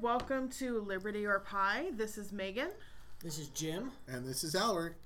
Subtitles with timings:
[0.00, 1.90] welcome to Liberty or Pie.
[1.92, 2.70] This is Megan.
[3.22, 3.92] This is Jim.
[4.08, 4.96] And this is Albert.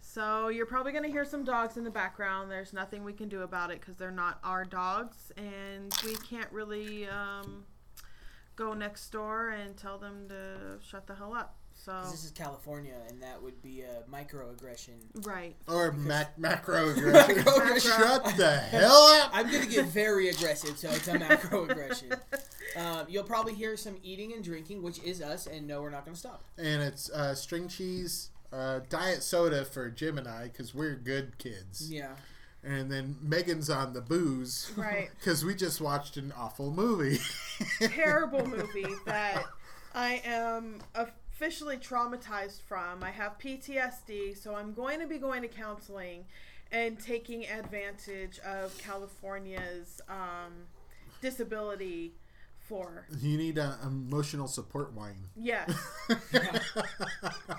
[0.00, 2.50] So you're probably going to hear some dogs in the background.
[2.50, 6.50] There's nothing we can do about it because they're not our dogs, and we can't
[6.50, 7.64] really um,
[8.56, 11.56] go next door and tell them to shut the hell up.
[11.84, 14.98] So 'Cause This is California, and that would be a microaggression.
[15.24, 17.36] right, Or mac- macro aggression.
[17.44, 19.30] Macro- Shut the hell up!
[19.32, 22.20] I'm gonna get very aggressive, so it's a macroaggression.
[22.76, 26.04] Um, you'll probably hear some eating and drinking, which is us, and no, we're not
[26.04, 26.44] gonna stop.
[26.58, 31.38] And it's uh, string cheese, uh, diet soda for Jim and I because we're good
[31.38, 31.90] kids.
[31.90, 32.12] Yeah.
[32.62, 34.70] And then Megan's on the booze.
[34.76, 35.08] Right.
[35.18, 37.18] Because we just watched an awful movie.
[37.80, 39.44] terrible movie that
[39.94, 40.80] I am
[41.40, 43.02] officially traumatized from.
[43.02, 46.26] I have PTSD, so I'm going to be going to counseling
[46.70, 50.52] and taking advantage of California's um,
[51.22, 52.12] disability
[52.58, 53.06] for.
[53.18, 55.28] You need an emotional support wine.
[55.34, 55.72] Yes,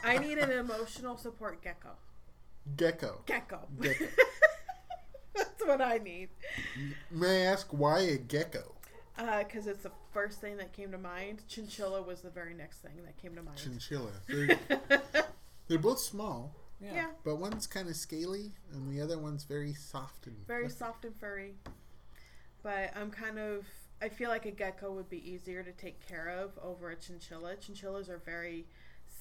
[0.03, 1.95] I need an emotional support gecko.
[2.77, 3.21] Gecko.
[3.25, 3.67] Gecko.
[3.81, 4.05] Gecko.
[5.35, 6.29] That's what I need.
[7.09, 8.75] May I ask why a gecko?
[9.17, 11.43] Uh, because it's the first thing that came to mind.
[11.47, 13.57] Chinchilla was the very next thing that came to mind.
[13.57, 14.11] Chinchilla.
[14.27, 14.57] They're,
[15.67, 16.93] they're both small, Yeah.
[16.93, 17.05] yeah.
[17.25, 20.75] but one's kind of scaly and the other one's very soft and very fluffy.
[20.77, 21.55] soft and furry.
[22.63, 23.65] But I'm kind of
[24.01, 27.55] I feel like a gecko would be easier to take care of over a chinchilla.
[27.57, 28.65] Chinchillas are very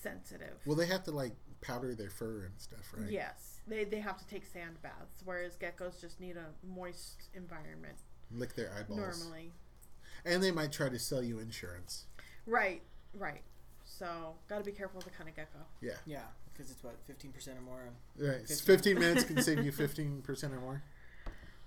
[0.02, 0.58] sensitive.
[0.64, 3.10] Well, they have to like powder their fur and stuff, right?
[3.10, 7.96] Yes, they they have to take sand baths, whereas geckos just need a moist environment
[8.32, 9.20] Lick their eyeballs.
[9.20, 9.52] normally.
[10.24, 12.06] And they might try to sell you insurance.
[12.46, 12.82] Right,
[13.14, 13.42] right.
[13.84, 15.58] So got to be careful with the kind of gecko.
[15.80, 15.92] Yeah.
[16.06, 17.80] Yeah, because it's what 15% or more.
[18.18, 18.46] Right.
[18.46, 18.56] 15.
[18.56, 20.82] 15 minutes can save you 15% or more.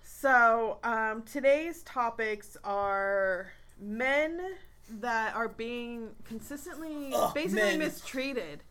[0.01, 4.39] So um, today's topics are men
[4.99, 7.79] that are being consistently Ugh, basically men.
[7.79, 8.63] mistreated.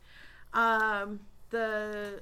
[0.52, 2.20] Um, the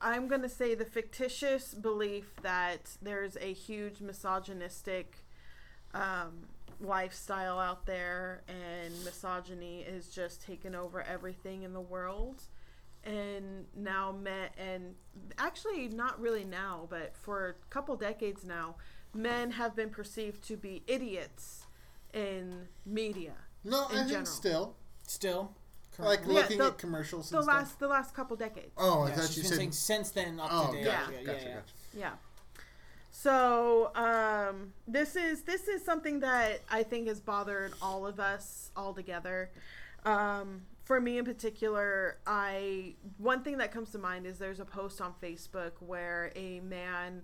[0.00, 5.19] I'm gonna say the fictitious belief that there's a huge misogynistic
[5.94, 6.46] um,
[6.80, 12.42] lifestyle out there, and misogyny is just taken over everything in the world.
[13.04, 14.94] And now, men, and
[15.38, 18.76] actually, not really now, but for a couple decades now,
[19.14, 21.64] men have been perceived to be idiots
[22.12, 23.32] in media.
[23.64, 24.26] No, In I think general.
[24.26, 24.76] still.
[25.06, 25.54] Still.
[25.98, 26.20] Like.
[26.26, 27.54] Yeah, looking the- at commercials The and stuff.
[27.56, 28.72] last, the last couple decades.
[28.76, 29.58] Oh, I Yeah, thought you been said.
[29.58, 30.84] saying since then up Oh, to date.
[30.84, 31.54] gotcha, Yeah, yeah, gotcha, yeah.
[31.54, 31.72] gotcha.
[31.94, 32.12] Yeah.
[33.22, 38.70] So um, this is this is something that I think has bothered all of us
[38.74, 39.50] all together.
[40.06, 44.64] Um, for me in particular, I one thing that comes to mind is there's a
[44.64, 47.20] post on Facebook where a man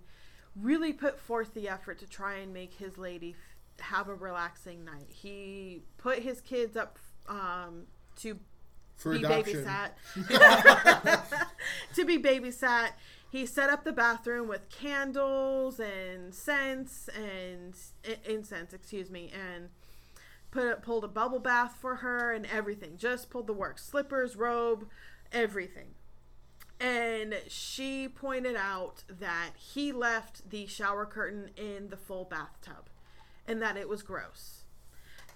[0.54, 3.34] really put forth the effort to try and make his lady
[3.78, 5.08] f- have a relaxing night.
[5.08, 7.84] He put his kids up um,
[8.16, 8.38] to
[8.96, 9.64] For be adoption.
[9.64, 11.22] babysat.
[11.94, 12.90] to be babysat.
[13.31, 17.75] He set up the bathroom with candles and scents and
[18.25, 19.69] incense, excuse me, and
[20.50, 22.97] put a, pulled a bubble bath for her and everything.
[22.97, 24.87] Just pulled the work, slippers, robe,
[25.32, 25.94] everything.
[26.78, 32.88] And she pointed out that he left the shower curtain in the full bathtub
[33.48, 34.64] and that it was gross.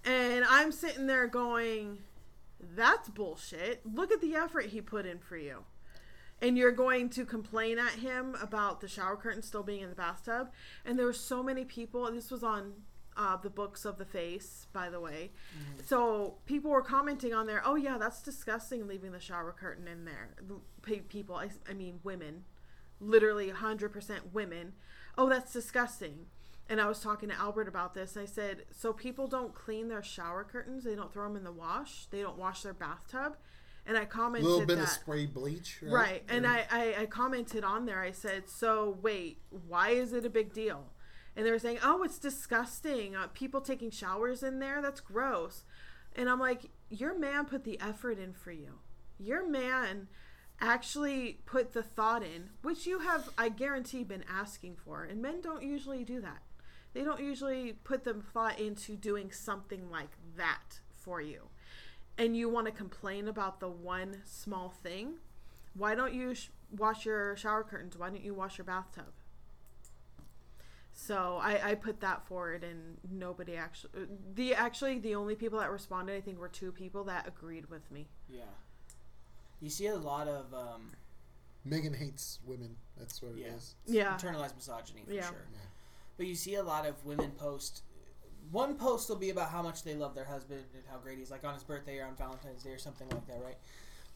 [0.04, 1.98] And I'm sitting there going,
[2.60, 3.82] that's bullshit.
[3.84, 5.64] Look at the effort he put in for you.
[6.42, 9.94] And you're going to complain at him about the shower curtain still being in the
[9.94, 10.50] bathtub.
[10.84, 12.72] And there were so many people, and this was on
[13.16, 15.32] uh, the books of the face, by the way.
[15.84, 20.04] So people were commenting on there, oh, yeah, that's disgusting leaving the shower curtain in
[20.06, 20.30] there.
[20.46, 20.60] The
[21.08, 22.44] People, I, I mean, women,
[23.00, 24.72] literally 100% women.
[25.18, 26.26] Oh, that's disgusting.
[26.70, 28.16] And I was talking to Albert about this.
[28.16, 30.84] I said, so people don't clean their shower curtains.
[30.84, 32.06] They don't throw them in the wash.
[32.06, 33.36] They don't wash their bathtub.
[33.86, 35.78] And I A commented little bit that, of spray bleach.
[35.82, 35.92] Right.
[35.92, 36.24] right.
[36.28, 38.00] And I, I, I commented on there.
[38.00, 40.84] I said, so wait, why is it a big deal?
[41.36, 43.16] And they were saying, oh, it's disgusting.
[43.16, 44.82] Uh, people taking showers in there.
[44.82, 45.64] That's gross.
[46.14, 48.80] And I'm like, your man put the effort in for you.
[49.18, 50.08] Your man
[50.60, 55.04] actually put the thought in, which you have, I guarantee, been asking for.
[55.04, 56.42] And men don't usually do that.
[56.92, 61.48] They don't usually put the thought into doing something like that for you.
[62.20, 65.14] And you want to complain about the one small thing.
[65.72, 67.96] Why don't you sh- wash your shower curtains?
[67.96, 69.06] Why don't you wash your bathtub?
[70.92, 73.92] So I, I put that forward, and nobody actually
[74.34, 77.90] the actually the only people that responded, I think, were two people that agreed with
[77.90, 78.06] me.
[78.28, 78.42] Yeah.
[79.62, 80.90] You see a lot of um,
[81.64, 82.76] Megan hates women.
[82.98, 83.76] That's what it is.
[83.86, 84.02] Yeah.
[84.02, 85.26] Yeah, internalized misogyny for Yeah.
[85.26, 85.38] sure.
[86.18, 87.82] But you see a lot of women post
[88.50, 91.30] one post will be about how much they love their husband and how great he's
[91.30, 93.56] like on his birthday or on Valentine's Day or something like that, right?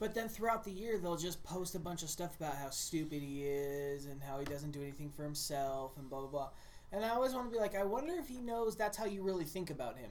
[0.00, 3.22] But then throughout the year, they'll just post a bunch of stuff about how stupid
[3.22, 6.48] he is and how he doesn't do anything for himself and blah blah blah.
[6.92, 9.22] And I always want to be like, I wonder if he knows that's how you
[9.22, 10.10] really think about him.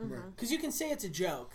[0.00, 0.12] Mm-hmm.
[0.12, 0.22] Right.
[0.36, 1.52] Because you can say it's a joke,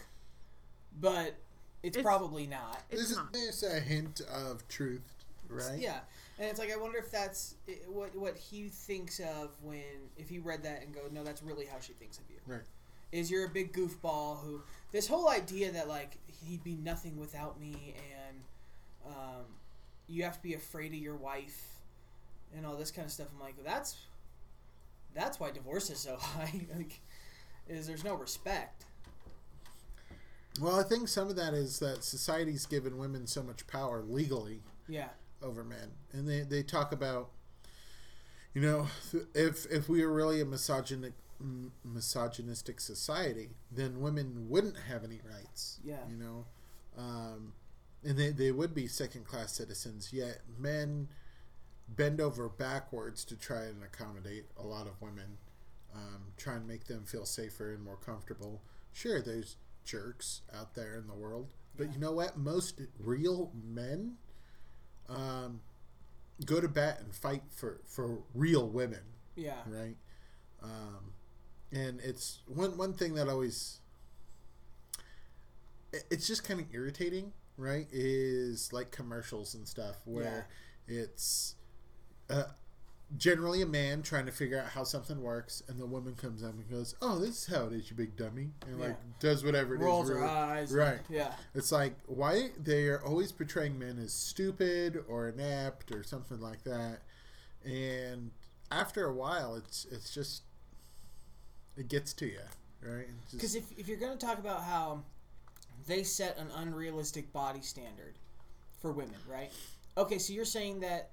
[1.00, 1.36] but
[1.82, 2.82] it's, It's- probably not.
[2.90, 3.34] It's There's, not.
[3.34, 5.13] there's a hint of truth,
[5.54, 5.80] right?
[5.80, 6.00] Yeah,
[6.40, 7.56] and it's like I wonder if that's
[7.88, 11.66] what what he thinks of when if he read that and go, no, that's really
[11.66, 12.38] how she thinks of you.
[12.46, 12.62] Right.
[13.12, 14.62] Is you're a big goofball who
[14.92, 18.38] this whole idea that like he'd be nothing without me and
[19.06, 19.46] um,
[20.08, 21.78] you have to be afraid of your wife
[22.56, 23.28] and all this kind of stuff.
[23.34, 23.98] I'm like, that's
[25.14, 26.62] that's why divorce is so high.
[26.76, 27.00] like,
[27.68, 28.86] is there's no respect.
[30.62, 34.62] Well, I think some of that is that society's given women so much power legally
[34.88, 35.10] Yeah.
[35.44, 37.30] Over men, and they, they talk about,
[38.54, 38.88] you know,
[39.34, 41.14] if if we were really a misogynic
[41.84, 45.80] misogynistic society, then women wouldn't have any rights.
[45.84, 45.98] Yeah.
[46.10, 46.46] you know,
[46.98, 47.54] um,
[48.04, 50.12] and they they would be second class citizens.
[50.14, 51.10] Yet men
[51.88, 55.38] bend over backwards to try and accommodate a lot of women,
[55.94, 58.62] um, try and make them feel safer and more comfortable.
[58.92, 62.38] Sure, there's jerks out there in the world, but you know what?
[62.38, 64.18] Most real men
[65.16, 65.62] um,
[66.46, 69.02] go to bat and fight for for real women,
[69.36, 69.62] Yeah.
[69.68, 69.96] right?
[70.62, 71.14] Um,
[71.72, 73.80] and it's one one thing that always
[76.10, 77.88] it's just kind of irritating, right?
[77.92, 80.48] Is like commercials and stuff where
[80.88, 81.56] it's
[82.30, 82.46] uh,
[83.18, 86.54] generally a man trying to figure out how something works, and the woman comes up
[86.54, 89.76] and goes, "Oh, this is how it is, you big dummy," and like does whatever
[89.76, 89.86] it is.
[89.86, 90.72] Rolls her eyes.
[90.72, 91.00] Right.
[91.10, 91.34] Yeah.
[91.54, 96.64] It's like why they are always portraying men as stupid or inept or something like
[96.64, 97.00] that,
[97.64, 98.32] and
[98.72, 100.44] after a while, it's it's just
[101.78, 102.40] it gets to you,
[102.82, 103.08] right?
[103.32, 105.02] Because if, if you're going to talk about how
[105.88, 108.16] they set an unrealistic body standard
[108.82, 109.52] for women, right?
[109.98, 111.12] Okay, so you're saying that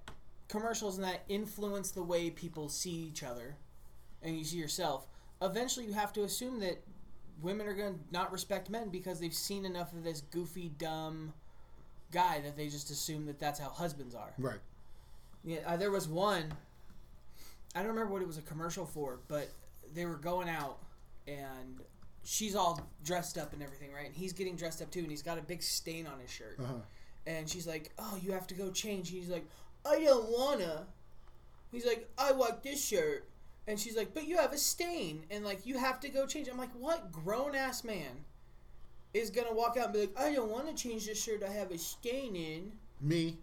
[0.50, 3.56] commercials and that influence the way people see each other
[4.22, 5.06] and you see yourself.
[5.40, 6.82] Eventually, you have to assume that
[7.40, 11.32] women are going to not respect men because they've seen enough of this goofy, dumb
[12.12, 14.34] guy that they just assume that that's how husbands are.
[14.38, 14.58] right,
[15.44, 16.52] Yeah, uh, there was one.
[17.74, 19.48] I don't remember what it was a commercial for, but
[19.94, 20.78] they were going out,
[21.28, 21.80] and
[22.24, 24.06] she's all dressed up and everything, right?
[24.06, 26.56] And he's getting dressed up too, and he's got a big stain on his shirt.
[26.58, 26.74] uh-huh.
[27.26, 29.44] And she's like, "Oh, you have to go change." He's like,
[29.84, 30.86] "I don't wanna."
[31.72, 33.24] He's like, "I like this shirt,"
[33.66, 36.48] and she's like, "But you have a stain, and like you have to go change."
[36.48, 38.24] I'm like, "What grown ass man
[39.12, 41.42] is gonna walk out and be like, I don't want to change this shirt.
[41.42, 43.38] I have a stain in." me,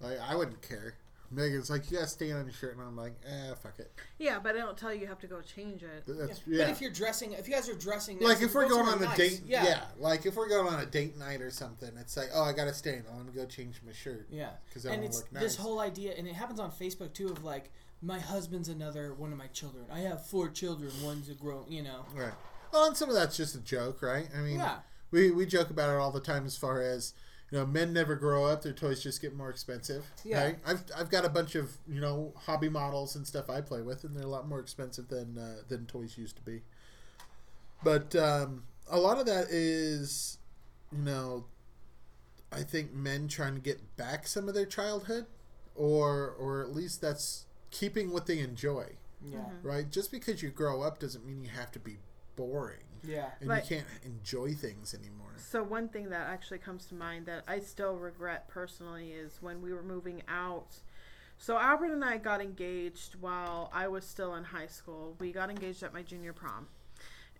[0.00, 0.94] like I wouldn't care.
[1.30, 3.92] Megan's like, you got to stain on your shirt, and I'm like, eh, fuck it.
[4.18, 6.04] Yeah, but I don't tell you you have to go change it.
[6.06, 6.58] That's Yeah.
[6.58, 6.64] yeah.
[6.64, 9.06] But if you're dressing, if you guys are dressing, like if we're going on somewhere
[9.14, 9.30] a nice.
[9.38, 9.80] date, yeah, yeah.
[9.98, 12.66] Like if we're going on a date night or something, it's like, oh, I got
[12.68, 13.04] a stain.
[13.10, 14.26] I'm gonna go change my shirt.
[14.30, 14.50] yeah.
[14.74, 17.28] 'Cause I and wanna it's look this whole idea, and it happens on Facebook too,
[17.28, 17.70] of like,
[18.02, 19.84] my husband's another one of my children.
[19.92, 20.90] I have four children.
[21.02, 22.06] One's a grown, you know.
[22.14, 22.32] Right.
[22.72, 24.28] Well, and some of that's just a joke, right?
[24.34, 24.78] I mean, Yeah.
[25.10, 27.14] we, we joke about it all the time as far as,
[27.50, 30.04] you know, men never grow up, their toys just get more expensive.
[30.24, 30.44] Yeah.
[30.44, 30.58] Right?
[30.66, 34.04] I've, I've got a bunch of, you know, hobby models and stuff I play with,
[34.04, 36.62] and they're a lot more expensive than, uh, than toys used to be.
[37.82, 40.38] But um, a lot of that is,
[40.92, 41.46] you know,
[42.52, 45.26] I think men trying to get back some of their childhood,
[45.76, 49.44] or or at least that's keeping what they enjoy Yeah.
[49.62, 49.88] right?
[49.88, 51.98] Just because you grow up doesn't mean you have to be
[52.36, 53.30] boring Yeah.
[53.40, 53.62] and Right.
[53.68, 55.32] you can't enjoy things anymore.
[55.36, 59.62] So one thing that actually comes to mind that I still regret personally is when
[59.62, 60.76] we were moving out.
[61.38, 65.16] So Albert and I got engaged while I was still in high school.
[65.18, 66.68] We got engaged at my junior prom.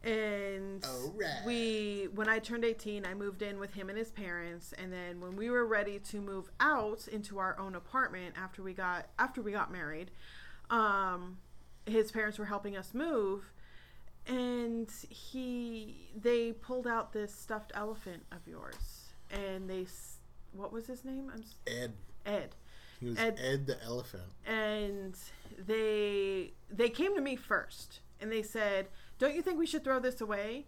[0.02, 1.44] And Alright.
[1.44, 5.20] we when I turned 18, I moved in with him and his parents and then
[5.20, 9.42] when we were ready to move out into our own apartment after we got after
[9.42, 10.10] we got married,
[10.70, 11.36] um
[11.86, 13.52] his parents were helping us move
[14.30, 19.86] and he they pulled out this stuffed elephant of yours and they
[20.52, 21.30] what was his name?
[21.32, 21.92] I'm Ed,
[22.24, 22.54] ed.
[23.00, 24.22] He was Ed- Ed, the elephant.
[24.46, 25.16] and
[25.58, 29.98] they they came to me first and they said don't you think we should throw
[30.00, 30.66] this away?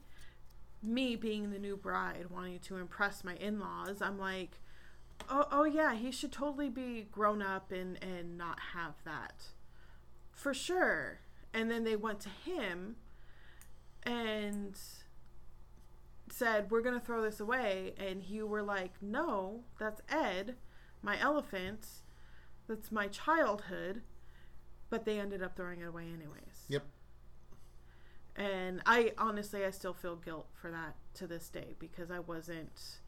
[0.82, 4.58] Me being the new bride wanting to impress my in-laws i'm like
[5.30, 9.44] oh, oh yeah he should totally be grown up and and not have that.
[10.32, 11.20] For sure.
[11.54, 12.96] And then they went to him
[14.04, 14.78] and
[16.30, 20.56] said we're gonna throw this away and you were like no that's ed
[21.02, 21.86] my elephant
[22.68, 24.02] that's my childhood
[24.88, 26.84] but they ended up throwing it away anyways Yep.
[28.34, 33.00] And I honestly, I still feel guilt for that to this day because I wasn't,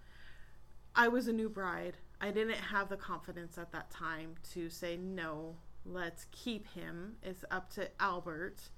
[0.94, 1.96] I was a new bride.
[2.20, 7.16] I didn't have the confidence at that time to say, no, let's keep him.
[7.22, 8.68] It's up to Albert.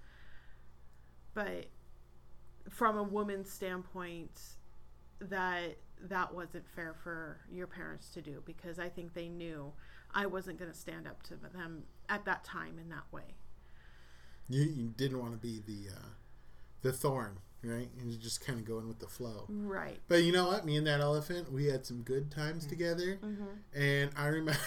[1.35, 1.67] But
[2.71, 4.41] from a woman's standpoint,
[5.21, 5.77] that
[6.09, 9.73] that wasn't fair for your parents to do because I think they knew
[10.15, 13.35] I wasn't going to stand up to them at that time in that way.
[14.49, 16.09] You, you didn't want to be the uh,
[16.83, 17.89] the thorn, right?
[17.99, 19.47] And you just kind of going with the flow.
[19.49, 19.99] Right.
[20.09, 20.65] But you know what?
[20.65, 23.19] Me and that elephant, we had some good times together.
[23.25, 23.79] Mm-hmm.
[23.81, 24.61] And I remember,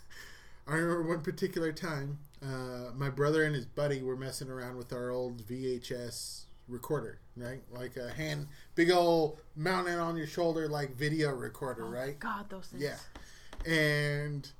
[0.66, 4.92] I remember one particular time, uh, my brother and his buddy were messing around with
[4.92, 7.62] our old VHS recorder, right?
[7.70, 12.18] Like a hand, big old mounted on your shoulder, like video recorder, oh right?
[12.18, 12.82] God, those things.
[12.82, 13.70] Yeah.
[13.70, 14.50] And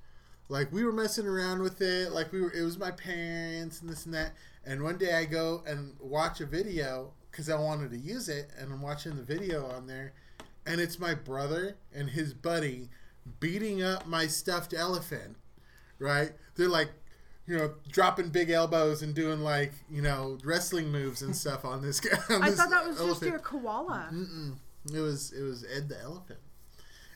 [0.49, 3.91] like we were messing around with it, like we were, it was my parents and
[3.91, 4.33] this and that.
[4.65, 8.51] And one day I go and watch a video because I wanted to use it,
[8.59, 10.13] and I'm watching the video on there,
[10.67, 12.91] and it's my brother and his buddy
[13.41, 15.37] beating up my stuffed elephant,
[15.99, 16.33] right?
[16.57, 16.91] They're like,
[17.47, 21.83] you know, dropping big elbows and doing like, you know, wrestling moves and stuff on
[21.83, 22.17] this guy.
[22.31, 24.09] on I this thought that was just your koala.
[24.13, 24.55] Mm-mm.
[24.95, 26.41] It was it was Ed the elephant,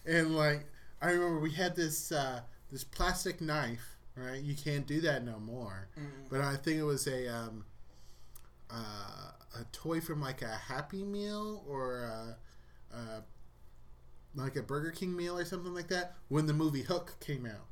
[0.04, 0.66] and like
[1.02, 2.40] I remember we had this uh,
[2.70, 3.96] this plastic knife.
[4.18, 5.88] Right, you can't do that no more.
[6.30, 7.66] But I think it was a um,
[8.70, 9.30] uh,
[9.60, 12.36] a toy from like a Happy Meal or a,
[12.94, 13.20] uh
[14.34, 17.66] like a Burger King meal or something like that when the movie Hook came out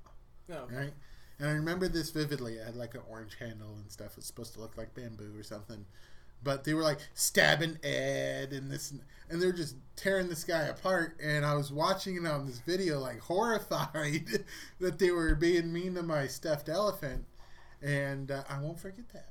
[0.50, 0.74] Oh, okay.
[0.76, 0.92] right?
[1.38, 2.54] And I remember this vividly.
[2.54, 4.16] It had like an orange handle and stuff.
[4.16, 5.84] It's supposed to look like bamboo or something.
[6.42, 8.92] But they were like stabbing Ed and this,
[9.30, 11.16] and they're just tearing this guy apart.
[11.22, 14.44] And I was watching it on this video, like horrified
[14.78, 17.24] that they were being mean to my stuffed elephant.
[17.82, 19.30] And uh, I won't forget that.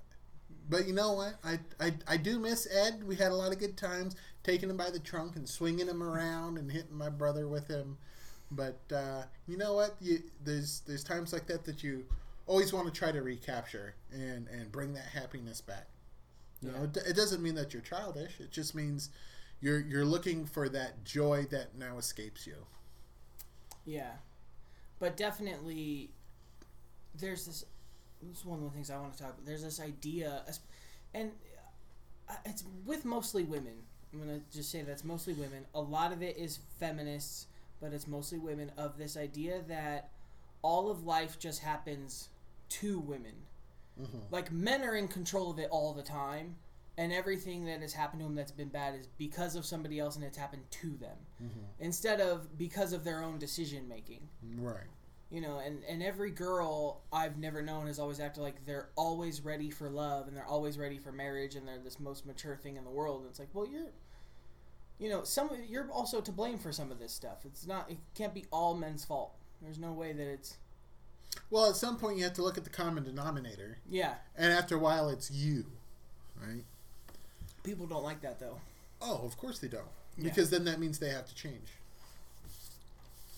[0.70, 1.36] But you know what?
[1.44, 3.04] I, I, I do miss Ed.
[3.06, 6.02] We had a lot of good times taking him by the trunk and swinging him
[6.02, 7.98] around and hitting my brother with him.
[8.56, 9.96] But uh, you know what?
[10.02, 12.06] You, there's there's times like that that you
[12.46, 15.88] always want to try to recapture and and bring that happiness back.
[16.62, 18.40] You know, it, it doesn't mean that you're childish.
[18.40, 19.10] It just means
[19.62, 22.56] you're you're looking for that joy that now escapes you.
[23.86, 24.12] Yeah,
[25.00, 26.10] but definitely,
[27.20, 27.66] there's this.
[28.22, 29.46] This is one of the things I want to talk about.
[29.46, 30.44] There's this idea,
[31.14, 31.32] and
[32.30, 33.74] uh, it's with mostly women.
[34.14, 35.66] I'm gonna just say that's mostly women.
[35.74, 37.48] A lot of it is feminists,
[37.84, 38.72] but it's mostly women.
[38.78, 40.10] Of this idea that
[40.62, 42.30] all of life just happens
[42.70, 43.36] to women.
[44.02, 44.20] Mm-hmm.
[44.32, 46.56] Like men are in control of it all the time,
[46.98, 50.16] and everything that has happened to them that's been bad is because of somebody else,
[50.16, 51.60] and it's happened to them mm-hmm.
[51.80, 54.22] instead of because of their own decision making
[54.58, 54.88] Right.
[55.30, 59.42] you know and and every girl i've never known has always acted like they're always
[59.42, 62.78] ready for love and they're always ready for marriage and they're this most mature thing
[62.78, 63.90] in the world and it's like well you're
[65.04, 67.40] you know some you're also to blame for some of this stuff.
[67.46, 69.34] It's not it can't be all men's fault.
[69.62, 70.56] There's no way that it's
[71.52, 74.16] Well, at some point you have to look at the common denominator, yeah.
[74.38, 75.66] And after a while it's you,
[76.42, 76.64] right?
[77.64, 78.60] people don't like that though.
[79.02, 79.84] Oh, of course they don't,
[80.18, 80.24] Yeah.
[80.24, 81.70] because then that means they have to change.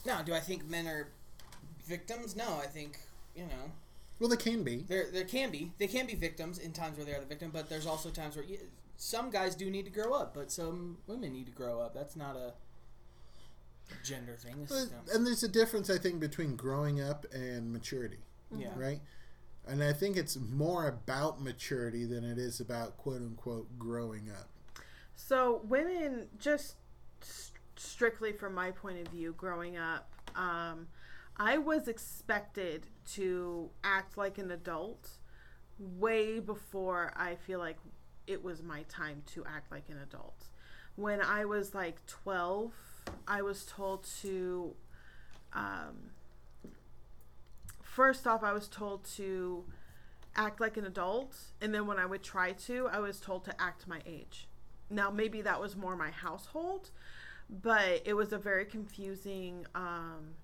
[0.06, 1.08] now do i think men are
[1.88, 2.36] victims?
[2.36, 3.00] No i think
[3.36, 3.72] you know.
[4.20, 4.86] Well, they can be.
[4.88, 5.72] there there can be.
[5.78, 8.36] They can be victims in times where they are the victim but there's also times
[8.38, 8.58] where y
[8.98, 11.94] some guys do need to grow up but some women need to grow up.
[11.94, 12.54] That's not a
[14.04, 14.62] gender thing.
[14.64, 18.20] It's But- and there's a difference, I think, between growing up and maturity,
[18.56, 18.74] yeah.
[18.76, 19.02] right?
[19.68, 24.50] And I think it's more about maturity than it is about quote unquote growing up.
[25.16, 26.76] So women, just
[27.22, 30.88] s- strictly from my point of view, growing up, um,
[31.38, 35.18] I was expected to act like an adult
[35.80, 37.78] way before I feel like
[38.28, 40.48] it was my time to act like an adult.
[40.96, 42.72] When I was like 12,
[43.28, 44.74] I was told to,
[45.54, 46.12] um,
[47.82, 49.66] first off, I was told to
[50.36, 51.36] act like an adult.
[51.62, 54.48] And then when I would try to, I was told to act my age.
[54.90, 56.92] Now, maybe that was more my household,
[57.50, 60.36] but it was a very confusing um,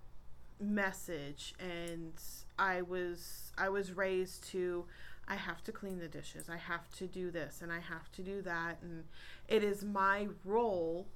[0.60, 1.54] message.
[1.60, 2.14] And
[2.62, 4.86] I was I was raised to
[5.28, 6.48] I have to clean the dishes.
[6.48, 8.78] I have to do this and I have to do that.
[8.82, 9.06] And
[9.48, 11.08] it is my role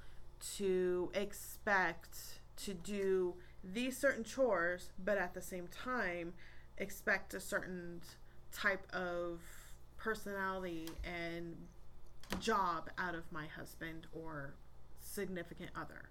[0.57, 6.33] to expect to do these certain chores, but at the same time,
[6.77, 8.01] expect a certain
[8.51, 9.41] type of
[9.97, 11.55] personality and
[12.39, 14.53] job out of my husband or
[14.99, 16.09] significant other.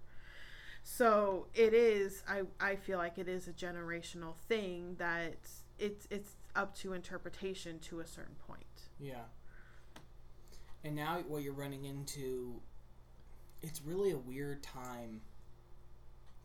[0.87, 5.33] So it is I, I feel like it is a generational thing that
[5.79, 8.63] it's it's up to interpretation to a certain point.
[8.99, 9.23] Yeah.
[10.83, 12.61] And now what you're running into,
[13.63, 15.21] it's really a weird time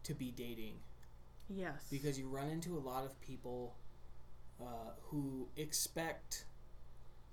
[0.04, 0.76] to be dating
[1.50, 1.86] Yes.
[1.90, 3.74] because you run into a lot of people
[4.58, 6.46] uh, who expect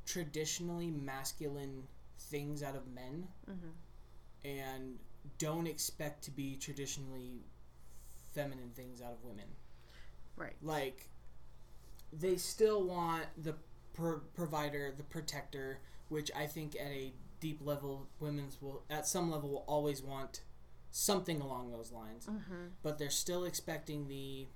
[0.06, 1.84] traditionally masculine
[2.20, 3.72] things out of men Mhm.
[4.44, 5.00] and
[5.38, 7.46] don't expect to be traditionally
[8.34, 9.46] feminine things out of women.
[10.36, 10.56] Right.
[10.62, 11.10] Like,
[12.14, 13.56] they still want the
[13.94, 15.80] pro- provider, the protector,
[16.10, 20.42] which I think at a deep level, women's will, at some level, will always want
[20.92, 22.28] something along those lines.
[22.28, 22.68] Mm-hmm.
[22.84, 24.48] But they're still expecting the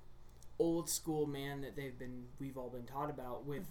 [0.58, 3.66] old school man that they've been, we've all been taught about with.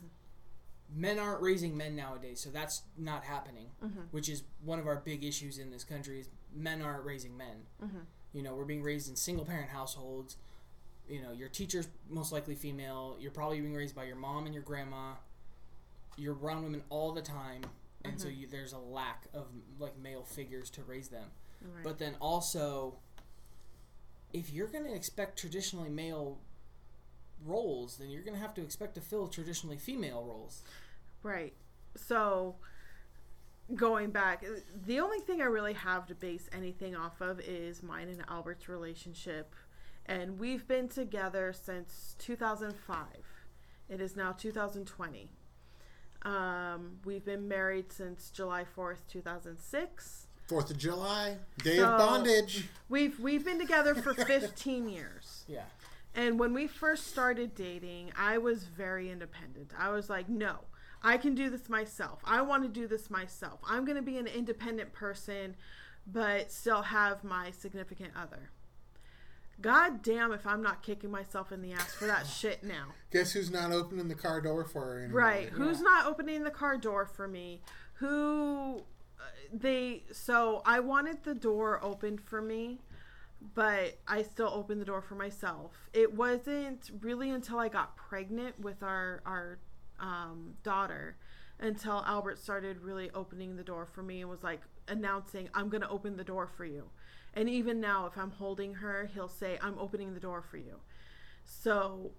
[0.94, 3.68] Men aren't raising men nowadays, so that's not happening.
[3.82, 4.02] Mm-hmm.
[4.12, 7.66] Which is one of our big issues in this country: is men aren't raising men.
[7.84, 8.00] Mm-hmm.
[8.34, 10.38] You know, we're being raised in single parent households.
[11.10, 13.18] You know, your teacher's most likely female.
[13.20, 15.14] You're probably being raised by your mom and your grandma.
[16.18, 17.62] You're around women all the time,
[18.04, 19.48] and so you, there's a lack of
[19.80, 21.26] like male figures to raise them.
[21.62, 21.84] Right.
[21.84, 22.96] But then also,
[24.34, 26.40] if you're going to expect traditionally male
[27.46, 30.62] roles, then you're going to have to expect to fill traditionally female roles.
[31.24, 31.54] Right.
[31.96, 32.56] So,
[33.76, 34.44] going back,
[34.86, 38.68] the only thing I really have to base anything off of is mine and Albert's
[38.70, 39.56] relationship.
[40.06, 43.06] And we've been together since 2005.
[43.90, 45.30] It is now 2020.
[46.24, 50.28] Um, we've been married since July 4th, 2006.
[50.48, 52.68] Fourth of July, day So- of bondage.
[52.90, 55.46] We've we've been together for 15 years.
[55.48, 55.64] Yeah.
[56.14, 59.72] And when we first started dating, I was very independent.
[59.80, 60.60] I was like, no,
[61.04, 62.20] I can do this myself.
[62.24, 63.60] I want to do this myself.
[63.68, 65.56] I'm going to be an independent person,
[66.06, 68.52] but still have my significant other.
[69.62, 72.88] God damn if I'm not kicking myself in the ass for that shit now.
[73.12, 75.22] Guess who's not opening the car door for her anymore?
[75.22, 75.50] Right.
[75.50, 77.62] Who's not opening the car door for me?
[77.96, 78.84] Who
[79.20, 82.80] uh, they so I wanted the door open for me,
[83.54, 85.74] but I still opened the door for myself.
[85.94, 89.60] It wasn't really until I got pregnant with our our
[90.02, 91.16] um, daughter
[91.60, 95.82] until Albert started really opening the door for me and was like announcing, "I'm going
[95.82, 96.90] to open the door for you."
[97.34, 100.82] And even now if I'm holding her, he'll say, "I'm opening the door for you."
[101.46, 102.12] So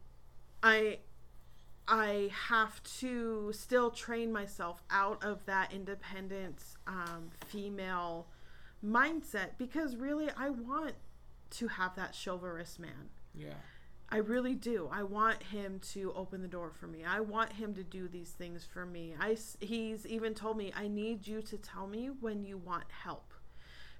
[0.62, 1.00] I
[1.88, 8.28] I have to still train myself out of that independent um, female
[8.84, 10.94] mindset because really I want
[11.50, 13.10] to have that chivalrous man.
[13.34, 13.54] Yeah.
[14.12, 14.88] I really do.
[14.92, 17.00] I want him to open the door for me.
[17.04, 19.14] I want him to do these things for me.
[19.18, 23.32] I he's even told me I need you to tell me when you want help.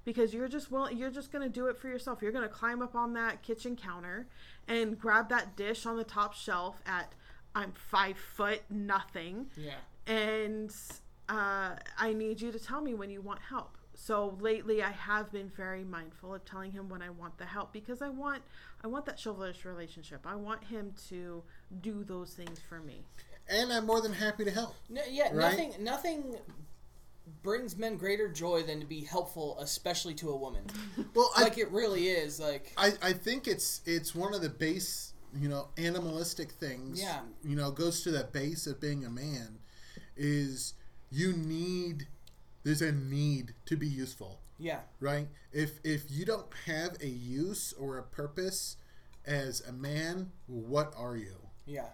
[0.04, 2.20] Because you're just you're just going to do it for yourself.
[2.22, 4.26] You're going to climb up on that kitchen counter
[4.68, 7.12] and grab that dish on the top shelf at
[7.54, 9.74] I'm 5 foot nothing Yeah.
[10.06, 10.74] and
[11.28, 13.78] uh, I need you to tell me when you want help.
[13.94, 17.72] So lately, I have been very mindful of telling him when I want the help
[17.72, 18.42] because I want
[18.84, 20.26] I want that chivalrous relationship.
[20.26, 21.42] I want him to
[21.80, 23.04] do those things for me.
[23.48, 24.74] And I'm more than happy to help.
[24.88, 25.56] No, yeah, Right?
[25.56, 26.36] nothing nothing
[27.42, 30.64] brings men greater joy than to be helpful, especially to a woman.
[31.14, 32.40] Well, I, like it really is.
[32.40, 37.00] Like I, I think it's it's one of the base, you know, animalistic things.
[37.00, 37.20] Yeah.
[37.44, 39.58] You know, goes to that base of being a man,
[40.16, 40.74] is
[41.10, 42.06] you need.
[42.64, 45.28] There's a need to be useful, yeah, right?
[45.52, 48.76] If if you don't have a use or a purpose
[49.26, 51.88] as a man, what are you, yeah.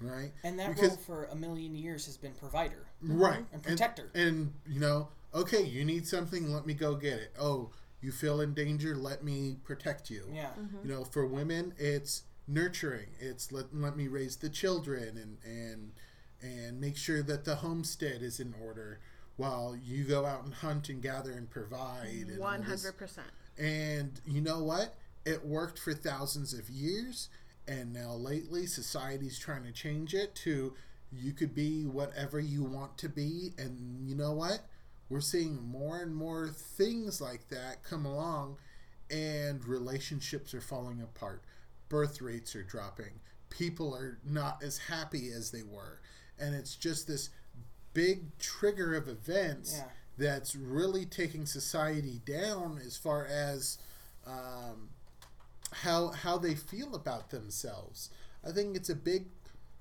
[0.00, 0.32] right?
[0.44, 2.86] And that Because- role for a million years has been provider.
[3.04, 3.18] Mm-hmm.
[3.20, 4.10] right And protector.
[4.14, 8.40] and, you know okay you need something let me go get it oh you feel
[8.40, 10.78] in danger let me protect you Yeah, mm-hmm.
[10.88, 15.92] you know for women it's nurturing it's let, let me raise the children and and
[16.42, 18.98] and make sure that the homestead is in order
[19.38, 23.28] while you go out and hunt and gather and provide One hundred percent.
[23.56, 24.96] And you know what?
[25.24, 27.28] It worked for thousands of years,
[27.66, 30.74] and now lately society's trying to change it to
[31.12, 33.52] you could be whatever you want to be.
[33.56, 34.60] And you know what?
[35.08, 38.58] We're seeing more and more things like that come along,
[39.10, 41.42] and relationships are falling apart.
[41.88, 43.20] Birth rates are dropping.
[43.50, 46.00] People are not as happy as they were.
[46.38, 47.30] And it's just this
[47.98, 49.88] big trigger of events Yeah.
[50.16, 53.78] that's really taking society down as far as
[54.24, 54.90] um,
[55.72, 58.10] how how they feel about themselves.
[58.46, 59.26] I think it's a big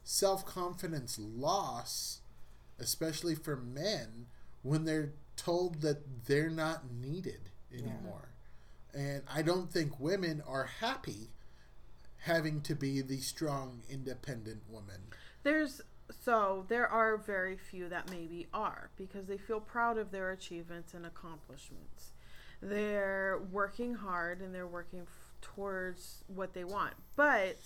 [0.03, 2.21] self confidence loss,
[2.79, 4.25] especially for men
[4.63, 8.29] when they're told that they're not needed anymore.
[8.93, 11.29] And I don't think women are happy
[12.21, 15.01] having to be the strong, independent woman.
[15.43, 15.81] There's
[16.23, 20.93] so there are very few that maybe are because they feel proud of their achievements
[20.93, 22.11] and accomplishments.
[22.61, 26.93] They're working hard and they're working f- towards what they want.
[27.15, 27.57] But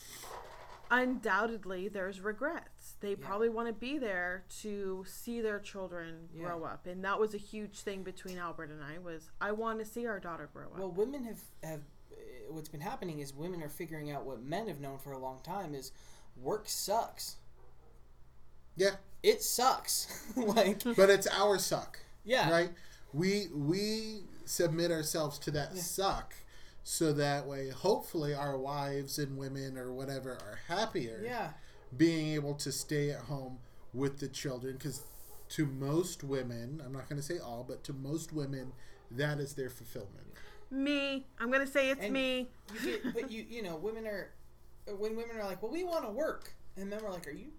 [0.89, 2.95] undoubtedly there's regrets.
[2.99, 3.25] They Yeah.
[3.25, 6.45] probably want to be there to see their children Yeah.
[6.47, 6.85] grow up.
[6.85, 10.05] And that was a huge thing between Albert and I was I want to see
[10.05, 10.77] our daughter grow up.
[10.77, 12.15] Well, women have have uh,
[12.49, 15.41] what's been happening is women are figuring out what men have known for a long
[15.43, 15.91] time is
[16.35, 17.37] work sucks.
[18.75, 18.91] Yeah,
[19.23, 20.07] It sucks.
[20.35, 21.99] like but it's our suck.
[22.23, 22.49] yeah.
[22.49, 22.69] right?
[23.13, 26.33] We we submit ourselves to that suck,
[26.83, 31.21] so that way, hopefully, our wives and women or whatever are happier.
[31.23, 31.49] Yeah.
[31.97, 33.59] being able to stay at home
[33.93, 35.01] with the children, because
[35.49, 38.71] to most women, I'm not going to say all, but to most women,
[39.11, 40.27] that is their fulfillment.
[40.71, 42.49] me, I'm going to say it's And- me.
[42.73, 44.29] You get, but you you know women are
[44.97, 47.51] when women are like, well, we want to work, and then we're like, are you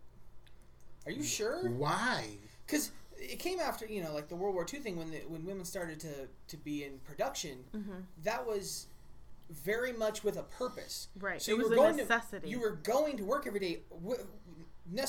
[1.06, 1.68] are you sure?
[1.70, 2.26] Why?
[2.66, 5.44] Because it came after you know like the World War II thing when the, when
[5.44, 7.58] women started to to be in production.
[7.76, 7.92] Mm-hmm.
[8.24, 8.86] That was
[9.50, 11.08] very much with a purpose.
[11.18, 11.40] Right.
[11.42, 12.40] So it you was were a going necessity.
[12.46, 13.80] to you were going to work every day.
[13.90, 14.22] wi-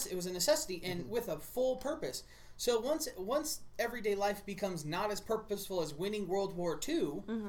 [0.10, 1.10] It was a necessity and Mm-hmm.
[1.10, 2.24] with a full purpose.
[2.58, 7.48] So once once everyday life becomes not as purposeful as winning World War II, Mm-hmm.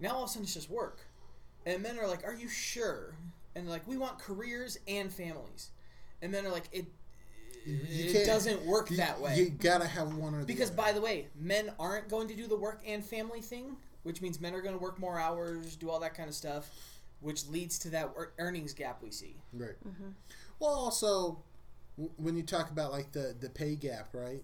[0.00, 1.00] now all of a sudden it's just work.
[1.66, 3.14] And men are like, "Are you sure?"
[3.54, 5.70] And they're like, "We want careers and families."
[6.22, 6.90] And men are like, "It You
[7.66, 10.76] it can't- doesn't work You, that way." You gotta have one or the Because, other.
[10.76, 14.40] by the way, men aren't going to do the work and family thing, which means
[14.40, 16.70] men are going to work more hours, do all that kind of stuff,
[17.20, 19.36] which leads to that earnings gap we see.
[19.52, 19.76] Right.
[19.86, 20.10] Mm-hmm.
[20.60, 21.42] Well, also,
[21.96, 24.42] w- when you talk about like the the pay gap, right,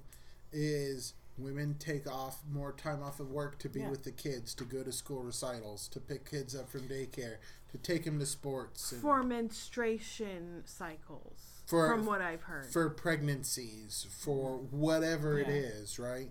[0.52, 3.90] is women take off more time off of work to be Yeah.
[3.90, 7.38] with the kids, to go to school recitals, to pick kids up from daycare,
[7.72, 12.66] to take them to sports, and for menstruation cycles, For- from what I've heard.
[12.66, 15.54] for pregnancies, for whatever it Yeah.
[15.54, 16.30] is, right?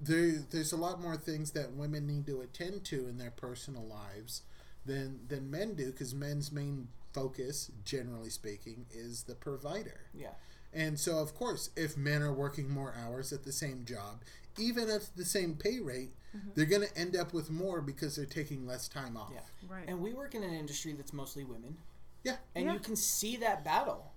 [0.00, 3.84] There, there's a lot more things that women need to attend to in their personal
[3.86, 4.42] lives
[4.84, 10.00] than than men do, because men's main focus, generally speaking, is the provider.
[10.12, 10.34] Yeah.
[10.72, 14.22] And so, of course, if men are working more hours at the same job,
[14.58, 16.50] even at the same pay rate, mm-hmm.
[16.54, 19.30] they're going to end up with more because they're taking less time off.
[19.32, 19.40] Yeah.
[19.68, 19.84] right.
[19.88, 21.78] And we work in an industry that's mostly women,
[22.24, 22.36] Yeah.
[22.56, 22.72] and Yeah.
[22.74, 24.12] you can see that battle.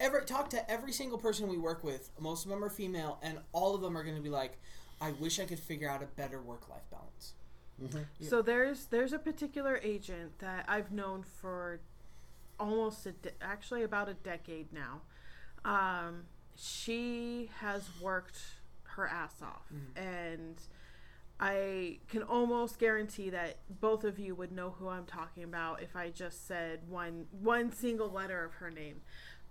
[0.00, 3.38] Every talk to every single person we work with, most of them are female, and
[3.52, 4.58] all of them are going to be like,
[5.00, 7.34] "I wish I could figure out a better work-life balance."
[8.28, 11.80] So there's there's a particular agent that I've known for
[12.58, 15.02] almost a de- actually about a decade now.
[15.64, 16.24] Um,
[16.56, 18.38] she has worked
[18.84, 20.60] her ass off, and
[21.38, 25.96] I can almost guarantee that both of you would know who I'm talking about if
[25.96, 29.00] I just said one one single letter of her name.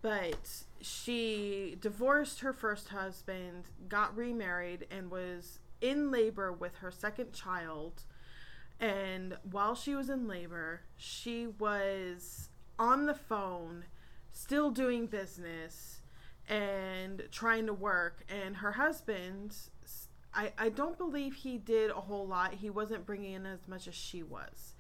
[0.02, 7.34] But she divorced her first husband, got remarried, and was in labor with her second
[7.34, 8.04] child.
[8.80, 13.86] And while she was in labor, she was on the phone,
[14.32, 16.00] still doing business
[16.48, 18.24] and trying to work.
[18.30, 19.56] And her husband,
[20.34, 22.54] I, I don't believe he did a whole lot.
[22.54, 24.76] He wasn't bringing in as much as she was.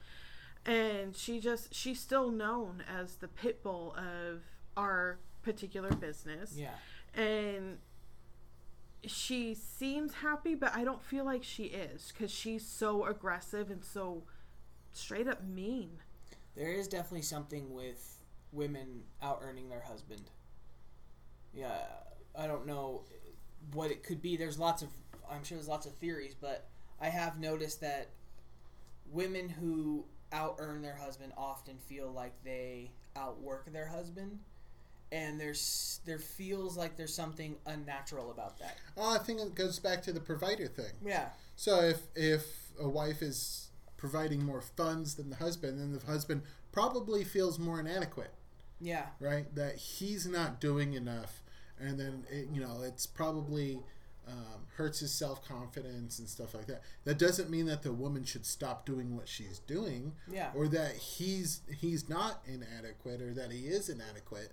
[0.66, 4.44] And she just, she's still known as the pit bull of
[4.80, 6.70] our particular business Yeah.
[7.14, 7.78] and
[9.06, 13.84] she seems happy but i don't feel like she is because she's so aggressive and
[13.84, 14.24] so
[14.92, 15.90] straight up mean
[16.56, 18.18] There is definitely something with
[18.52, 20.24] women out earning their husband.
[21.54, 21.78] Yeah,
[22.38, 23.04] I don't know
[23.74, 24.36] what it could be.
[24.36, 24.90] There's lots of,
[25.32, 26.68] I'm sure there's lots of theories, but
[27.00, 28.10] I have noticed that
[29.12, 34.40] women who out earn their husband often feel like they outwork their husband.
[35.12, 38.78] And there's there feels like there's something unnatural about that.
[38.96, 40.94] Oh, I think it goes back to the provider thing.
[41.04, 46.06] Yeah, So if if a wife is providing more funds than the husband, then the
[46.06, 48.34] husband probably feels more inadequate,
[48.80, 49.54] yeah, right?
[49.56, 51.42] That he's not doing enough,
[51.80, 53.80] and then it, you know it's probably
[54.30, 56.82] um, hurts his self confidence and stuff like that.
[57.04, 60.52] That doesn't mean that the woman should stop doing what she's doing, yeah.
[60.56, 64.52] or that he's he's not inadequate, or that he is inadequate.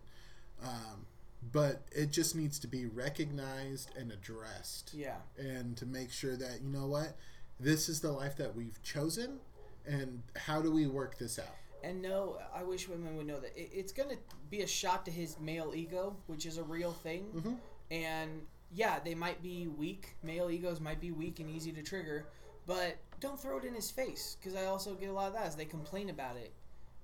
[0.63, 1.07] Um,
[1.53, 5.17] but it just needs to be recognized and addressed Yeah.
[5.39, 7.17] and to make sure that you know what
[7.61, 9.39] this is the life that we've chosen
[9.87, 13.57] and how do we work this out And no, I wish women would know that
[13.57, 14.17] it, it's going to
[14.51, 17.27] be a shot to his male ego, which is a real thing.
[17.35, 17.59] Mhm.
[17.93, 20.17] And yeah, they might be weak.
[20.23, 22.27] Male egos might be weak and easy to trigger,
[22.67, 25.47] but don't throw it in his face because I also get a lot of that
[25.47, 26.53] as they complain about it.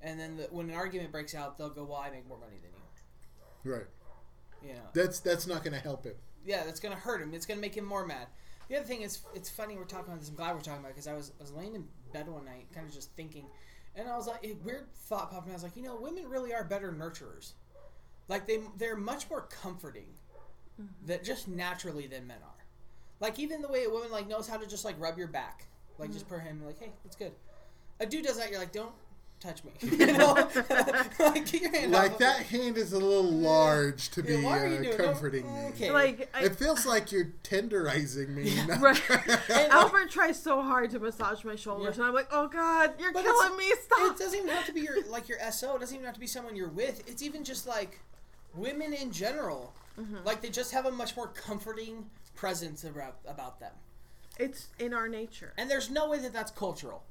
[0.01, 2.57] And then the, when an argument breaks out, they'll go, "Well, I make more money
[2.61, 2.72] than you."
[3.65, 3.87] Right
[4.63, 6.15] You know, That's that's not going to help him.
[6.45, 7.35] yeah, that's gonna hurt him.
[7.35, 8.27] It's gonna make him more mad.
[8.69, 10.29] The other thing is, it's funny we're talking about this.
[10.29, 12.45] I'm glad we're talking about it because I was I was laying in bed one
[12.45, 13.47] night, kind of just thinking,
[13.95, 15.53] and I was like, a weird thought popped in.
[15.53, 17.53] I was like, you know, women really are better nurturers.
[18.29, 20.07] Like they they're much more comforting,
[20.81, 21.07] mm-hmm.
[21.07, 22.65] that just naturally than men are.
[23.21, 25.67] Like even the way a woman like knows how to just like rub your back,
[25.99, 26.35] like just mm-hmm.
[26.35, 27.33] put her hand and like, hey, it's good.
[28.01, 28.93] A dude does that, you're like, don't
[29.43, 29.73] touch me.
[29.81, 30.35] you know,
[31.19, 34.43] like get your hand Like off that hand is a little large to Yeah, be
[34.43, 35.69] why uh, comforting don't- me.
[35.71, 35.91] okay.
[35.91, 38.55] Like I, It feels like you're tenderizing me.
[38.67, 39.71] not- Right.
[39.71, 42.03] Albert tries so hard to massage my shoulders, Yeah.
[42.03, 43.73] and I'm like, "Oh God, you're But killing me!
[43.83, 45.77] Stop!" It doesn't even have to be your like your SO.
[45.77, 47.03] It doesn't even have to be someone you're with.
[47.09, 48.01] It's even just like
[48.55, 49.75] women in general.
[50.01, 50.25] Mm-hmm.
[50.25, 53.73] Like they just have a much more comforting presence about about them.
[54.39, 55.53] It's in our nature.
[55.59, 57.03] And there's no way that that's cultural.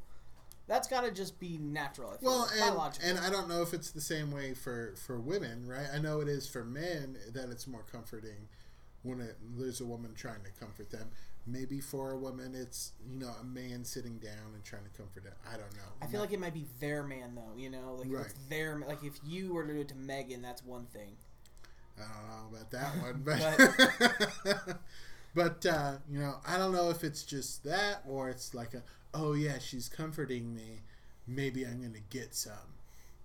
[0.72, 2.18] That's got to just be natural.
[2.22, 3.10] Well, like, and, biological.
[3.10, 5.88] and I don't know if it's the same way for, for women, right?
[5.94, 8.48] I know it is for men that it's more comforting
[9.04, 11.10] when it, there's a woman trying to comfort them.
[11.46, 15.26] Maybe for a woman, it's you know a man sitting down and trying to comfort
[15.26, 15.34] it.
[15.46, 15.92] I don't know.
[16.02, 17.58] I feel like it might be their man though.
[17.58, 18.26] You know, like Right.
[18.28, 21.18] it's their like if you were to do it to Megan, that's one thing.
[22.00, 23.22] I don't know about that one,
[24.56, 24.78] but
[25.36, 28.84] but uh, you know, I don't know if it's just that or it's like a
[29.14, 30.82] oh yeah, she's comforting me.
[31.28, 32.54] Maybe I'm gonna get some,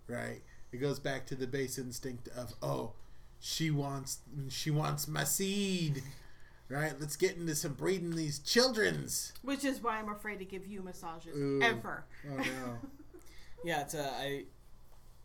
[0.08, 0.42] right?
[0.72, 2.92] It goes back to the base instinct of oh,
[3.40, 4.18] she wants
[4.48, 6.02] she wants my seed,
[6.68, 6.94] right?
[6.98, 9.32] Let's get into some breeding these childrens.
[9.42, 11.60] Which is why I'm afraid to give you massages Ooh.
[11.62, 12.04] ever.
[12.30, 12.44] Oh no.
[13.64, 14.44] Yeah, it's a I.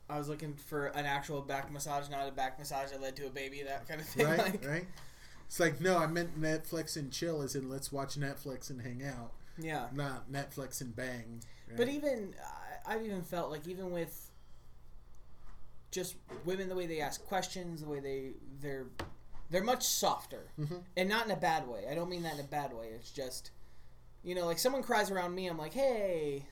[0.09, 3.27] I was looking for an actual back massage, not a back massage that led to
[3.27, 4.25] a baby, that kind of thing.
[4.25, 4.87] right, like, right.
[5.45, 9.03] It's like no, I meant Netflix and chill, as in let's watch Netflix and hang
[9.05, 9.87] out, yeah.
[9.93, 11.41] not Netflix and bang.
[11.67, 11.77] right?
[11.77, 12.33] But even
[12.85, 14.29] I, I've even felt like even with
[15.91, 18.85] just women, the way they ask questions, the way they they're
[19.49, 20.81] they're much softer, Mhm.
[20.95, 21.85] and not in a bad way.
[21.89, 22.87] I don't mean that in a bad way.
[22.87, 23.51] It's just
[24.23, 26.45] you know, like someone cries around me, I'm like, hey,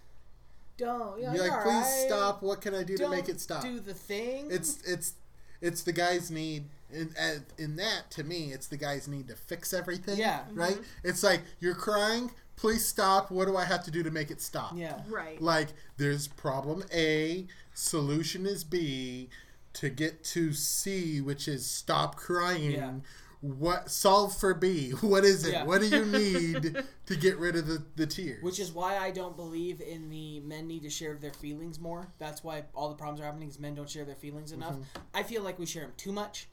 [0.78, 1.22] don't.
[1.22, 2.08] Yeah, You're like, you're please alright.
[2.08, 2.42] stop.
[2.42, 3.62] What can I do to Don't make it stop?
[3.62, 4.48] Do the thing.
[4.52, 5.14] It's it's
[5.62, 6.66] it's the guy's need.
[6.92, 10.18] In, uh, in that, to me, it's the guy's need to fix everything.
[10.18, 10.46] Yeah.
[10.52, 10.80] Right.
[11.04, 12.32] It's like you're crying.
[12.60, 13.32] Please stop.
[13.32, 14.74] What do I have to do to make it stop?
[14.76, 15.00] yeah.
[15.08, 15.42] Right.
[15.42, 19.30] Like there's problem A, solution is B,
[19.74, 22.72] to get to C, which is stop crying.
[22.72, 22.92] Yeah.
[23.40, 24.90] What solve for B?
[25.02, 25.54] What is it?
[25.54, 25.64] Yeah.
[25.64, 28.44] What do you need to get rid of the, the tears?
[28.44, 32.10] Which is why I don't believe in the men need to share their feelings more.
[32.18, 34.74] That's why all the problems are happening is men don't share their feelings enough.
[34.74, 35.00] Mm-hmm.
[35.14, 36.50] I feel like we share them too much,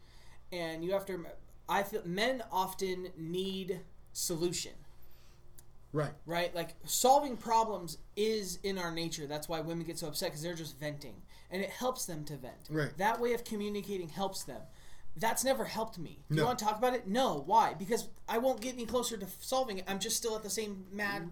[0.53, 1.27] and you have to.
[1.69, 3.81] I feel men often need
[4.13, 4.73] solution,
[5.97, 6.13] right.
[6.27, 6.55] right?
[6.55, 9.27] Like solving problems is in our nature.
[9.27, 11.15] That's why women get so upset because they're just venting,
[11.51, 12.69] and it helps them to vent.
[12.71, 12.97] Right.
[12.99, 14.61] That way of communicating helps them.
[15.17, 16.19] That's never helped me.
[16.29, 16.43] No.
[16.43, 17.09] you want to talk about it?
[17.09, 17.43] No.
[17.47, 17.73] Why?
[17.75, 19.85] Because I won't get any closer to solving it.
[19.89, 21.31] I'm just still at the same mad.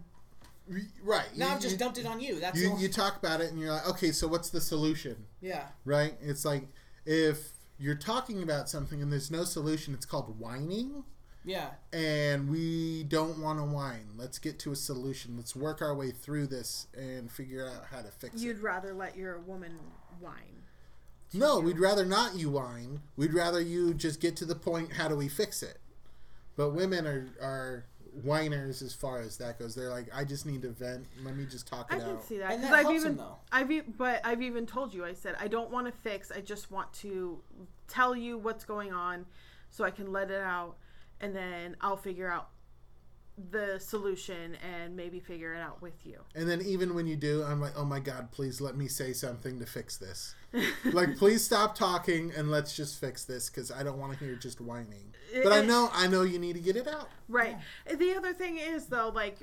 [1.03, 1.27] Right.
[1.37, 2.41] Now I've just dumped it on you.
[2.41, 5.27] That's you, only- you talk about it and you're like, okay, so what's the solution?
[5.43, 5.65] yeah.
[5.85, 6.15] Right?
[6.23, 6.69] It's like
[7.05, 11.05] if you're talking about something and there's no solution, it's called whining.
[11.45, 11.71] Yeah.
[11.93, 14.09] And we don't want to whine.
[14.17, 15.37] Let's get to a solution.
[15.37, 18.41] Let's work our way through this and figure out how to fix it.
[18.41, 19.79] You'd rather let your woman
[20.21, 20.63] whine.
[21.33, 23.01] No, we'd rather not you whine.
[23.17, 24.93] We'd rather you just get to the point.
[24.95, 25.79] How do we fix it?
[26.57, 27.85] But women are are
[28.23, 29.75] whiners as far as that goes.
[29.75, 31.07] They're like, I just need to vent.
[31.25, 32.25] Let me just talk it I it can out.
[32.25, 33.37] see that And because that I've helps even, them, though.
[33.51, 35.05] I've e- but I've even told you.
[35.05, 36.31] I said I don't want to fix.
[36.31, 37.41] I just want to
[37.89, 39.27] tell you what's going on,
[39.71, 40.77] so I can let it out,
[41.21, 42.49] and then I'll figure out
[43.51, 46.21] the solution and maybe figure it out with you.
[46.37, 49.13] And then even when you do, I'm like, oh my god, please let me say
[49.13, 50.35] something to fix this.
[50.93, 54.37] like, please stop talking and let's just fix this because I don't want to hear
[54.37, 55.15] just whining.
[55.43, 57.09] But I know, I know you need to get it out.
[57.29, 57.57] Right.
[57.93, 59.39] The other thing is though, like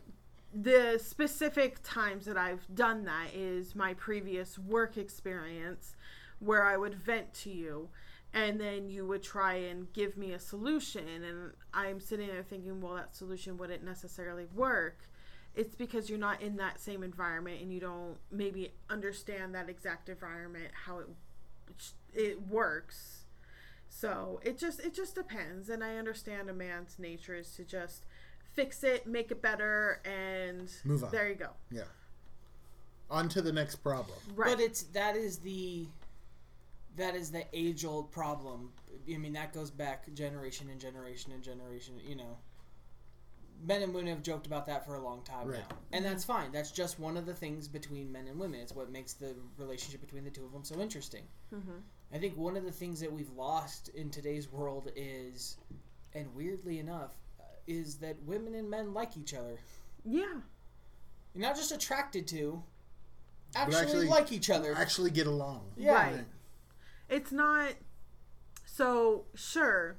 [0.53, 5.95] the specific times that I've done that is my previous work experience
[6.39, 7.89] where I would vent to you
[8.33, 12.81] and then you would try and give me a solution and I'm sitting there thinking,
[12.81, 14.99] well that solution wouldn't necessarily work.
[15.53, 20.07] It's because you're not in that same environment and you don't maybe understand that exact
[20.07, 21.07] environment how it
[22.13, 23.23] it works.
[23.89, 28.05] So it just it just depends, and I understand a man's nature is to just
[28.53, 31.11] fix it, make it better, and Move on.
[31.11, 31.49] There you go.
[31.69, 31.83] Yeah.
[33.09, 34.17] On to the next problem.
[34.35, 34.55] Right.
[34.55, 35.87] But it's that is the
[36.97, 38.71] that is the age old problem.
[39.11, 41.95] I mean that goes back generation and generation and generation.
[42.05, 42.37] You know,
[43.63, 45.59] men and women have joked about that for a long time Right.
[45.69, 46.51] now, and that's fine.
[46.51, 48.59] That's just one of the things between men and women.
[48.59, 51.23] It's what makes the relationship between the two of them so interesting.
[51.53, 51.77] Mm-hmm.
[52.13, 55.57] I think one of the things that we've lost in today's world is,
[56.13, 59.57] and weirdly enough, uh, is that women and men like each other.
[60.03, 60.25] Yeah.
[61.33, 62.61] You're not just attracted to,
[63.55, 64.73] actually, actually- like each other.
[64.75, 65.71] Actually, get along.
[65.77, 65.93] Yeah.
[65.93, 66.25] Right.
[67.11, 67.73] It's not
[68.65, 69.97] so sure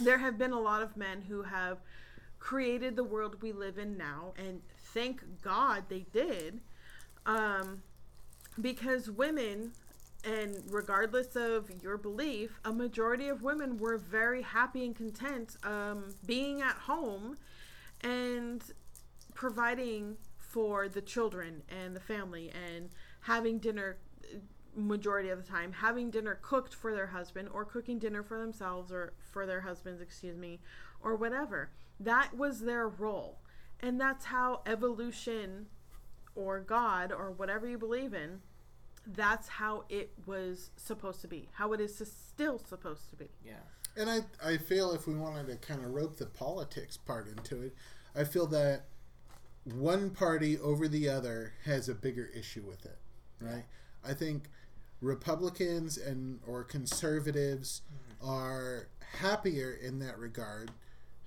[0.00, 1.78] there have been a lot of men who have
[2.38, 4.62] created the world we live in now and
[4.94, 6.60] thank God they did.
[7.26, 7.82] Um
[8.58, 9.72] because women
[10.24, 16.14] and regardless of your belief, a majority of women were very happy and content um,
[16.26, 17.38] being at home
[18.02, 18.62] and
[19.34, 22.90] providing for the children and the family and
[23.22, 23.96] having dinner
[24.76, 28.92] majority of the time having dinner cooked for their husband or cooking dinner for themselves
[28.92, 30.60] or for their husbands excuse me
[31.02, 33.38] or whatever that was their role
[33.80, 35.66] and that's how evolution
[36.34, 38.40] or god or whatever you believe in
[39.06, 43.54] that's how it was supposed to be how it is still supposed to be yeah.
[43.96, 47.62] And I, I feel if we wanted to kind of rope the politics part into
[47.62, 47.74] it,
[48.14, 48.84] I feel that
[49.64, 52.98] one party over the other has a bigger issue with it,
[53.40, 53.64] right?
[54.04, 54.44] I think
[55.00, 58.30] Republicans and or conservatives mm-hmm.
[58.30, 60.70] are happier in that regard,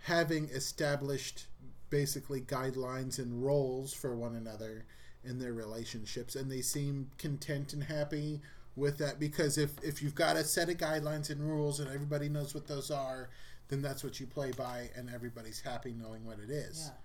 [0.04, 1.48] having established
[1.90, 4.86] basically guidelines and roles for one another
[5.24, 8.42] in their relationships, and they seem content and happy
[8.76, 12.28] with that because if if you've got a set of guidelines and rules and everybody
[12.28, 13.30] knows what those are,
[13.68, 16.86] then that's what you play by, and everybody's happy knowing what it is.
[16.86, 16.98] Yeah.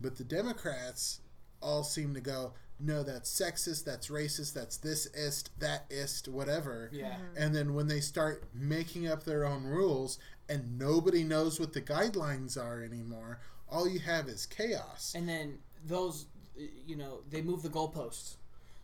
[0.00, 1.20] But the Democrats
[1.60, 6.88] all seem to go, no, that's sexist, that's racist, that's this ist, that ist, whatever.
[6.92, 7.10] Yeah.
[7.12, 7.42] Mm-hmm.
[7.42, 10.18] And then when they start making up their own rules
[10.48, 15.12] and nobody knows what the guidelines are anymore, all you have is chaos.
[15.14, 16.26] And then those,
[16.86, 18.36] you know, they move the goalposts.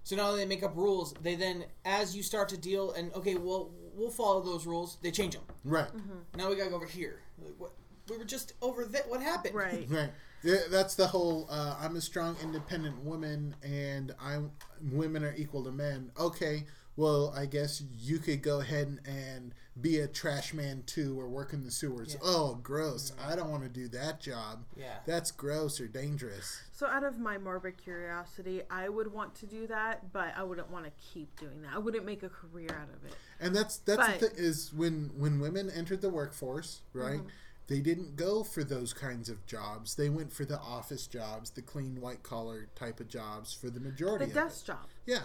[0.04, 1.14] So now they make up rules.
[1.20, 4.98] They then, as you start to deal, and okay, well, we'll follow those rules.
[5.02, 5.42] They change them.
[5.64, 5.88] Right.
[5.88, 6.38] Mm-hmm.
[6.38, 7.22] Now we gotta go over here.
[7.42, 7.72] Like, what?
[8.08, 9.02] We were just over there.
[9.08, 9.56] What happened?
[9.56, 10.10] right Right.
[10.46, 14.52] Yeah, That's the whole uh, I'm a strong, independent woman and I'm
[14.92, 16.12] women are equal to men.
[16.18, 16.64] Okay,
[16.96, 21.28] well, I guess you could go ahead and, and be a trash man too or
[21.28, 22.14] work in the sewers.
[22.14, 22.20] Yeah.
[22.22, 23.12] Oh, gross.
[23.22, 24.64] I don't want to do that job.
[24.74, 24.96] Yeah.
[25.04, 26.62] That's gross or dangerous.
[26.72, 30.70] So, out of my morbid curiosity, I would want to do that, but I wouldn't
[30.70, 31.72] want to keep doing that.
[31.74, 33.14] I wouldn't make a career out of it.
[33.40, 37.18] And that's that's But- the thing is when when women entered the workforce, right?
[37.18, 37.28] Mm-hmm.
[37.68, 39.96] They didn't go for those kinds of jobs.
[39.96, 43.80] They went for the office jobs, the clean white collar type of jobs for the
[43.80, 44.40] majority The of it.
[44.48, 44.86] desk job.
[45.04, 45.24] Yeah.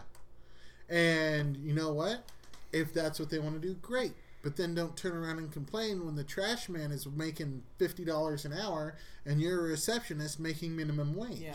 [0.89, 2.23] And you know what?
[2.73, 4.13] If that's what they want to do, great.
[4.43, 8.43] But then don't turn around and complain when the trash man is making fifty dollars
[8.45, 11.39] an hour and you're a receptionist making minimum wage.
[11.41, 11.53] Yeah.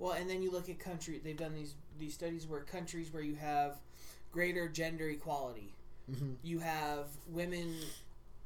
[0.00, 1.20] Well, and then you look at country.
[1.22, 3.78] They've done these these studies where countries where you have
[4.32, 5.72] greater gender equality,
[6.10, 6.34] Mhm.
[6.42, 7.76] you have women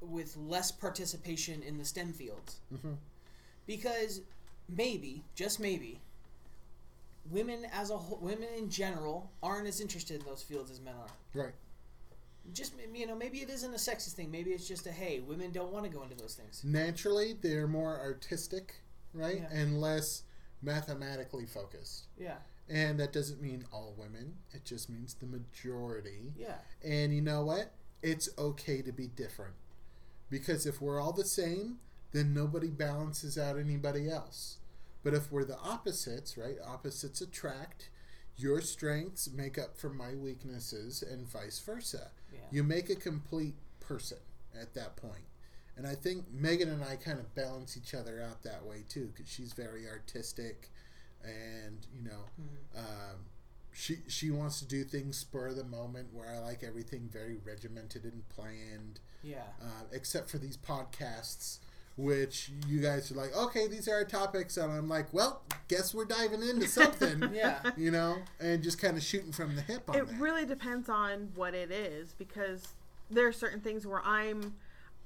[0.00, 2.96] with less participation in the STEM fields, Mhm.
[3.66, 4.20] because
[4.68, 6.00] maybe, just maybe,
[7.30, 10.94] women as a whole, women in general aren't as interested in those fields as men
[10.94, 11.10] are.
[11.34, 11.54] Right.
[12.52, 14.30] Just you know, maybe it isn't a sexist thing.
[14.30, 16.64] Maybe it's just a hey, women don't want to go into those things.
[16.64, 18.76] Naturally, they're more artistic,
[19.12, 19.36] right?
[19.42, 19.50] Yeah.
[19.52, 20.22] And less
[20.62, 22.04] mathematically focused.
[22.18, 24.36] Yeah, And that doesn't mean all women.
[24.52, 26.32] It just means the majority.
[26.36, 27.72] yeah, And you know what?
[28.02, 29.54] It's okay to be different.
[30.30, 31.78] Because if we're all the same,
[32.12, 34.58] then nobody balances out anybody else.
[35.02, 36.56] But if we're the opposites, right?
[36.64, 37.90] Opposites attract.
[38.36, 42.10] Your strengths make up for my weaknesses and vice versa.
[42.32, 42.40] yeah.
[42.50, 44.18] You make a complete person
[44.58, 45.24] at that point.
[45.76, 49.10] And I think Megan and I kind of balance each other out that way too,
[49.14, 50.68] because she's very artistic,
[51.24, 52.24] and you know,
[52.76, 53.24] um,
[53.72, 57.36] she she wants to do things spur of the moment, where I like everything very
[57.36, 59.42] regimented and planned, yeah.
[59.62, 61.58] uh, except for these podcasts,
[61.96, 65.92] which you guys are like, okay, these are our topics, and I'm like, well, guess
[65.94, 67.58] we're diving into something, Yeah.
[67.76, 70.18] you know, and just kind of shooting from the hip on It that.
[70.20, 72.68] really depends on what it is because
[73.10, 74.54] there are certain things where I'm,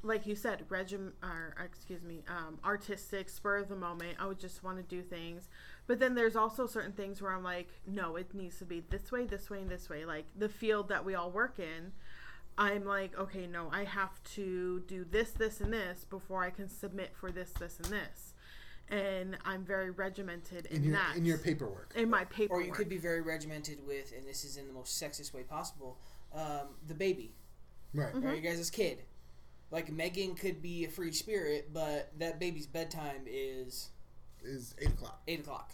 [0.02, 4.16] like you said, regim or excuse me, um, artistic, spur of the moment.
[4.20, 5.48] I would just want to do things,
[5.86, 9.10] but then there's also certain things where I'm like, no, it needs to be this
[9.10, 10.04] way, this way, and this way.
[10.04, 11.92] Like the field that we all work in,
[12.56, 16.68] I'm like, okay, no, I have to do this, this, and this before I can
[16.68, 18.34] submit for this, this, and this.
[18.88, 21.16] And I'm very regimented in, in your that.
[21.16, 21.92] in your paperwork.
[21.96, 22.62] in my paperwork.
[22.62, 25.42] Or you could be very regimented with, and this is in the most sexist way
[25.42, 25.98] possible,
[26.34, 27.34] um, the baby,
[27.94, 28.12] Right.
[28.14, 28.26] Mm-hmm.
[28.26, 28.98] or you guys' kid.
[29.70, 33.88] Like Megan could be a free spirit, but that baby's bedtime is
[34.44, 35.22] is eight o'clock.
[35.26, 35.72] eight o'clock.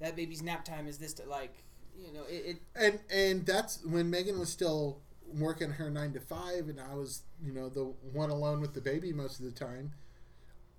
[0.00, 1.12] That baby's nap time is this.
[1.14, 1.52] To, like
[1.98, 2.46] you know it.
[2.46, 5.00] it And and that's when Megan was still
[5.38, 8.80] working her nine to five, and I was you know the one alone with the
[8.80, 9.92] baby most of the time.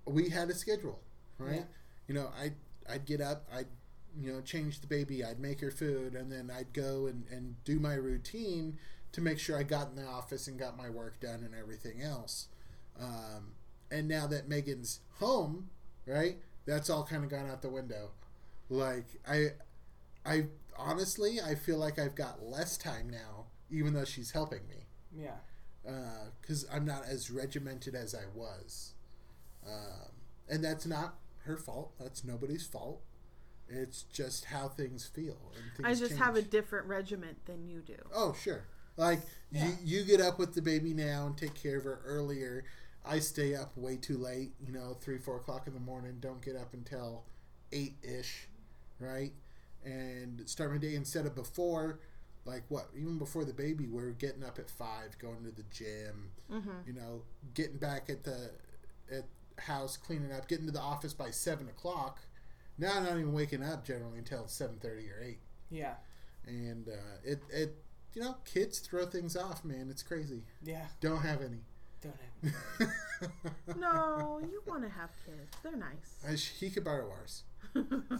[0.06, 1.00] We had a schedule,
[1.38, 1.56] right?
[1.56, 1.62] Yeah.
[2.08, 2.52] You know, I
[2.88, 3.66] I'd get up, I'd
[4.20, 7.56] you know change the baby, I'd make her food, and then I'd go and and
[7.64, 8.78] do my routine
[9.12, 12.02] to make sure I got in the office and got my work done and everything
[12.02, 12.48] else.
[13.00, 13.52] Um,
[13.90, 15.70] and now that Megan's home,
[16.06, 16.38] right?
[16.66, 18.10] That's all kind of gone out the window.
[18.68, 19.52] Like I,
[20.26, 20.46] I
[20.76, 24.86] honestly, I feel like I've got less time now, even though she's helping me,
[25.16, 25.36] yeah.
[26.40, 28.92] because I'm not as regimented as I was.
[29.66, 30.10] Um,
[30.48, 31.92] and that's not her fault.
[31.98, 33.00] That's nobody's fault.
[33.68, 35.38] It's just how things feel.
[35.56, 37.96] And I things just have a different regiment than you do.
[38.14, 38.64] Oh, sure.
[38.96, 39.68] Like Yeah.
[39.68, 42.64] you, you get up with the baby now and take care of her earlier.
[43.06, 44.52] I stay up way too late.
[44.64, 46.18] You know, three, four o'clock in the morning.
[46.20, 47.24] Don't get up until
[47.72, 48.48] eight ish,
[49.00, 49.32] right?
[49.84, 52.00] And start my day instead of before,
[52.44, 52.88] like what?
[52.96, 56.30] Even before the baby, we're getting up at five, going to the gym.
[56.52, 56.70] Mm-hmm.
[56.86, 57.22] You know,
[57.54, 58.50] getting back at the
[59.10, 59.24] at
[59.64, 62.20] house, cleaning up, getting to the office by seven o'clock.
[62.76, 65.38] Now I'm not even waking up generally until seven thirty or eight
[65.70, 65.94] Yeah.
[66.44, 66.92] and uh,
[67.22, 67.76] it it
[68.14, 70.86] you know kids throw things off man it's crazy Yeah.
[71.00, 71.60] don't have any
[72.02, 72.88] Don't have.
[73.78, 75.56] No, you want to have kids.
[75.62, 76.18] They're nice.
[76.28, 77.44] I sh- he could borrow ours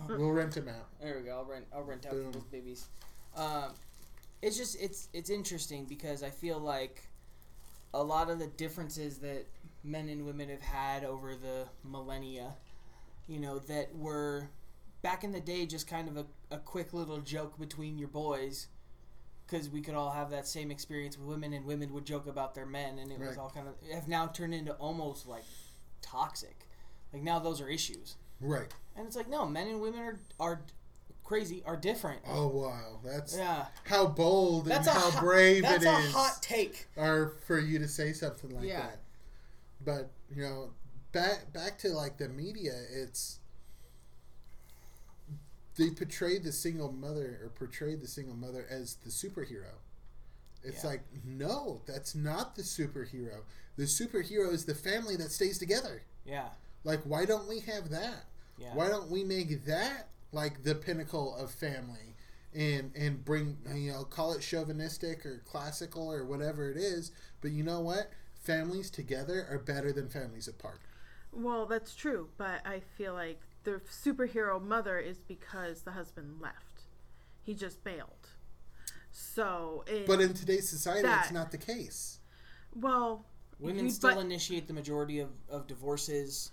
[0.08, 1.36] we'll rent him out There we go.
[1.38, 1.66] I'll rent.
[1.74, 2.26] I'll rent out Boom.
[2.26, 2.86] people's babies.
[3.36, 3.72] Um,
[4.44, 7.08] it's just it's it's interesting because I feel like
[7.94, 9.46] a lot of the differences that
[9.82, 12.54] men and women have had over the millennia,
[13.26, 14.50] you know, that were
[15.00, 18.68] back in the day just kind of a, a quick little joke between your boys.
[19.46, 22.54] Because we could all have that same experience with women, and women would joke about
[22.54, 25.44] their men, and it was all kind of have now turned into almost like
[26.00, 26.66] toxic.
[27.12, 28.16] Like now, those are issues.
[28.40, 30.62] right And it's like, no, men and women are are
[31.24, 32.20] crazy, are different.
[32.28, 32.98] oh wow.
[33.04, 36.86] That's Yeah, how bold that's and how hot, brave That's it a is hot take.
[36.96, 38.82] or for you to say something like Yeah.
[38.82, 38.98] that.
[39.84, 40.70] But you know
[41.12, 43.38] back back to like the media it's
[45.76, 49.74] they portray the single mother or portray the single mother as the superhero.
[50.62, 50.90] It's Yeah.
[50.90, 53.42] like no that's not the superhero.
[53.76, 56.02] The superhero is the family that stays together.
[56.24, 56.48] Yeah,
[56.84, 58.24] like why don't we have that?
[58.56, 62.14] Yeah, why don't we make that like the pinnacle of family
[62.54, 67.10] and and bring you know call it chauvinistic or classical or whatever it is
[67.40, 68.10] but you know what
[68.42, 70.80] families together are better than families apart
[71.32, 76.82] Well, that's true, but I feel like the superhero mother is because the husband left.
[77.42, 78.28] He just bailed.
[79.10, 82.18] So, in, but in today's society That- it's not the case
[82.76, 83.24] well,
[83.60, 86.50] Women you- still but- initiate the majority of, of divorces.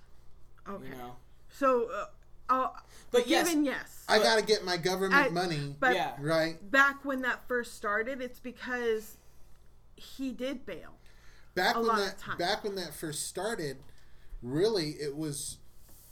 [0.68, 0.86] okay.
[0.88, 1.16] You know,
[1.50, 2.06] So, uh,
[2.52, 2.70] uh,
[3.12, 6.58] but yes, given yes, i gotta get my government I- money but yeah, right?
[6.72, 9.18] back when that first started, it's because
[9.96, 10.94] he did bail.
[11.56, 12.38] back A when lot of that time.
[12.38, 13.78] back when that first started
[14.42, 15.58] really it was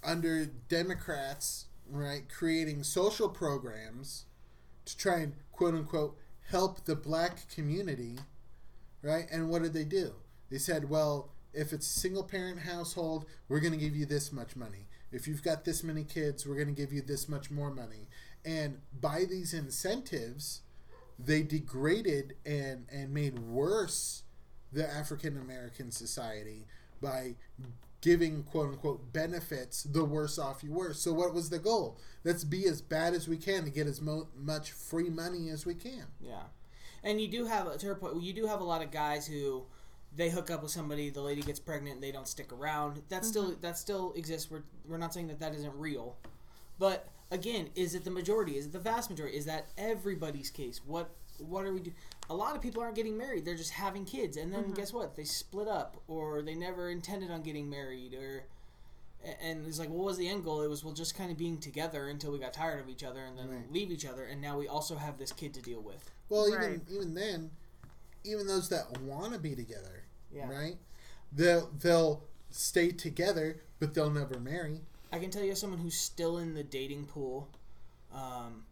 [0.04, 4.26] under democrats right creating social programs
[4.86, 6.18] to try and quote unquote
[6.50, 8.18] help the black community
[9.02, 9.28] right?
[9.32, 10.14] And what did they do?
[10.50, 14.32] They said well if it's a single parent household we're going to give you this
[14.32, 17.50] much money if you've got this many kids we're going to give you this much
[17.52, 18.08] more money
[18.46, 20.62] and by these incentives
[21.18, 24.24] they degraded and and made worse
[24.72, 26.66] the African American society
[27.02, 27.36] by
[28.02, 30.94] giving quote unquote benefits the worse off you were.
[30.94, 31.98] So what was the goal?
[32.24, 35.66] Let's be as bad as we can to get as mo- much free money as
[35.66, 36.06] we can.
[36.22, 36.44] yeah.
[37.02, 38.22] And you do have to her point.
[38.22, 39.66] You do have a lot of guys who
[40.16, 43.02] they hook up with somebody, the lady gets pregnant, they don't stick around.
[43.10, 43.62] That still mm-hmm.
[43.62, 44.50] that still exists.
[44.50, 46.18] We're we're not saying that that isn't real,
[46.78, 48.58] but again, is it the majority?
[48.58, 49.38] Is it the vast majority?
[49.38, 50.82] Is that everybody's case?
[50.86, 51.92] What what are we do?
[52.30, 54.74] A lot of people aren't getting married; they're just having kids, and then mm-hmm.
[54.74, 55.16] guess what?
[55.16, 58.44] They split up, or they never intended on getting married, or
[59.42, 60.62] and it's like, what was the end goal?
[60.62, 63.26] It was well, just kind of being together until we got tired of each other,
[63.26, 63.72] and then Right.
[63.72, 66.10] leave each other, and now we also have this kid to deal with.
[66.30, 66.76] Well, Right.
[66.76, 67.52] even even then,
[68.24, 70.50] even those that want to be together, Yeah.
[70.50, 70.78] right?
[71.32, 74.82] They'll they'll stay together, but they'll never marry.
[75.12, 77.50] I can tell you, as someone who's still in the dating pool,
[78.14, 78.66] um,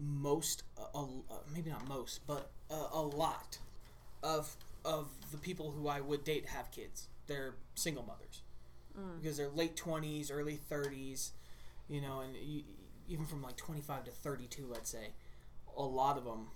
[0.00, 1.08] most, a, a,
[1.52, 3.58] maybe not most, but a, a lot
[4.22, 7.08] of of the people who I would date have kids.
[7.26, 8.42] They're single mothers
[9.20, 11.32] because they're late twenties, early thirties,
[11.88, 12.62] you know, and you,
[13.08, 15.08] even from like twenty five to thirty two, let's say,
[15.76, 16.48] a lot of them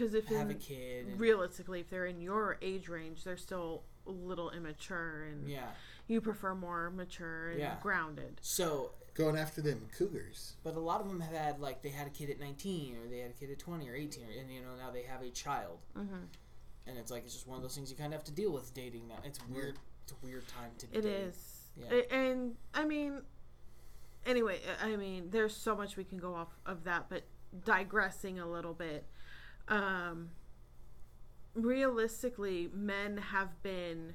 [0.00, 1.08] Because if have a kid.
[1.08, 5.66] And, realistically, if they're in your age range, they're still a little immature, and yeah.
[6.06, 7.76] you prefer more mature and Yeah.
[7.82, 8.38] grounded.
[8.40, 10.54] So Going after them cougars.
[10.62, 13.08] But a lot of them have had like they had a kid at 19 or
[13.10, 15.20] they had a kid at 20 or 18 or, and you know now they have
[15.20, 15.78] a child.
[15.98, 16.14] Mm-hmm.
[16.86, 18.50] And it's like it's just one of those things you kind of have to deal
[18.52, 19.16] with dating now.
[19.24, 19.78] It's weird.
[20.04, 21.06] It's a weird time to It date.
[21.10, 21.64] is.
[21.76, 21.86] Yeah.
[21.92, 23.20] A- And I mean,
[24.24, 27.24] anyway, I mean, there's so much we can go off of that, but
[27.64, 29.04] digressing a little bit,
[29.68, 30.30] um,
[31.54, 34.14] realistically, men have been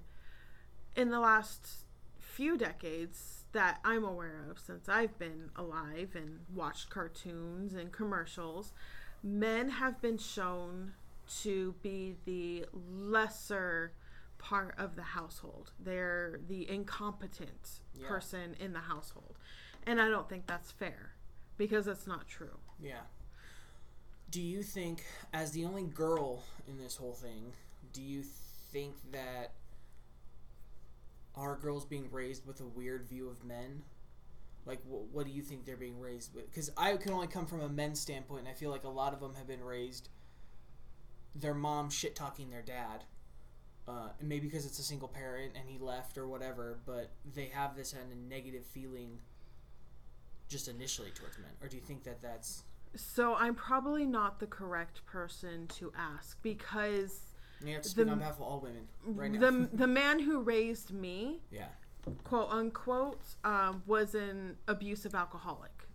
[0.96, 1.86] in the last
[2.20, 8.74] few decades that I'm aware of since I've been alive and watched cartoons and commercials,
[9.24, 10.94] men have been shown
[11.42, 13.94] to be the lesser
[14.38, 15.72] part of the household.
[15.80, 18.08] They're the incompetent Yeah.
[18.08, 19.38] person in the household.
[19.88, 21.14] And I don't think that's fair
[21.58, 22.60] because that's not true.
[22.80, 23.02] Yeah.
[24.36, 27.54] Do you think, as the only girl in this whole thing,
[27.94, 28.22] do you
[28.74, 29.54] think that
[31.36, 33.84] are girls being raised with a weird view of men?
[34.66, 36.52] Like, wh- what do you think they're being raised with?
[36.52, 39.14] Because I can only come from a men's standpoint, and I feel like a lot
[39.14, 40.10] of them have been raised
[41.34, 43.06] their mom shit talking their dad.
[43.88, 47.46] Uh, and maybe because it's a single parent and he left or whatever, but they
[47.46, 49.18] have this kind of negative feeling
[50.50, 51.52] just initially towards men.
[51.62, 52.64] Or do you think that that's
[52.96, 57.20] So I'm probably not the correct person to ask because
[57.64, 59.40] You have to speak The- on behalf of all women right now.
[59.40, 61.68] the the man who raised me, yeah.
[62.24, 65.88] quote unquote, um, was an abusive alcoholic.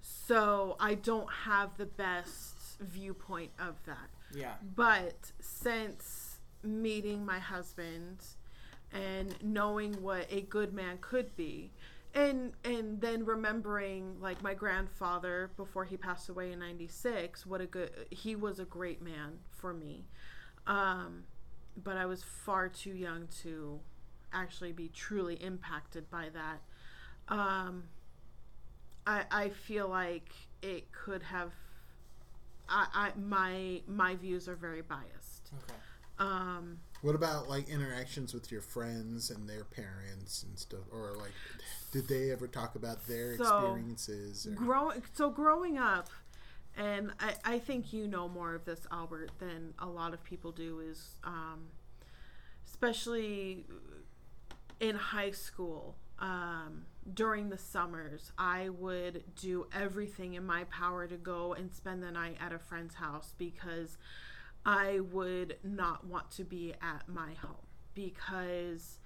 [0.00, 4.10] So I don't have the best viewpoint of that.
[4.34, 4.54] Yeah.
[4.74, 8.18] But since meeting my husband
[8.92, 11.72] and knowing what a good man could be,
[12.14, 17.66] and and then remembering like my grandfather before he passed away in 96 what a
[17.66, 20.04] good he was a great man for me.
[20.66, 21.24] Um
[21.76, 23.80] but i was far too young to
[24.32, 26.60] actually be truly impacted by that.
[27.34, 27.84] Um
[29.06, 30.30] i i feel like
[30.62, 31.52] it could have
[32.68, 35.50] i i my my views are very biased.
[35.64, 35.74] Okay.
[36.18, 41.32] um What about like interactions with your friends and their parents and stuff, or like,
[41.94, 44.46] did they ever talk about their So, experiences?
[44.46, 46.08] Or, growing so growing up
[46.76, 50.50] and I, I think you know more of this albert than a lot of people
[50.50, 51.68] do is um,
[52.66, 53.64] especially
[54.80, 56.84] in high school um,
[57.14, 62.10] during the summers i would do everything in my power to go and spend the
[62.10, 63.98] night at a friend's house because
[64.66, 68.98] i would not want to be at my home because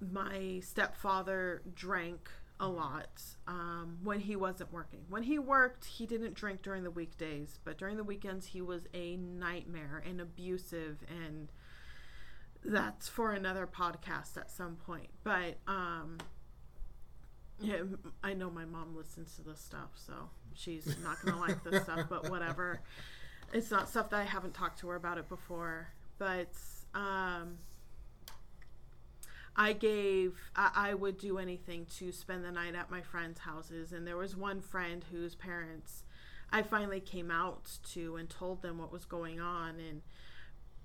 [0.00, 5.00] my stepfather drank a lot um, when he wasn't working.
[5.08, 8.82] When he worked, he didn't drink during the weekdays, but during the weekends, he was
[8.92, 10.98] a nightmare and abusive.
[11.08, 11.48] And
[12.62, 15.08] that's for another podcast at some point.
[15.24, 16.18] But um,
[17.60, 17.82] yeah,
[18.22, 20.12] I know my mom listens to this stuff, so
[20.54, 22.82] she's not going to like this stuff, but whatever.
[23.54, 25.88] It's not stuff that I haven't talked to her about it before.
[26.18, 26.52] But.
[26.94, 27.58] Um,
[29.60, 33.92] I gave, I, I would do anything to spend the night at my friends' houses.
[33.92, 36.02] And there was one friend whose parents
[36.50, 39.78] I finally came out to and told them what was going on.
[39.78, 40.00] And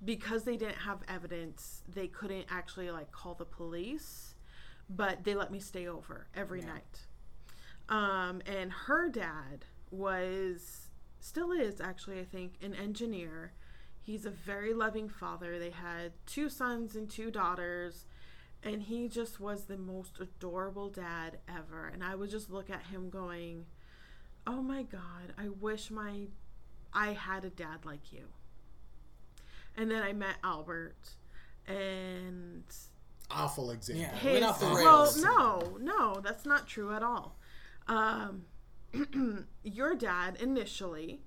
[0.04, 4.36] because they didn't have evidence, they couldn't actually like call the police,
[4.90, 6.74] but they let me stay over every Yeah.
[6.74, 7.08] night.
[7.88, 10.90] Um, and her dad was,
[11.22, 13.54] still is actually, I think, an engineer.
[14.02, 15.60] He's a very loving father.
[15.60, 18.06] They had two sons and two daughters
[18.66, 22.82] and he just was the most adorable dad ever and i would just look at
[22.88, 23.66] him going
[24.48, 26.24] oh my god i wish my
[26.94, 28.26] i had a dad like you
[29.78, 31.16] and then i met albert
[31.68, 32.64] and
[33.32, 34.04] awful example.
[34.04, 34.16] Yeah.
[34.18, 37.38] his went off the well no no that's not true at all
[37.88, 38.46] um
[39.64, 41.22] your dad initially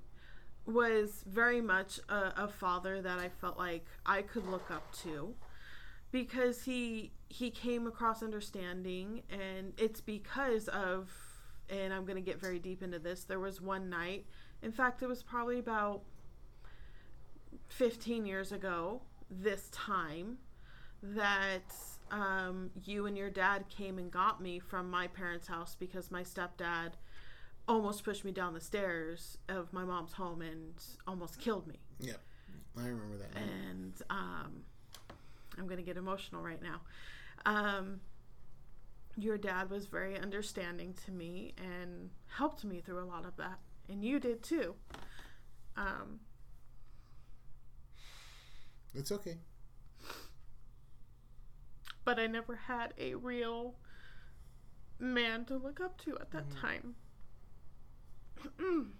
[0.64, 5.34] was very much a, a father that i felt like i could look up to
[6.11, 11.11] because he he came across understanding and it's because of
[11.70, 14.24] and I'm going to get very deep into this there was one night
[14.62, 16.03] in fact it was probably about
[17.68, 20.39] 15 years ago this time
[21.03, 21.74] that
[22.11, 26.22] um, you and your dad came and got me from my parents' house because my
[26.22, 26.93] stepdad
[27.68, 30.72] almost pushed me down the stairs of my mom's home and
[31.07, 32.14] almost killed me Yeah,
[32.79, 33.37] I remember that.
[33.37, 34.62] and um,
[35.59, 36.81] I'm going to get emotional right now.
[37.47, 38.01] Um,
[39.16, 43.59] your dad was very understanding to me and helped me through a lot of that,
[43.89, 44.74] and you did too.
[45.76, 46.20] Um,
[48.95, 49.39] It's okay.
[52.05, 53.74] but I never had a real
[54.99, 56.61] man to look up to at that Mhm.
[56.61, 56.97] time.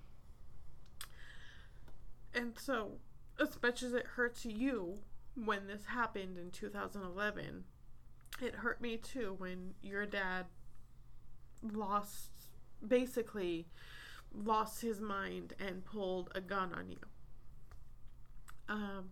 [2.34, 3.01] and so,
[3.41, 5.03] as much as it hurts you
[5.34, 7.64] when this happened in 2011,
[8.41, 10.47] it hurt me too when your dad
[11.62, 12.31] lost,
[12.87, 13.66] basically,
[14.33, 16.99] lost his mind and pulled a gun on you.
[18.68, 19.11] Um,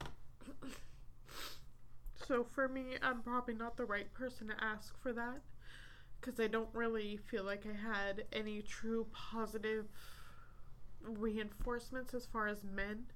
[2.26, 5.40] so for me, I'm probably not the right person to ask for that
[6.20, 9.86] because I don't really feel like I had any true positive
[11.02, 13.06] reinforcements as far as men,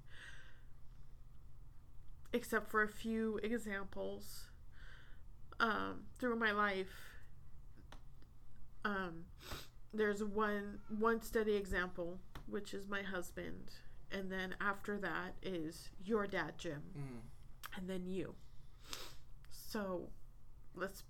[2.32, 4.50] except for a few examples
[5.60, 6.88] um, through my life.
[8.84, 9.24] Um,
[9.94, 12.18] there's one one steady example,
[12.48, 13.72] which is my husband,
[14.10, 17.20] and then after that is your dad, Jim, Mm.
[17.78, 18.34] and then you.
[19.50, 20.08] So,
[20.74, 21.04] let's.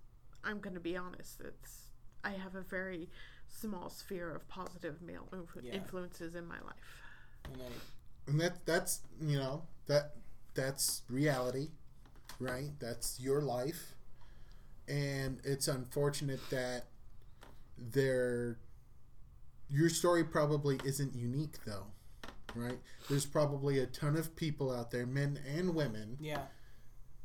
[0.45, 1.41] I'm going to be honest.
[1.41, 1.87] It's
[2.25, 3.09] I have a very
[3.49, 5.73] small sphere of positive male influ- Yeah.
[5.75, 7.05] influences in my life.
[7.45, 7.63] And
[8.27, 10.17] and that that's you know that
[10.55, 11.69] that's reality
[12.43, 12.71] right?
[12.81, 13.95] That's your life.
[14.89, 16.85] And it's unfortunate that
[17.79, 18.59] there
[19.71, 21.87] your story probably isn't unique though
[22.55, 22.79] right?
[23.09, 26.43] There's probably a ton of people out there men and women yeah,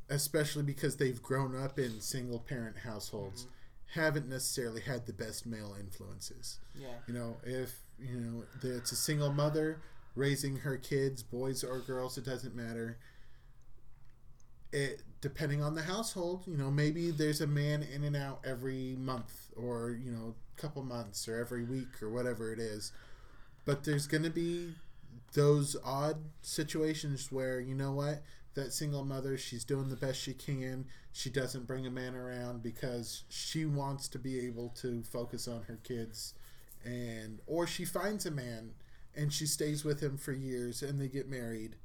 [0.10, 4.00] especially because they've grown up in single parent households mm-hmm.
[4.00, 6.60] haven't necessarily had the best male influences.
[6.80, 9.82] Yeah, you know if you know that it's a single mother
[10.16, 12.98] raising her kids boys or girls it doesn't matter
[14.72, 18.96] it depending on the household you know maybe there's a man in and out every
[18.98, 22.92] month or you know couple months or every week or whatever it is.
[23.66, 24.74] But there's going to be
[25.34, 28.24] those odd situations where you know what
[28.56, 30.86] that single mother she's doing the best she can.
[31.14, 35.64] She doesn't bring a man around because she wants to be able to focus on
[35.64, 36.34] her kids
[36.84, 38.72] and or she finds a man
[39.16, 41.76] and she stays with him for years and they get married.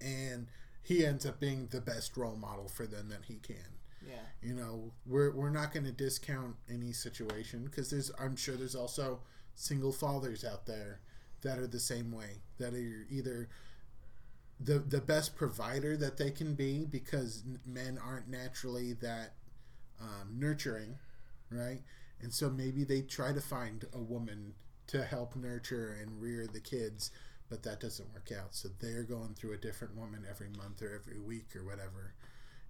[0.00, 0.48] And
[0.84, 3.56] he ends up being the best role model for them that he can.
[4.06, 8.54] Yeah, you know we're, we're not going to discount any situation because there's i'm sure
[8.54, 9.20] there's also
[9.54, 11.00] single fathers out there
[11.40, 13.48] that are the same way that are either
[14.60, 19.32] the the best provider that they can be because men aren't naturally that
[20.00, 20.98] um, nurturing
[21.50, 21.82] right?
[22.20, 24.54] And so maybe they try to find a woman
[24.88, 27.10] to help nurture and rear the kids
[27.50, 30.94] but that doesn't work out so they're going through a different woman every month or
[30.94, 32.14] every week or whatever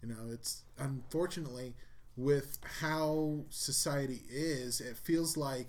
[0.04, 1.72] you know, it's unfortunately
[2.16, 5.68] with how society is, it feels like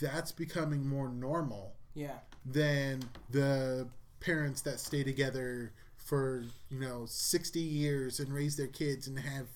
[0.00, 3.86] that's becoming more normal yeah, than the
[4.20, 9.46] parents that stay together for, you know, 60 years and raise their kids and have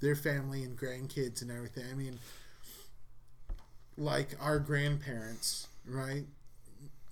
[0.00, 1.84] their family and grandkids and everything.
[1.90, 2.18] I mean,
[3.98, 6.24] like our grandparents, right?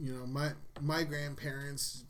[0.01, 2.05] You know, my my grandparents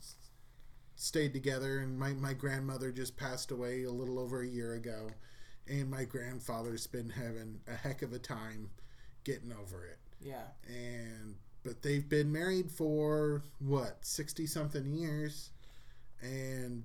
[1.01, 5.09] stayed together and my, my grandmother just passed away a little over a year ago.
[5.67, 8.69] And my grandfather's been having a heck of a time
[9.23, 9.97] getting over it.
[10.19, 15.51] Yeah, and but they've been married for what 60 something years.
[16.21, 16.83] And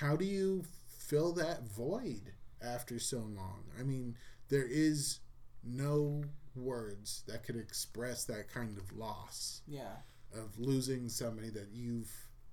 [0.00, 2.32] how do you fill that void
[2.62, 3.64] after so long?
[3.78, 4.16] I mean
[4.48, 5.20] there is
[5.62, 9.62] no words that could express that kind of loss.
[9.66, 9.96] Yeah,
[10.34, 12.10] of losing somebody that you've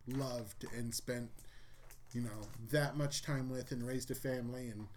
[0.08, 1.30] loved and spent
[2.14, 4.88] you know that much time with and raised a family and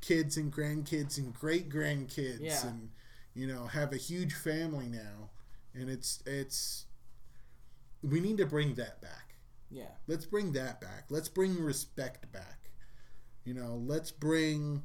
[0.00, 2.66] kids and grandkids and great grandkids Yeah.
[2.66, 2.88] and
[3.34, 5.30] you know have a huge family now.
[5.74, 6.86] And it's it's
[8.02, 9.34] we need to bring that back.
[9.70, 11.04] Yeah, let's bring that back.
[11.08, 12.70] Let's bring respect back.
[13.44, 14.82] You know let's bring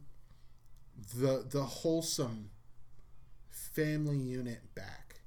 [1.15, 2.49] the the wholesome
[3.49, 5.21] family unit back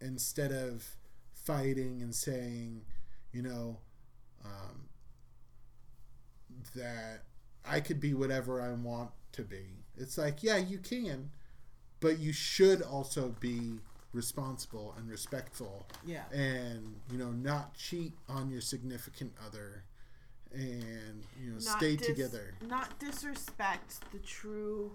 [0.00, 0.96] instead of
[1.44, 2.82] fighting and saying
[3.32, 3.78] you know
[4.44, 4.88] um,
[6.74, 7.22] that
[7.64, 9.66] i could be whatever i want to be.
[9.96, 11.30] It's like yeah you can
[12.00, 13.80] but you should also be
[14.12, 19.84] responsible and respectful yeah, and you know not cheat on your significant other
[20.52, 22.54] and you know Not stay dis- together.
[22.68, 24.92] Not disrespect the true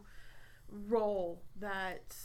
[0.88, 2.16] role that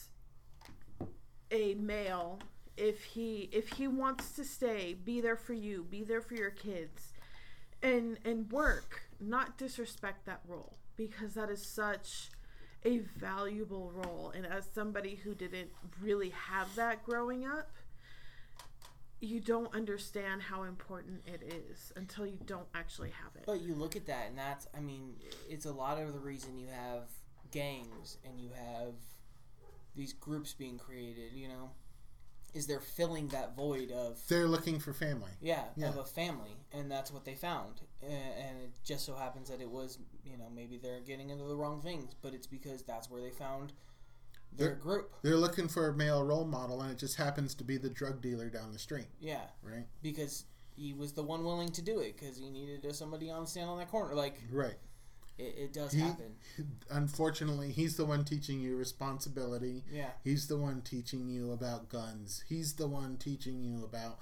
[1.51, 2.39] a male
[2.77, 6.51] if he if he wants to stay be there for you be there for your
[6.51, 7.13] kids
[7.83, 12.31] and and work not disrespect that role because that is such
[12.85, 14.31] a valuable role.
[14.35, 15.71] And as somebody who didn't
[16.03, 17.71] really have that growing up
[19.21, 23.45] you don't understand how important it is until you don't actually have it.
[23.47, 25.15] But you look at that, and that's, I mean,
[25.49, 27.05] it's a lot of the reason you have
[27.51, 28.93] gangs and you have
[29.97, 31.71] these groups being created, you know,
[32.55, 35.33] is they're filling that void of They're looking for family.
[35.41, 35.89] yeah, Yeah.
[35.89, 37.83] of a family, and that's what they found.
[38.01, 41.57] And it just so happens that it was, you know, maybe they're getting into the
[41.57, 43.73] wrong things, but it's because that's where they found
[44.53, 45.15] their They're- group.
[45.23, 48.21] They're looking for a male role model, and it just happens to be the drug
[48.23, 49.87] dealer down the street, Yeah, right?
[50.01, 50.45] because
[50.77, 53.69] he was the one willing to do it because he needed somebody on the stand
[53.71, 54.15] on that corner.
[54.15, 54.77] Like Right.
[55.39, 56.37] It, it does He- happen.
[56.91, 59.85] Unfortunately, he's the one teaching you responsibility.
[59.91, 62.45] Yeah, He's the one teaching you about guns.
[62.49, 64.19] He's the one teaching you about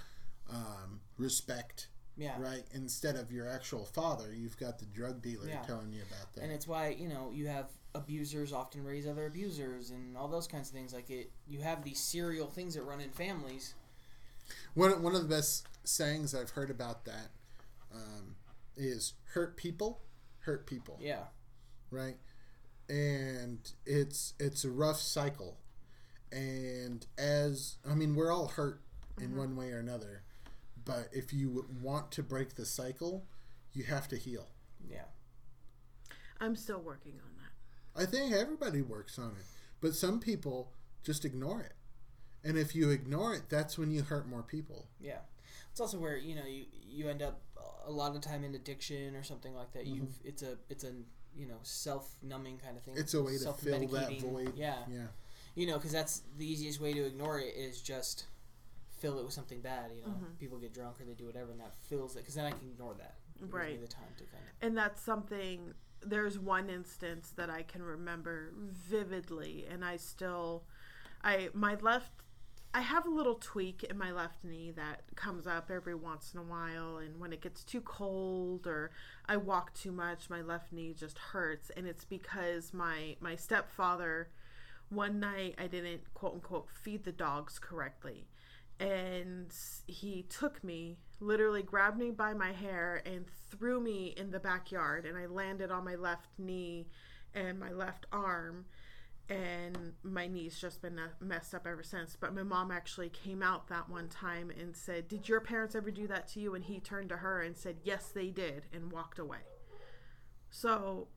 [0.50, 2.34] um, respect, yeah.
[2.38, 2.64] right?
[2.74, 5.62] Instead of your actual father, you've got the drug dealer Yeah.
[5.62, 6.42] telling you about that.
[6.42, 10.46] and it's why you know you have abusers often raise other abusers and all those
[10.46, 13.74] kinds of things like it you have these serial things that run in families
[14.74, 17.28] One, one of the best sayings I've heard about that
[17.94, 18.36] um,
[18.76, 20.00] is hurt people,
[20.44, 21.24] hurt people, yeah
[21.92, 22.16] right?
[22.88, 25.58] And it's it's a rough cycle.
[26.32, 28.80] And as I mean, we're all hurt
[29.20, 29.38] in mm-hmm.
[29.38, 30.22] one way or another.
[30.84, 33.26] But if you want to break the cycle,
[33.72, 34.48] you have to heal.
[34.88, 35.04] yeah
[36.40, 38.02] I'm still working on that.
[38.02, 39.44] I think everybody works on it,
[39.80, 40.72] but some people
[41.04, 41.74] just ignore it.
[42.44, 44.88] And if you ignore it, that's when you hurt more people.
[45.00, 45.20] yeah
[45.72, 47.40] it's also where you know you you end up
[47.86, 50.28] a lot of time in addiction or something like that you've mm-hmm.
[50.28, 50.92] it's a it's a
[51.34, 54.20] you know self-numbing kind of thing It's a way to fill that Self-medicating.
[54.30, 54.52] void.
[54.54, 55.06] yeah Yeah.
[55.56, 58.26] you know because that's the easiest way to ignore it is just
[59.00, 60.32] fill it with something bad you know mm-hmm.
[60.38, 62.68] people get drunk or they do whatever and that fills it because then i can
[62.68, 63.80] ignore that It Right.
[63.80, 68.52] the time to kind of And that's something, there's one instance that I can remember
[68.56, 70.64] vividly, and I still,
[71.24, 72.12] I, my left,
[72.74, 76.40] I have a little tweak in my left knee that comes up every once in
[76.40, 78.90] a while, and when it gets too cold or
[79.26, 84.30] I walk too much, my left knee just hurts, and it's because my, my stepfather,
[84.88, 88.26] one night I didn't quote unquote feed the dogs correctly.
[88.80, 89.52] And
[89.86, 95.06] he took me literally grabbed me by my hair and threw me in the backyard
[95.06, 96.88] and i landed on my left knee
[97.34, 98.64] and my left arm
[99.32, 102.16] and my knee's just been messed up ever since.
[102.20, 105.90] But my mom actually came out that one time and said did your parents ever
[105.90, 106.54] do that to you?
[106.54, 109.38] And he turned to her and said yes they did and walked away.
[110.50, 111.08] So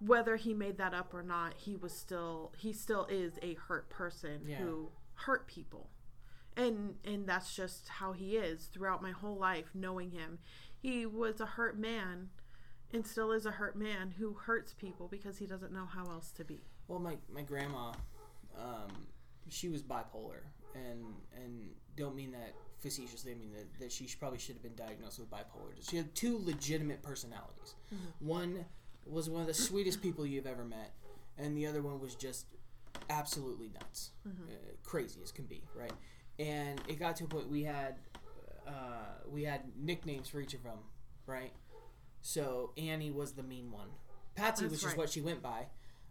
[0.00, 3.88] whether he made that up or not he was still he still is a hurt
[3.90, 4.56] person Yeah.
[4.58, 5.88] who hurt people.
[6.56, 10.38] And and that's just how he is throughout my whole life knowing him.
[10.76, 12.30] He was a hurt man
[12.92, 16.30] and still is a hurt man who hurts people because he doesn't know how else
[16.32, 16.60] to be
[16.90, 17.92] Well, my my grandma,
[18.58, 19.06] um,
[19.48, 20.42] she was bipolar,
[20.74, 21.04] and
[21.36, 23.30] and don't mean that facetiously.
[23.30, 25.70] I mean that, that she probably should have been diagnosed with bipolar.
[25.88, 27.76] She had two legitimate personalities.
[28.18, 28.64] One
[29.06, 30.90] was one of the sweetest people you've ever met,
[31.38, 32.46] and the other one was just
[33.08, 35.92] absolutely nuts, uh, crazy as can be, right?
[36.40, 37.98] And it got to a point we had
[38.66, 40.78] uh, we had nicknames for each of them,
[41.24, 41.52] right?
[42.20, 43.90] So Annie was the mean one.
[44.34, 44.98] Patsy That's just right.
[44.98, 45.66] what she went by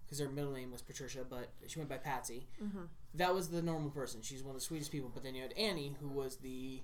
[0.10, 2.48] because her middle name was Patricia, but she went by Patsy.
[2.64, 2.86] Mm-hmm.
[3.14, 4.22] That was the normal person.
[4.24, 5.12] She's one of the sweetest people.
[5.14, 6.82] But then you had Annie, who was the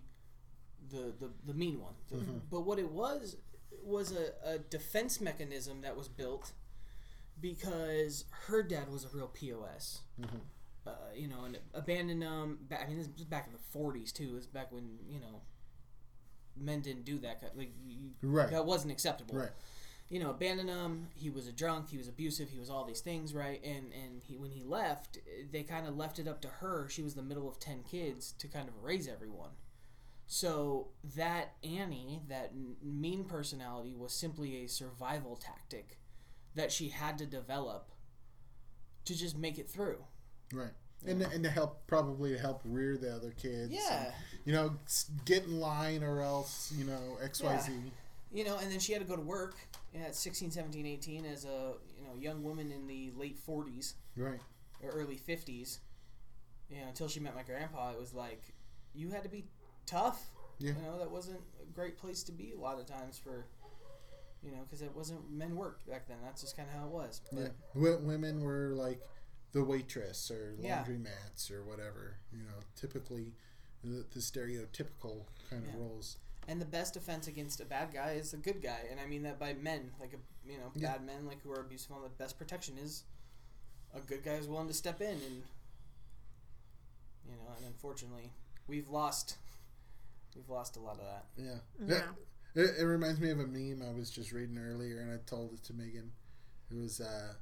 [0.89, 1.93] the the, the mean one.
[2.11, 2.37] The- mm-hmm.
[2.51, 3.37] But what it was
[3.83, 6.51] was a, a defense mechanism that was built
[7.41, 10.01] because her dad was a real pos.
[10.21, 10.37] Mm-hmm.
[10.85, 12.59] Uh, you know, and abandoned them.
[12.69, 14.29] Back, I mean, this was back in the '40s too.
[14.33, 15.41] It was back when you know
[16.55, 17.41] men didn't do that.
[17.55, 18.51] Like you, Right.
[18.51, 19.49] that wasn't acceptable Right.
[20.09, 21.07] You know, abandoned him.
[21.15, 21.89] He was a drunk.
[21.89, 22.49] He was abusive.
[22.49, 23.61] He was all these things, right?
[23.63, 25.17] And and he when he left,
[25.51, 26.87] they kind of left it up to her.
[26.89, 29.51] She was the middle of ten kids to kind of raise everyone.
[30.27, 32.53] So that Annie, that
[32.83, 35.99] mean personality, was simply a survival tactic
[36.55, 37.91] that she had to develop
[39.05, 40.03] to just make it through.
[40.51, 40.71] Right.
[41.05, 43.71] And, and to help, probably to help rear the other kids.
[43.71, 44.05] Yeah.
[44.05, 44.75] and, you know,
[45.25, 47.91] get in line or else, you know, XYZ.
[48.33, 49.55] You know and then she had to go to work
[49.95, 54.39] at 16 17 18 as a you know young woman in the late 40s Right.
[54.81, 55.79] or early 50s
[56.69, 58.41] you know until she met my grandpa it was like
[58.93, 59.45] you had to be
[59.85, 60.71] tough Yeah.
[60.75, 63.45] you know that wasn't a great place to be a lot of times for
[64.43, 66.91] you know because it wasn't men worked back then that's just kind of how it
[66.91, 67.95] was but Yeah.
[68.01, 69.01] Women were like
[69.51, 70.83] the waitress or Yeah.
[70.83, 72.17] laundromats or whatever.
[72.33, 73.33] You know, typically
[73.83, 75.79] the, the stereotypical kind of Yeah.
[75.79, 76.17] roles.
[76.47, 79.23] And the best defense against a bad guy is a good guy and i mean
[79.23, 80.93] that by men like a you know Yeah.
[80.93, 83.03] bad men like who are abusive on the best protection is
[83.93, 85.43] a good guy is willing to step in and
[87.25, 88.31] you know and unfortunately
[88.67, 89.37] we've lost
[90.35, 91.59] we've lost a lot of that Yeah.
[91.87, 92.01] Yeah.
[92.55, 95.51] It, it reminds me of a meme I was just reading earlier, and I told
[95.53, 96.11] it to Megan.
[96.71, 97.33] It was uh,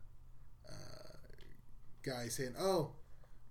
[0.68, 1.18] uh,
[2.02, 2.94] guy saying, "Oh,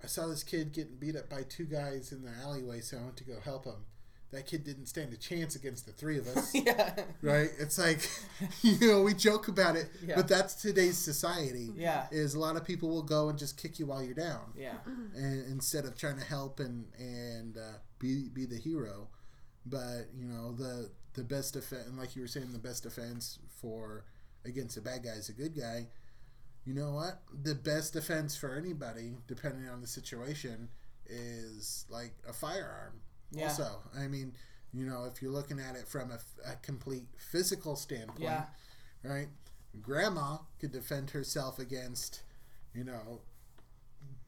[0.02, 3.02] I saw this kid getting beat up by two guys in the alleyway, so I
[3.02, 3.84] went to go help him."
[4.32, 6.54] That kid didn't stand a chance against the three of us.
[6.54, 6.94] yeah.
[7.20, 7.50] right?
[7.58, 8.00] It's like,
[8.62, 10.16] you know, we joke about it, Yeah.
[10.16, 11.70] but that's today's society.
[11.76, 12.06] Yeah.
[12.10, 14.76] Is a lot of people will go and just kick you while you're down, Yeah.
[15.14, 19.08] and instead of trying to help and and uh, be be the hero.
[19.66, 23.38] But you know, the the best defense, and like you were saying, the best defense
[23.60, 24.04] for
[24.46, 25.88] against a bad guy is a good guy.
[26.64, 27.20] You know what?
[27.42, 30.68] The best defense for anybody, depending on the situation,
[31.06, 33.02] is like a firearm.
[33.32, 33.44] Yeah.
[33.48, 34.34] Also, I mean,
[34.72, 36.18] you know, if you're looking at it from a,
[36.50, 38.44] a complete physical standpoint, Yeah.
[39.02, 39.28] right?
[39.80, 42.22] Grandma could defend herself against,
[42.74, 43.20] you know,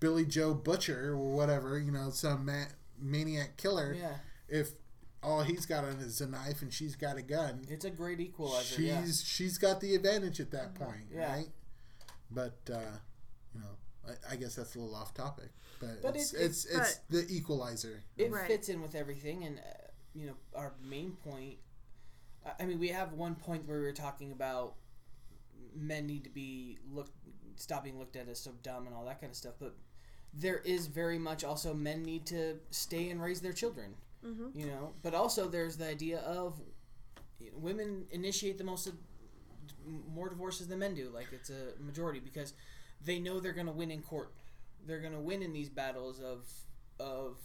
[0.00, 2.64] Billy Joe Butcher or whatever, you know, some ma-
[2.98, 3.94] maniac killer.
[3.98, 4.16] Yeah.
[4.48, 4.70] If
[5.22, 8.20] all he's got on is a knife and she's got a gun, It's a great
[8.20, 8.74] equalizer.
[8.76, 9.05] she's yeah.
[9.24, 11.32] she's got the advantage at that point, Yeah.
[11.32, 11.48] right?
[12.30, 12.98] But uh,
[13.55, 13.76] you know,
[14.28, 15.50] I, I guess that's a little off topic,
[15.81, 18.03] but, But it's it- it's it- it's the equalizer.
[18.16, 18.47] it Right.
[18.47, 19.62] fits in with everything and uh,
[20.14, 21.59] you know our main point
[22.47, 24.75] I- i mean we have one point where we were talking about
[25.75, 27.12] men need to be looked
[27.57, 29.75] stop being looked at as so dumb and all that kind of stuff but
[30.33, 33.95] there is very much also men need to stay and raise their children
[34.25, 34.59] Mm-hmm.
[34.59, 36.59] you know but also there's the idea of
[37.41, 38.89] you know, women initiate the most
[40.14, 42.55] more divorces than men do like it's a majority because
[43.05, 44.33] they know they're going to win in court
[44.87, 46.47] they're to win in these battles of
[47.01, 47.39] of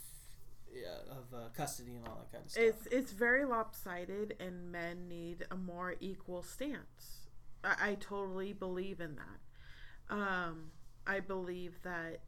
[0.74, 4.72] yeah, of uh, custody and all that kind of stuff It's it's very lopsided, and
[4.72, 7.28] men need a more equal stance.
[7.64, 10.14] I, I totally believe in that.
[10.16, 10.72] Um,
[11.06, 12.22] I believe that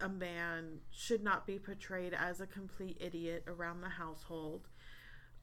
[0.00, 4.68] a man should not be portrayed as a complete idiot around the household.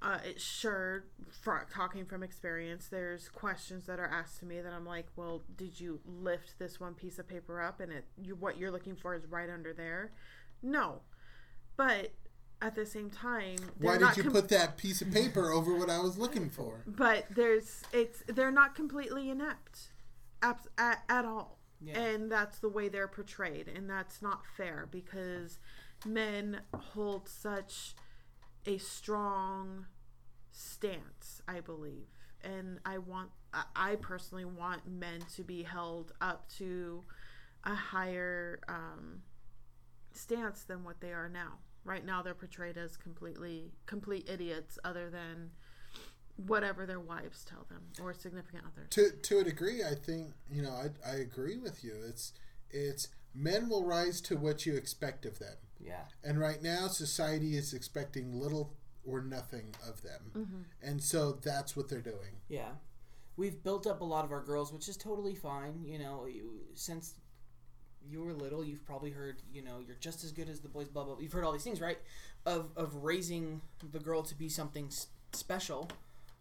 [0.04, 1.06] Uh, it sure,
[1.42, 5.44] fr- talking from experience, there's questions that are asked to me that I'm like, well,
[5.56, 8.98] did you lift this one piece of paper up and it you, what you're looking
[8.98, 10.12] for is right under there?
[10.62, 11.04] No,
[11.78, 12.12] but
[12.62, 15.74] at the same time, Why did not you com- put that piece of paper over
[15.76, 16.84] what I was looking for?
[16.86, 19.92] but there's it's they're not completely inept
[20.42, 21.98] abs- at, at all Yeah.
[22.00, 25.60] and that's the way they're portrayed and that's not fair because
[26.06, 27.96] men hold such
[28.66, 29.86] a strong
[30.54, 32.08] stance i believe
[32.44, 37.04] and i want I- i personally want men to be held up to
[37.64, 39.22] a higher um,
[40.12, 45.10] stance than what they are now right now they're portrayed as completely complete idiots other
[45.10, 45.52] than
[46.48, 48.88] whatever their wives tell them or significant others.
[48.92, 51.94] To to a degree, I think you know I I agree with you.
[52.08, 52.34] It's
[52.72, 57.56] it's men will rise to what you expect of them, yeah and right now society
[57.56, 58.74] is expecting little
[59.06, 60.62] or nothing of them, mm-hmm.
[60.82, 62.38] and so that's what they're doing.
[62.50, 62.72] Yeah.
[63.36, 65.84] We've built up a lot of our girls, which is totally fine.
[65.84, 66.28] You know,
[66.76, 67.16] since
[68.08, 70.88] you were little, you've probably heard, you know, you're just as good as the boys,
[70.88, 71.18] blah, blah.
[71.20, 71.98] You've heard all these things, right?
[72.46, 75.90] Of, of raising the girl to be something s- special,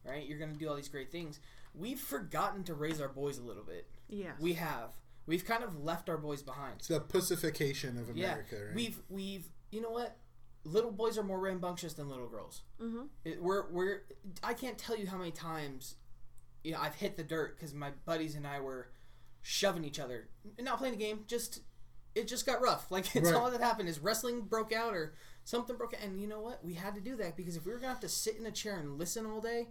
[0.05, 0.27] right?
[0.27, 1.41] You're going to do all these great things.
[1.75, 3.87] We've forgotten to raise our boys a little bit.
[4.09, 4.33] Yeah.
[4.41, 4.91] We have.
[5.27, 6.75] We've kind of left our boys behind.
[6.79, 8.65] It's the pussification of America, yeah.
[8.67, 8.75] right?
[8.75, 10.17] We've, we've, you know what?
[10.65, 12.63] Little boys are more rambunctious than little girls.
[12.81, 13.09] Mhm.
[13.25, 14.03] It, we're we're
[14.43, 15.97] I can't tell you how many times
[16.63, 18.89] you know I've hit the dirt because my buddies and I were
[19.43, 20.29] shoving each other,
[20.61, 21.25] not playing a game.
[21.27, 21.61] Just
[22.15, 22.91] it just got rough.
[22.91, 23.35] Like it's Right.
[23.35, 26.65] all that happened is wrestling broke out or something broke out, and you know what?
[26.65, 28.53] We had to do that because if we were gonna have to sit in a
[28.53, 29.71] chair and listen all day,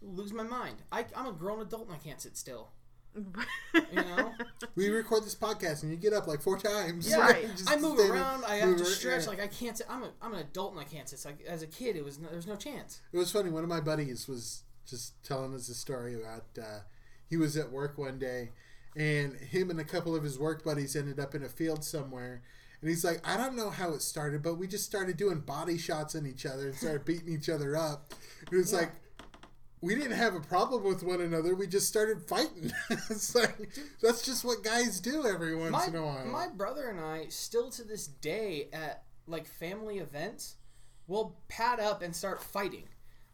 [0.00, 0.82] lose my mind.
[0.92, 2.70] I, I'm a grown adult and I can't sit still.
[3.74, 4.32] You know.
[4.74, 7.08] we record this podcast and you get up like four times.
[7.08, 7.48] Yeah, Right.
[7.56, 8.44] Just I move around.
[8.44, 9.24] I have to stretch.
[9.24, 9.28] yeah.
[9.30, 9.76] Like I can't.
[9.76, 11.24] Sit, I'm a I'm an adult and I can't sit.
[11.24, 13.00] Like as a kid, it was no, there was no chance.
[13.12, 13.50] It was funny.
[13.50, 16.80] One of my buddies was just telling us a story about uh,
[17.28, 18.50] he was at work one day,
[18.96, 22.42] and him and a couple of his work buddies ended up in a field somewhere.
[22.80, 25.76] And he's like, I don't know how it started, but we just started doing body
[25.78, 28.14] shots on each other and started beating each other up.
[28.52, 28.78] It was Yeah.
[28.78, 28.92] like
[29.80, 31.54] we didn't have a problem with one another.
[31.54, 32.72] We just started fighting.
[32.90, 33.70] it's like
[34.02, 36.24] that's just what guys do every once my, in a while.
[36.26, 40.56] my brother and I still to this day at like family events
[41.06, 42.84] will pad up and start fighting.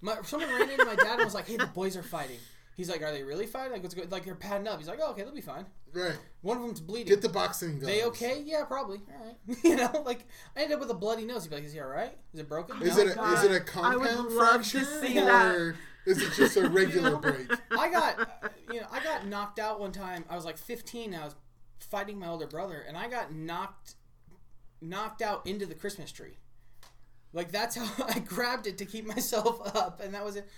[0.00, 2.38] My, someone ran into my dad and was like, "Hey, the boys are fighting."
[2.76, 3.72] He's like, "Are they really fighting?
[3.72, 4.12] Like, what's good?
[4.12, 6.18] Like, they're padding up." He's like, "Oh, okay, they'll be fine." right.
[6.42, 7.08] One of them's bleeding.
[7.08, 7.86] Get the boxing gloves.
[7.86, 8.42] they okay?
[8.44, 9.00] Yeah, probably.
[9.08, 9.56] All right.
[9.64, 10.26] you know, like
[10.56, 11.44] I ended up with a bloody nose.
[11.44, 12.16] He'd be like, "Is he all right?
[12.32, 13.02] Is it broken?" Is No.
[13.04, 13.38] it a, God.
[13.38, 15.74] is it a I would compound love to fracture see that.
[16.06, 17.50] Or is it just a regular break?
[17.70, 20.24] I got, you know, I got knocked out one time.
[20.28, 21.14] I was like 15.
[21.14, 21.34] I was
[21.80, 23.94] fighting my older brother, and I got knocked,
[24.80, 26.38] knocked out into the Christmas tree.
[27.32, 30.48] Like that's how I grabbed it to keep myself up, and that was it.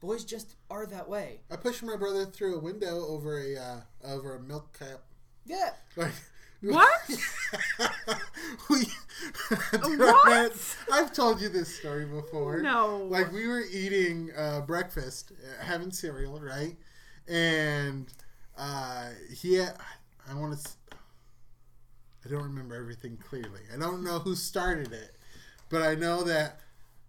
[0.00, 1.40] Boys just are that way.
[1.50, 5.00] I pushed my brother through a window over a uh, over a milk cap
[5.44, 5.70] Yeah.
[5.96, 6.12] Like
[6.62, 6.90] What?
[8.70, 8.84] we,
[9.96, 10.76] What?
[10.92, 12.60] I've told you this story before.
[12.60, 13.06] No.
[13.08, 16.76] Like we were eating uh, breakfast, uh, having cereal, right?
[17.28, 18.06] And
[18.56, 19.76] uh, he, had,
[20.28, 20.70] I want to.
[22.24, 23.60] I don't remember everything clearly.
[23.74, 25.16] I don't know who started it,
[25.70, 26.60] but I know that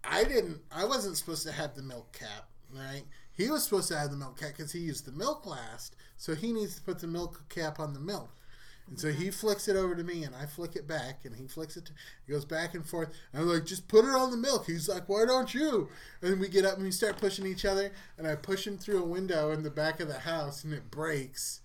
[0.02, 0.60] I didn't.
[0.70, 3.02] I wasn't supposed to have the milk cap, right?
[3.32, 6.34] He was supposed to have the milk cap because he used the milk last, so
[6.34, 8.30] he needs to put the milk cap on the milk.
[8.88, 11.46] And so he flicks it over to me, and I flick it back, and he
[11.46, 11.86] flicks it.
[11.86, 11.92] To,
[12.26, 13.08] he goes back and forth.
[13.32, 14.66] I'm like, just put it on the milk.
[14.66, 15.88] He's like, why don't you?
[16.20, 18.76] And then we get up and we start pushing each other, and I push him
[18.76, 21.60] through a window in the back of the house, and it breaks.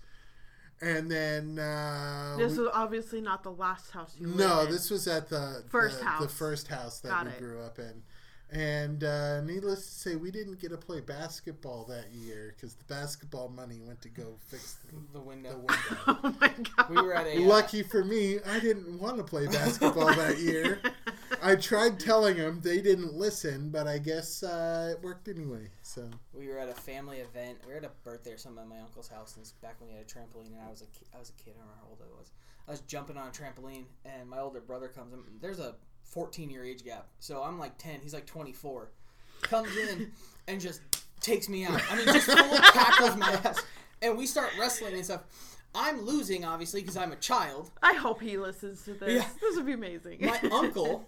[0.79, 4.91] And then uh, this we- was obviously not the last house you lived no, this
[4.91, 6.21] was at the First the, house.
[6.21, 7.39] the first house that Got we it.
[7.39, 8.03] grew up in.
[8.49, 12.85] And uh, needless to say, we didn't get to play basketball that year because the
[12.85, 15.57] basketball money went to go fix the, The the window.
[15.57, 15.75] window.
[16.07, 16.89] Oh my god.
[16.89, 17.37] We were at a.
[17.37, 20.79] uh, Lucky for me, I didn't want to play basketball that year.
[21.43, 25.69] I tried telling them, they didn't listen, but I guess uh, it worked anyway.
[25.81, 27.57] So We were at a family event.
[27.67, 29.35] We were at a birthday or something at my uncle's house.
[29.35, 31.29] And it's back when he had a trampoline, and I was a ki- I was
[31.29, 31.53] a kid.
[31.55, 32.31] I don't remember how old I was.
[32.67, 35.19] I was jumping on a trampoline, and my older brother comes in.
[35.41, 35.75] There's a
[36.09, 37.99] 14 year age gap, so I'm like 10.
[38.01, 38.89] He's like 24.
[39.41, 40.11] Comes in
[40.47, 40.81] and just
[41.19, 41.81] takes me out.
[41.91, 43.63] I mean, just full tackles my ass,
[44.01, 45.23] and we start wrestling and stuff.
[45.75, 47.69] I'm losing, obviously, because I'm a child.
[47.83, 49.13] I hope he listens to this.
[49.13, 49.27] Yeah.
[49.39, 50.25] This would be amazing.
[50.25, 51.07] My uncle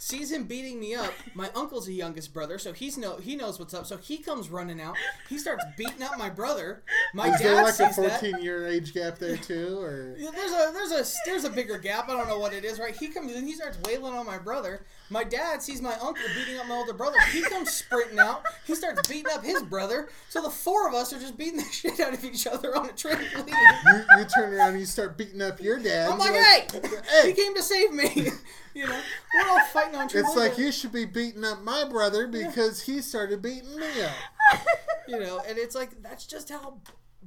[0.00, 1.12] sees him beating me up.
[1.34, 3.86] My uncle's a youngest brother, so he's no he knows what's up.
[3.86, 4.96] So he comes running out.
[5.28, 6.82] He starts beating up my brother.
[7.14, 8.20] My is dad there like a sees that.
[8.20, 9.78] 14 year age gap there too?
[9.78, 12.08] Or Yeah, There's a there's a there's a bigger gap.
[12.08, 12.78] I don't know what it is.
[12.78, 12.96] Right?
[12.96, 13.46] He comes in.
[13.46, 14.86] He starts wailing on my brother.
[15.12, 17.16] My dad sees my uncle beating up my older brother.
[17.32, 18.44] He comes sprinting out.
[18.64, 20.08] He starts beating up his brother.
[20.28, 22.88] So the four of us are just beating the shit out of each other on
[22.88, 23.48] a trampoline.
[23.48, 26.10] you, you turn around and you start beating up your dad.
[26.10, 26.66] I'm like, You're hey,
[27.22, 27.28] hey.
[27.28, 28.28] he came to save me.
[28.74, 29.00] you know,
[29.34, 30.20] we're all fighting on trampolines.
[30.20, 34.60] It's like you should be beating up my brother because he started beating me up.
[35.08, 36.78] you know, and it's like that's just how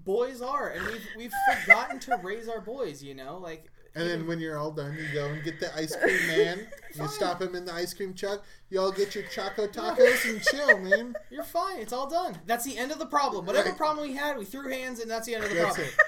[0.05, 1.33] boys are, and we've we've
[1.65, 3.03] forgotten to raise our boys.
[3.03, 3.65] You know, like
[3.95, 6.67] And then when you're all done, you go and get the ice cream man.
[6.95, 8.43] You stop him in the ice cream truck.
[8.69, 11.15] You all get your choco tacos and chill, man.
[11.29, 11.77] you're fine.
[11.79, 12.37] It's all done.
[12.47, 13.45] That's the end of the problem.
[13.45, 13.77] Whatever Right.
[13.77, 15.87] problem we had, we threw hands, and that's the end of the That's problem.
[15.87, 15.93] it.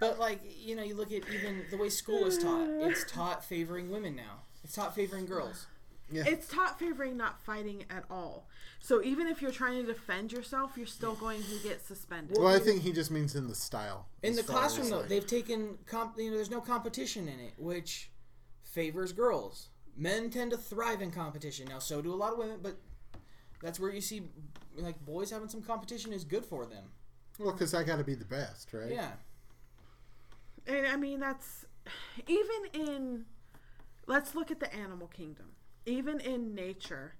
[0.00, 2.66] But like you know, you look at even the way school is taught.
[2.80, 4.42] It's taught favoring women now.
[4.64, 5.66] It's taught favoring girls.
[6.12, 8.46] It's taught favoring not fighting at all.
[8.78, 12.36] So even if you're trying to defend yourself, you're still going to get suspended.
[12.38, 14.06] Well, I think he just means in the style.
[14.22, 16.18] In the classroom, though, like- they've taken comp.
[16.18, 18.10] You know, there's no competition in it, which
[18.62, 19.68] favors girls.
[19.96, 21.66] Men tend to thrive in competition.
[21.68, 22.76] Now, so do a lot of women, but
[23.62, 24.22] that's where you see
[24.76, 26.84] like boys having some competition is good for them.
[27.38, 28.90] well, because I got to be the best, right?
[28.90, 29.12] Yeah,
[30.66, 31.64] And I mean, that's
[32.26, 33.24] even in,
[34.06, 35.46] let's look at the animal kingdom.
[35.86, 37.14] Even in nature,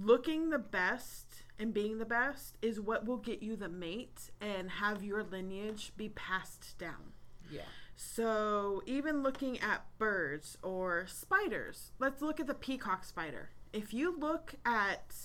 [0.00, 4.70] looking the best and being the best is what will get you the mate and
[4.70, 7.12] have your lineage be passed down.
[7.50, 7.62] yeah.
[8.00, 13.50] So, even looking at birds or spiders, let's look at the peacock spider.
[13.72, 15.16] If you look at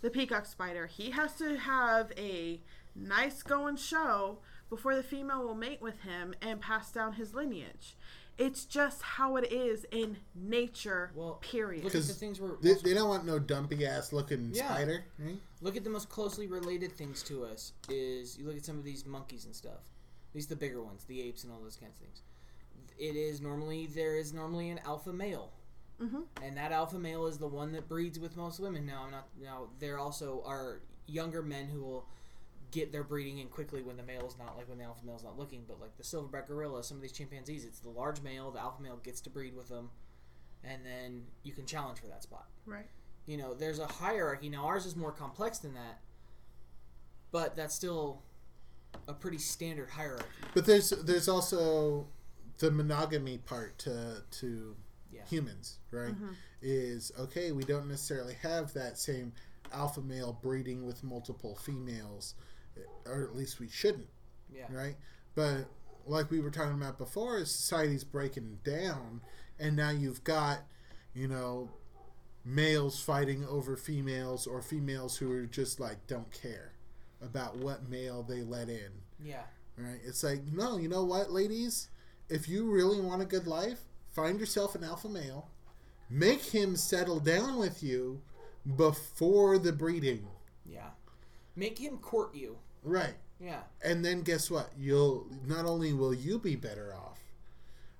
[0.00, 2.62] the peacock spider, he has to have a
[2.94, 4.38] nice going show
[4.70, 7.96] before the female will mate with him and pass down his lineage.
[8.42, 11.84] It's just how it is in nature, Well, period.
[11.84, 14.66] Look at the Because things we're They, they don't want no dumpy ass looking Yeah.
[14.74, 15.38] spider, right?
[15.60, 17.72] look at the most closely related things to us.
[17.88, 19.80] Is you look at some of these monkeys and stuff.
[20.32, 22.22] These the bigger ones, the apes and all those kinds of things.
[22.98, 25.52] It is normally there is normally an alpha male.
[26.00, 26.24] Mhm.
[26.42, 28.84] and that alpha male is the one that breeds with most women.
[28.84, 32.08] Now, I'm not now there also are younger men who will
[32.72, 35.14] get their breeding in quickly when the male is not like when the alpha male
[35.16, 35.62] is not looking.
[35.68, 38.50] But like the silverback gorilla, some of these chimpanzees, it's the large male.
[38.50, 39.90] The alpha male gets to breed with them,
[40.64, 42.46] and then you can challenge for that spot.
[42.66, 42.86] Right.
[43.26, 44.48] You know, there's a hierarchy.
[44.48, 46.00] Now ours is more complex than that,
[47.30, 48.22] but that's still
[49.08, 50.24] a pretty standard hierarchy.
[50.54, 52.06] But there's there's also
[52.58, 54.76] the monogamy part to to
[55.12, 55.22] Yeah.
[55.28, 56.12] humans, right?
[56.14, 56.32] Mm-hmm.
[56.62, 57.52] Is okay.
[57.52, 59.32] We don't necessarily have that same
[59.72, 62.34] alpha male breeding with multiple females,
[63.06, 64.08] or at least we shouldn't,
[64.52, 64.66] Yeah.
[64.70, 64.96] right?
[65.34, 65.66] But
[66.06, 69.20] like we were talking about before, society's breaking down,
[69.58, 70.60] and now you've got,
[71.14, 71.70] you know,
[72.44, 76.72] males fighting over females, or females who are just like don't care
[77.20, 78.90] about what male they let in.
[79.22, 79.44] Yeah.
[79.76, 80.00] Right?
[80.04, 81.88] It's like, no, you know what, ladies?
[82.28, 83.80] If you really want a good life,
[84.12, 85.50] find yourself an alpha male,
[86.10, 88.22] make him settle down with you
[88.76, 90.26] before the breeding.
[90.66, 90.90] Yeah.
[91.56, 92.56] Make him court you.
[92.82, 93.14] Right.
[93.40, 93.60] Yeah.
[93.84, 94.70] And then guess what?
[94.78, 97.18] You'll not only will you be better off,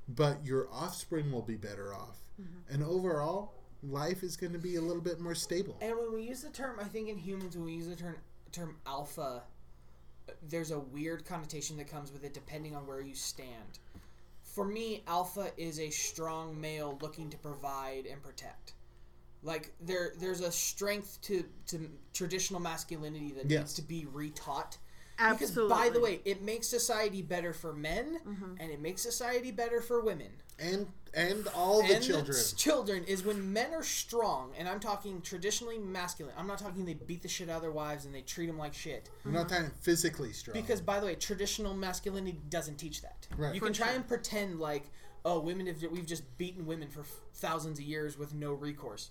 [0.09, 2.17] but your offspring will be better off.
[2.41, 2.75] Mm-hmm.
[2.75, 5.77] And overall, life is going to be a little bit more stable.
[5.81, 8.17] And when we use the term, I think in humans, when we use the term
[8.53, 9.43] term alpha,
[10.49, 13.79] there's a weird connotation that comes with it depending on where you stand.
[14.43, 18.75] For me, alpha is a strong male looking to provide and protect.
[19.43, 23.59] Like there, there's a strength to to traditional masculinity that Yes.
[23.61, 24.77] needs to be retaught.
[25.19, 25.69] Absolutely.
[25.69, 28.55] Because by the way, it makes society better for men, mm-hmm.
[28.59, 32.37] and it makes society better for women And and all the and children.
[32.37, 36.35] s- children is when men are strong, and I'm talking traditionally masculine.
[36.39, 38.59] I'm not talking they beat the shit out of their wives and they treat them
[38.59, 39.11] like shit.
[39.25, 39.55] I'm not mm-hmm.
[39.57, 40.55] talking physically strong.
[40.55, 43.29] Because by the way, traditional masculinity doesn't teach that.
[43.37, 43.55] Right.
[43.55, 43.97] You For can try sure.
[43.97, 44.91] and pretend like,
[45.25, 49.11] oh, women have we've just beaten women for f- thousands of years with no recourse.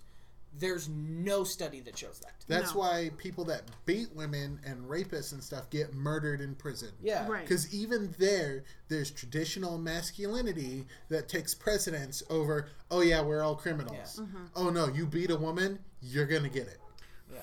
[0.53, 2.33] There's no study that shows that.
[2.47, 2.81] That's No.
[2.81, 6.91] why people that beat women and rapists and stuff get murdered in prison.
[7.01, 7.27] Yeah.
[7.27, 7.41] Right.
[7.47, 14.17] Because even there, there's traditional masculinity that takes precedence over, oh, yeah, we're all criminals.
[14.17, 14.25] Yeah.
[14.25, 14.45] Mm-hmm.
[14.55, 16.77] Oh, no, you beat a woman, you're going to get it.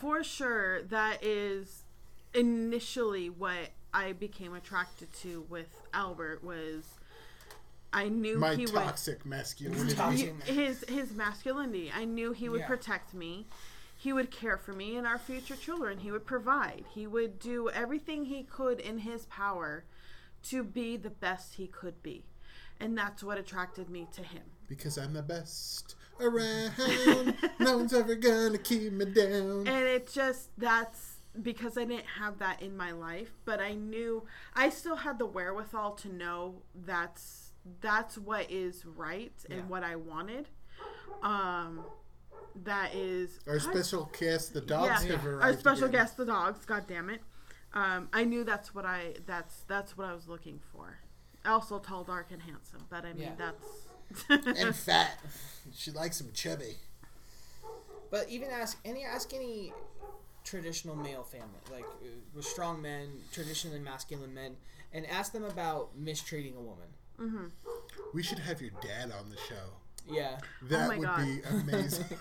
[0.01, 1.83] For sure, that is
[2.35, 6.85] initially what I became attracted to with Albert was
[7.93, 9.95] I knew My he would toxic masculinity.
[9.95, 10.43] Toxic.
[10.45, 11.91] his his masculinity.
[11.95, 12.67] I knew he would Yeah.
[12.67, 13.47] protect me.
[13.97, 15.99] He would care for me and our future children.
[15.99, 16.85] He would provide.
[16.91, 19.85] He would do everything he could in his power
[20.45, 22.25] to be the best he could be.
[22.79, 24.45] And that's what attracted me to him.
[24.69, 26.73] Because I'm the best around.
[27.59, 29.67] no one's ever going to keep me down.
[29.67, 34.25] And it just that's because I didn't have that in my life, but I knew
[34.55, 37.48] I still had the wherewithal to know that's
[37.81, 39.65] that's what is right and Yeah.
[39.67, 40.49] what I wanted.
[41.23, 41.85] Um
[42.65, 45.43] that is Our God special guest, the dogs yeah, have arrived.
[45.45, 46.01] our special again.
[46.01, 46.65] guest, the dogs.
[46.65, 47.21] God damn it!
[47.73, 50.99] Um, I knew that's what I that's that's what I was looking for.
[51.47, 52.85] Also tall, dark, and handsome.
[52.91, 53.51] But I mean, Yeah.
[54.29, 55.19] that's And fat.
[55.75, 56.79] She likes him chubby.
[58.11, 59.73] But even ask any ask any
[60.45, 64.57] traditional male family, like uh, with strong men, traditionally masculine men,
[64.93, 66.89] and ask them about mistreating a woman.
[68.15, 69.73] We should have your dad on the show.
[70.09, 70.39] Yeah.
[70.63, 71.25] That Oh my would God.
[71.25, 72.07] be amazing.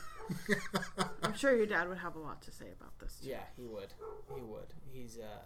[1.24, 3.20] I'm sure your dad would have a lot to say about this.
[3.22, 3.30] Too.
[3.30, 3.94] Yeah, he would.
[4.36, 4.74] He would.
[4.92, 5.46] He's uh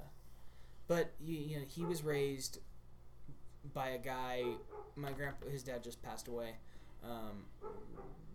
[0.87, 2.59] but you, you know, he was raised
[3.73, 4.43] by a guy
[4.95, 6.55] my grandpa his dad just passed away.
[7.03, 7.45] Um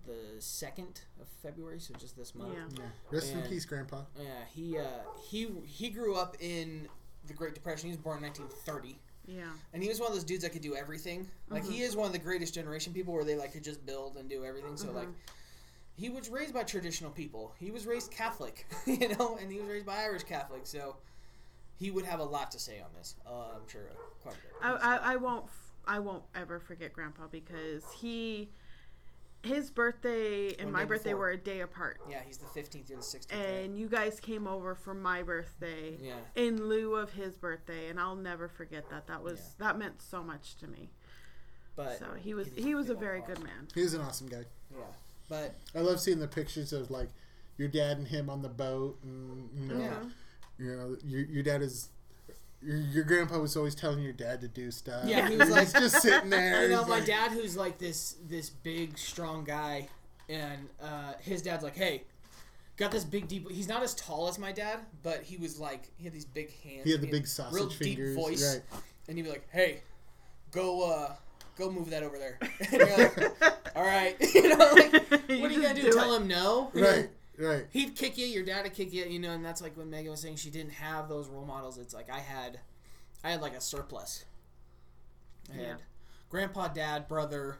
[0.07, 2.55] the 2nd of February, so just this month.
[2.55, 2.61] Yeah.
[2.79, 2.85] Yeah.
[3.11, 4.03] Rest in peace, Grandpa.
[4.17, 4.83] Yeah, he uh
[5.29, 6.87] he he grew up in
[7.27, 7.89] the Great Depression.
[7.91, 9.01] He was born in 1930.
[9.27, 9.45] Yeah.
[9.73, 11.29] And he was one of those dudes that could do everything.
[11.49, 14.17] Like he is one of the greatest generation people where they like could just build
[14.17, 14.77] and do everything.
[14.77, 15.09] So like
[15.97, 17.55] he was raised by traditional people.
[17.59, 20.67] He was raised Catholic, you know, and he was raised by Irish Catholic.
[20.67, 20.97] So
[21.79, 23.17] he would have a lot to say on this.
[23.27, 23.83] Uh, I'm sure
[24.23, 24.53] quite a bit.
[24.63, 28.49] I, I, I won't f- I won't ever forget Grandpa because he
[29.47, 31.19] his birthday and One my day birthday before.
[31.21, 32.01] were a day apart.
[32.09, 33.33] yeah, he's the 15th, you're the 16th.
[33.33, 33.41] right?
[33.65, 36.19] And you guys came over for my birthday Yeah.
[36.35, 39.07] in lieu of his birthday, and I'll never forget that.
[39.07, 39.67] That was Yeah.
[39.67, 40.91] that meant so much to me.
[41.77, 43.35] But So he was he was a very awesome.
[43.35, 43.69] good man.
[43.75, 44.45] He was an awesome guy.
[44.71, 44.85] Yeah.
[45.29, 47.09] But I love seeing the pictures of like
[47.59, 50.05] your dad and him on the boat, and you know, Yeah.
[50.59, 51.89] you know, your, your dad is.
[52.63, 55.05] Your, your grandpa was always telling your dad to do stuff.
[55.07, 56.63] Yeah, he was like- just sitting there.
[56.65, 59.89] You know my like- dad, who's like this this big strong guy,
[60.29, 62.05] and uh, his dad's like, "Hey,
[62.77, 65.91] got this big deep." He's not as tall as my dad, but he was like
[65.99, 66.85] he had these big hands.
[66.85, 68.63] He had the and big sausage real fingers, deep voice, right.
[69.09, 69.83] and he'd be like, "Hey,
[70.51, 71.15] go uh,
[71.59, 75.45] go move that over there." and you're like, "All right," you know, like, what You
[75.45, 75.83] are you just gonna do?
[75.83, 76.23] do Tell it.
[76.23, 76.71] him no?
[76.75, 77.67] Right, right.
[77.73, 78.27] He'd kick you.
[78.27, 79.05] Your dad would kick you.
[79.05, 81.79] You know, and that's like when Megan was saying she didn't have those role models.
[81.79, 82.61] It's like I had,
[83.25, 84.25] I had like a surplus.
[85.53, 85.67] I Yeah.
[85.69, 85.83] had
[86.29, 87.59] grandpa, dad, brother,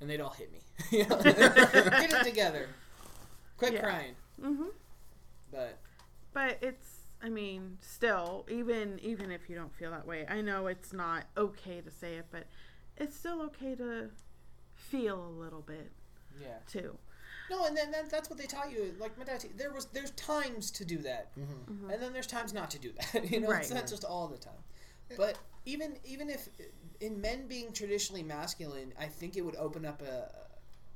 [0.00, 0.60] and they'd all hit me.
[0.90, 1.18] You know?
[1.22, 2.68] Get it together.
[3.58, 3.80] Quit Yeah.
[3.80, 4.14] crying.
[4.40, 4.64] hmm
[5.50, 5.78] But
[6.32, 10.66] But it's I mean, still, even even if you don't feel that way, I know
[10.66, 12.46] it's not okay to say it, but
[12.98, 14.10] it's still okay to
[14.74, 15.90] feel a little bit
[16.40, 16.58] yeah.
[16.68, 16.98] too.
[17.50, 18.94] No, and then that, that's what they taught you.
[18.98, 21.90] Like my dad, there was there's times to do that, Mm-hmm.
[21.90, 23.30] and then there's times not to do that.
[23.30, 23.60] You know, Right.
[23.62, 24.54] it's not just all the time.
[25.16, 26.48] But even even if
[27.00, 30.30] in men being traditionally masculine, I think it would open up a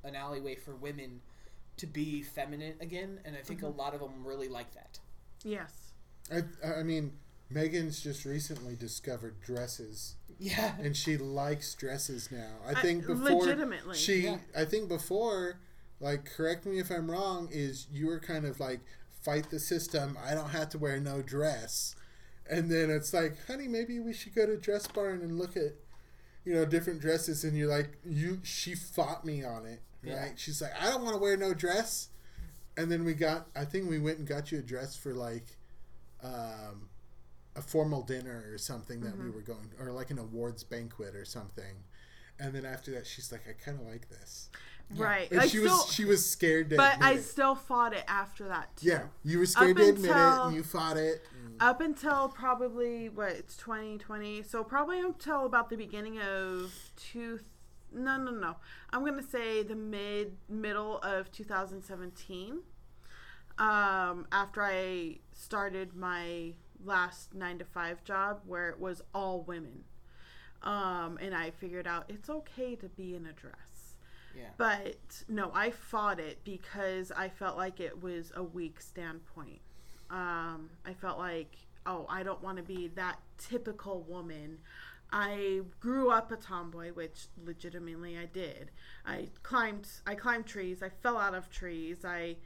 [0.06, 1.20] an alleyway for women
[1.76, 4.98] to be feminine again, and I think a lot of them really like that.
[5.44, 5.92] Yes.
[6.32, 6.42] I,
[6.78, 7.12] I mean,
[7.48, 12.56] Megan's just recently discovered dresses, Yeah, and she likes dresses now.
[12.66, 14.38] I I- think before legitimately, she, yeah.
[14.56, 15.58] I think before,
[16.00, 18.80] like, correct me if I'm wrong, is you were kind of like
[19.22, 20.16] fight the system.
[20.26, 21.94] I don't have to wear no dress,
[22.48, 25.74] and then it's like, honey, maybe we should go to dress barn and look at
[26.44, 28.40] you know, different dresses, and you're like, you.
[28.42, 29.82] She fought me on it,
[30.16, 30.32] right?
[30.38, 32.08] She's like, I don't want to wear no dress.
[32.76, 35.58] And then we got, I think we went and got you a dress for like,
[36.22, 36.88] um,
[37.56, 41.24] a formal dinner or something that we were going, or like an awards banquet or
[41.24, 41.84] something.
[42.38, 44.48] And then after that, she's like, I kind of like this.
[44.96, 45.30] Right.
[45.30, 47.22] And I she still, was she was scared to but admit I it.
[47.22, 48.88] still fought it after that too.
[48.88, 51.22] yeah, you were scared Up to admit it, until- and you fought it.
[51.60, 57.38] Up until probably what it's 2020, so probably until about the beginning of two.
[57.92, 58.56] No, no, no.
[58.92, 62.60] I'm gonna say the mid middle of 2017.
[63.58, 69.84] Um, after I started my last nine to five job, where it was all women,
[70.62, 73.54] um, and I figured out it's okay to be in a dress.
[74.36, 74.44] Yeah.
[74.56, 74.96] But
[75.28, 79.60] no, I fought it because I felt like it was a weak standpoint.
[80.10, 81.54] Um, I felt like,
[81.86, 84.58] oh, I don't want to be that typical woman.
[85.12, 88.70] I grew up a tomboy, which legitimately I did.
[89.04, 90.82] I climbed, I climbed trees.
[90.82, 92.04] I fell out of trees.
[92.04, 92.36] I,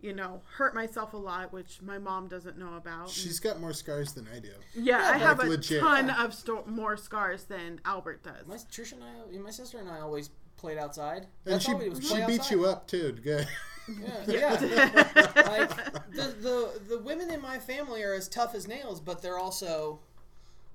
[0.00, 3.10] you know, hurt myself a lot, which my mom doesn't know about.
[3.10, 4.52] She's got more scars than I do.
[4.74, 5.80] yeah, I like have a legit.
[5.80, 8.46] ton of sto- more scars than Albert does.
[8.46, 10.30] My Trisha and I, my sister and I always
[10.64, 11.26] played outside.
[11.44, 12.54] And she all did was she play beat outside.
[12.54, 13.12] you up too.
[13.22, 13.46] Good.
[13.86, 14.50] Yeah, yeah.
[15.36, 15.76] like
[16.12, 20.00] the, the the women in my family are as tough as nails, but they're also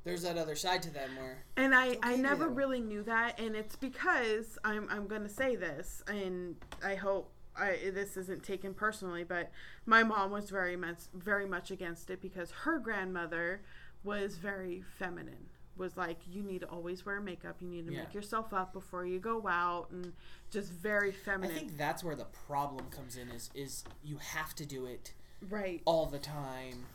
[0.03, 3.03] there's that other side to them where And I, okay I never that really knew
[3.03, 8.16] that, and it's because I'm, I'm going to say this, and I hope I, this
[8.16, 9.52] isn't taken personally, but
[9.86, 13.61] my mom was very much, very much against it because her grandmother
[14.03, 15.49] was very feminine.
[15.80, 18.01] Was like, you need to always wear makeup, you need to Yeah.
[18.03, 20.14] make yourself up before you go out, and
[20.51, 21.56] just very feminine.
[21.56, 25.14] I think that's where the problem comes in is is you have to do it
[25.49, 25.81] right.
[25.85, 26.85] all the time.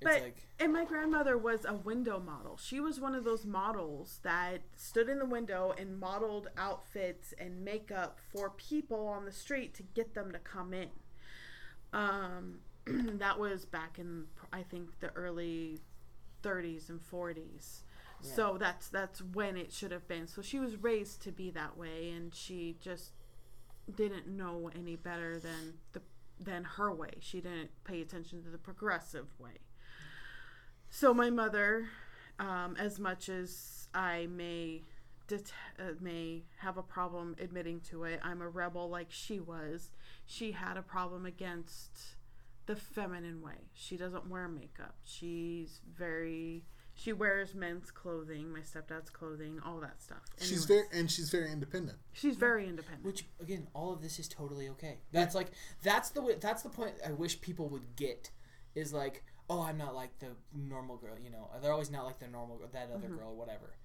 [0.00, 2.58] It's But like and my grandmother was a window model.
[2.58, 7.64] She was one of those models that stood in the window and modeled outfits and
[7.64, 10.90] makeup for people on the street to get them to come in.
[11.94, 15.78] Um, that was back in I think the early
[16.42, 17.80] 30s and 40s.
[18.20, 20.26] So that's that's when it should have been.
[20.26, 23.12] So she was raised to be that way, and she just
[23.94, 26.02] didn't know any better than the
[26.40, 27.12] than her way.
[27.20, 29.58] She didn't pay attention to the progressive way.
[30.90, 31.88] So my mother,
[32.38, 34.84] um, as much as I may
[35.26, 39.90] det- uh, may have a problem admitting to it, I'm a rebel like she was.
[40.26, 42.16] She had a problem against
[42.66, 43.70] the feminine way.
[43.74, 44.96] She doesn't wear makeup.
[45.04, 46.64] She's very
[46.98, 50.18] she wears men's clothing, my stepdad's clothing, all that stuff.
[50.40, 51.98] She's very and she's very independent.
[52.12, 53.04] she's very independent.
[53.06, 54.98] which again, all of this is totally okay.
[55.12, 55.52] That's like
[55.82, 58.30] that's the way, that's the point I wish people would get
[58.74, 61.48] is like, oh, I'm not like the normal girl, you know.
[61.62, 63.16] They're always not like the normal girl, that other mm-hmm.
[63.16, 63.76] girl or whatever.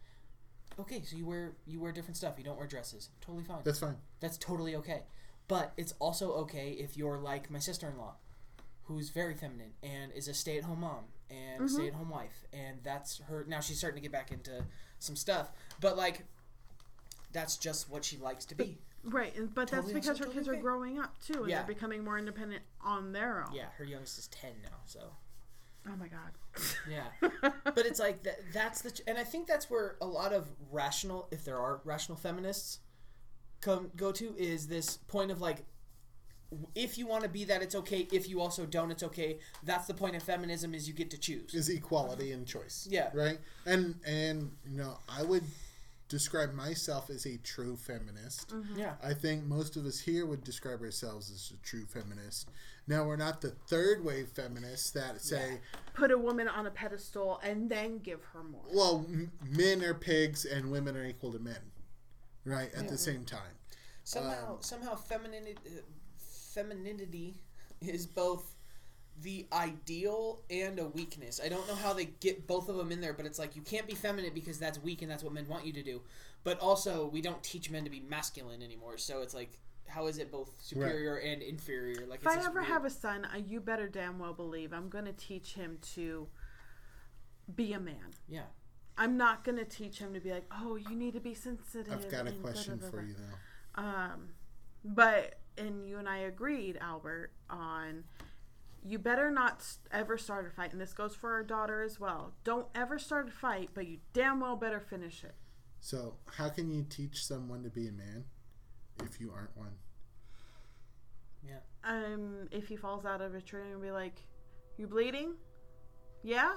[0.80, 2.34] Okay, so you wear you wear different stuff.
[2.40, 3.10] You don't wear dresses.
[3.22, 3.62] Totally fine.
[3.64, 3.98] That's fine.
[4.22, 5.04] That's totally okay.
[5.48, 8.16] But it's also okay if you're like my sister in law,
[8.86, 11.04] who's very feminine and is a stay at home mom
[11.34, 11.76] and mm-hmm.
[11.76, 12.46] stay at home wife.
[12.54, 13.46] And that's her.
[13.48, 14.64] Now she's starting to get back into
[15.00, 15.52] some stuff.
[15.80, 16.26] But like,
[17.32, 18.80] that's just what she likes to be.
[19.04, 21.58] Right, and, but Totally that's because her acceptable, kids are growing up too, and Yeah.
[21.58, 23.54] they're becoming more independent on their own.
[23.54, 25.02] Yeah, her youngest is 10 now, so.
[25.86, 26.32] Oh my god.
[26.90, 27.08] Yeah.
[27.42, 28.98] but it's like, that, that's the.
[29.08, 32.80] And I think that's where a lot of rational, if there are rational feminists,
[33.60, 35.66] come go to is this point of like,
[36.76, 38.08] if you want to be that, it's okay.
[38.12, 39.40] If you also don't, it's okay.
[39.64, 41.54] That's the point of feminism is you get to choose.
[41.54, 42.88] Is equality and choice.
[42.90, 43.10] Yeah.
[43.14, 43.40] Right.
[43.66, 45.44] And and you know I would
[46.10, 48.54] describe myself as a true feminist.
[48.76, 48.94] Yeah.
[49.04, 52.50] I think most of us here would describe ourselves as a true feminist.
[52.86, 55.60] Now we're not the third wave feminists that say,
[55.96, 58.62] Put a woman on a pedestal and then give her more.
[58.72, 61.72] well, m- men are pigs and women are equal to men,
[62.46, 62.70] right?
[62.76, 63.56] At the same time.
[64.04, 65.82] Somehow, somehow, femininity, uh,
[66.54, 67.36] femininity
[67.82, 68.56] is both
[69.22, 71.40] the ideal and a weakness.
[71.44, 73.62] I don't know how they get both of them in there, but it's like you
[73.62, 76.02] can't be feminine because that's weak and that's what men want you to do.
[76.44, 78.98] But also, we don't teach men to be masculine anymore.
[78.98, 82.06] So it's like, how is it both superior and inferior?
[82.08, 85.06] Like, If I ever have a son, uh, you better damn well believe I'm going
[85.06, 86.28] to teach him to
[87.56, 88.14] be a man.
[88.28, 88.44] yeah,
[88.98, 91.92] I'm not going to teach him to be like, oh, you need to be sensitive.
[91.94, 93.82] I've got a question da, da, da, for you though.
[93.82, 94.30] Um,
[94.84, 98.04] but and you and I agreed, Albert, on
[98.86, 102.34] you better not ever start a fight, and this goes for our daughter as well.
[102.44, 105.36] Don't ever start a fight, but you damn well better finish it.
[105.80, 108.26] So how can you teach someone to be a man
[109.04, 109.76] if you aren't one?
[111.46, 111.60] yeah.
[111.84, 114.16] Um, if he falls out of a tree and be like,
[114.78, 115.34] "You bleeding?
[116.24, 116.54] Yeah.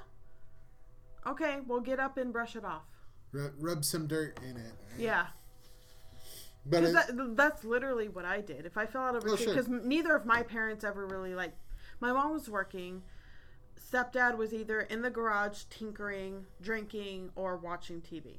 [1.26, 2.86] Okay, well get up and brush it off."
[3.32, 4.72] Rub, rub some dirt in it.
[4.98, 5.26] Yeah.
[6.68, 8.66] But it, that, that's literally what I did.
[8.66, 9.54] If I fell out of a Oh, tree, sure.
[9.54, 11.52] because neither of my parents ever really like.
[12.00, 13.02] My mom was working.
[13.90, 18.38] Stepdad was either in the garage tinkering, drinking, or watching TV.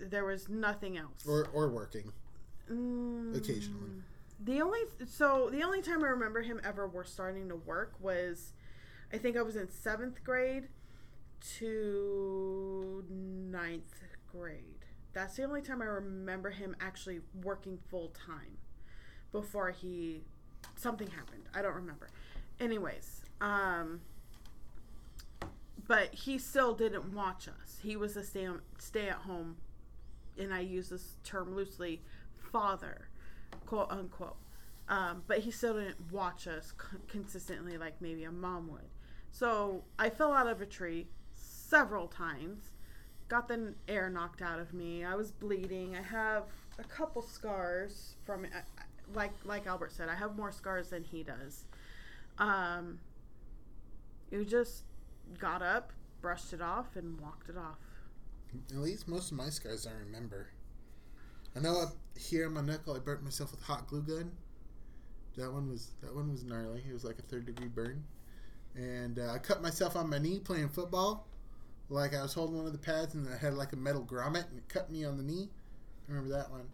[0.00, 1.26] There was nothing else.
[1.26, 2.12] or or working
[2.70, 3.90] Mm, occasionally.
[4.42, 8.52] The only so the only time I remember him ever were starting to work was,
[9.12, 10.68] I think I was in seventh grade
[11.58, 14.79] to ninth grade.
[15.12, 18.58] That's the only time I remember him actually working full time.
[19.32, 20.22] Before he,
[20.76, 21.44] something happened.
[21.54, 22.08] I don't remember.
[22.58, 24.00] Anyways, um,
[25.86, 27.78] but he still didn't watch us.
[27.82, 29.56] He was a stay stay at home,
[30.38, 32.02] and I use this term loosely,
[32.36, 33.08] father,
[33.66, 34.36] quote unquote.
[34.88, 36.74] Um, but he still didn't watch us
[37.08, 38.88] consistently like maybe a mom would.
[39.30, 42.70] So I fell out of a tree several times,
[43.30, 45.04] got the air knocked out of me.
[45.04, 45.96] I was bleeding.
[45.96, 46.44] I have
[46.78, 48.46] a couple scars from
[49.14, 51.64] Like like Albert said, I have more scars than he does.
[52.38, 52.98] Um,
[54.30, 54.84] you just
[55.38, 57.78] got up, brushed it off, and walked it off.
[58.70, 60.48] At least most of my scars I remember.
[61.56, 64.32] I know up here on my knuckle, I burnt myself with hot glue gun.
[65.36, 66.82] That one was that one was gnarly.
[66.88, 68.04] It was like a third degree burn,
[68.74, 71.26] and uh, I cut myself on my knee playing football.
[71.90, 74.48] Like I was holding one of the pads and I had like a metal grommet
[74.48, 75.48] and it cut me on the knee.
[76.08, 76.68] I remember that one.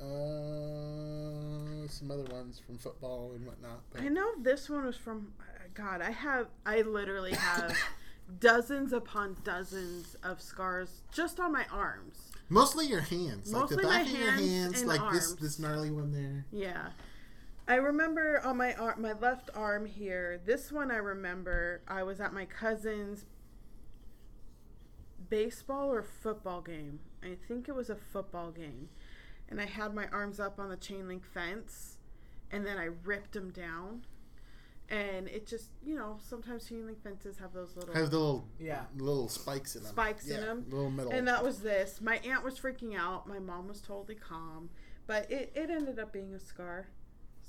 [0.00, 3.80] Uh, some other ones from football and whatnot.
[3.92, 5.32] But I know this one was from
[5.74, 6.00] God.
[6.00, 7.76] I have I literally have
[8.40, 12.30] dozens upon dozens of scars just on my arms.
[12.48, 15.32] mostly your hands, like the Mostly my back of your hands hands, and like this
[15.34, 16.46] this gnarly one there.
[16.52, 16.88] Yeah.
[17.68, 20.40] I remember on my arm, my left arm here.
[20.44, 21.80] This one I remember.
[21.86, 23.24] I was at my cousin's
[25.36, 27.00] baseball or football game.
[27.22, 28.90] I think it was a football game,
[29.48, 31.96] and I had my arms up on the chain link fence,
[32.50, 34.04] and then I ripped them down,
[34.90, 38.46] and it just you know sometimes chain link fences have those little Have the little
[38.60, 38.84] Yeah.
[38.94, 39.92] little spikes in them.
[39.92, 40.66] Spikes in Yeah, 'em.
[40.68, 41.12] Little metal.
[41.12, 42.02] And that was this.
[42.02, 43.26] My aunt was freaking out.
[43.26, 44.68] My mom was totally calm.
[45.06, 46.88] But it, it ended up being a scar.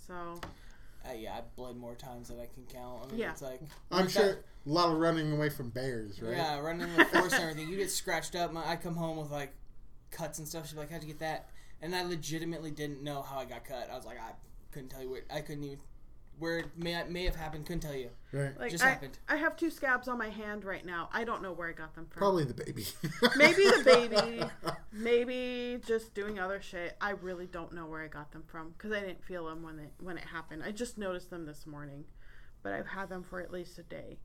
[0.07, 0.39] So,
[1.05, 3.03] Uh, yeah, I bled more times than I can count.
[3.03, 3.31] I mean, Yeah.
[3.31, 3.59] it's like
[3.91, 6.37] I'm that- sure a lot of running away from bears, right?
[6.37, 7.69] Yeah, running with force and everything.
[7.69, 8.51] You get scratched up.
[8.51, 9.53] My, I come home with like
[10.11, 10.67] cuts and stuff.
[10.67, 11.49] She's like, "How'd you get that?"
[11.81, 13.89] And I legitimately didn't know how I got cut.
[13.91, 14.31] I was like, I
[14.71, 15.23] couldn't tell you where.
[15.33, 15.79] I couldn't even
[16.39, 17.65] where it may may have happened.
[17.65, 18.09] Couldn't tell you.
[18.31, 18.57] Right.
[18.59, 19.19] like, Just I, happened.
[19.29, 21.09] I have two scabs on my hand right now.
[21.11, 22.19] I don't know where I got them from.
[22.19, 22.85] Probably the baby.
[23.35, 24.43] Maybe the baby.
[24.91, 26.95] Maybe just doing other shit.
[26.99, 29.79] I really don't know where I got them from because I didn't feel them when
[29.79, 30.63] it when it happened.
[30.65, 32.05] I just noticed them this morning,
[32.61, 34.19] but I've had them for at least a day.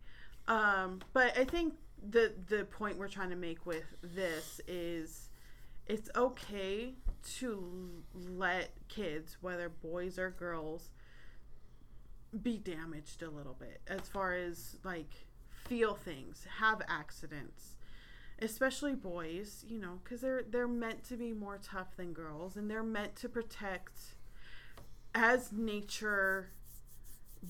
[0.48, 1.74] Um, but I think
[2.10, 5.28] the the point we're trying to make with this is
[5.86, 6.94] it's okay
[7.36, 10.90] to let kids, whether boys or girls,
[12.42, 15.26] be damaged a little bit as far as like
[15.68, 17.76] feel things, have accidents
[18.40, 22.70] especially boys, you know, because they're they're meant to be more tough than girls, and
[22.70, 24.14] they're meant to protect
[25.14, 26.50] as nature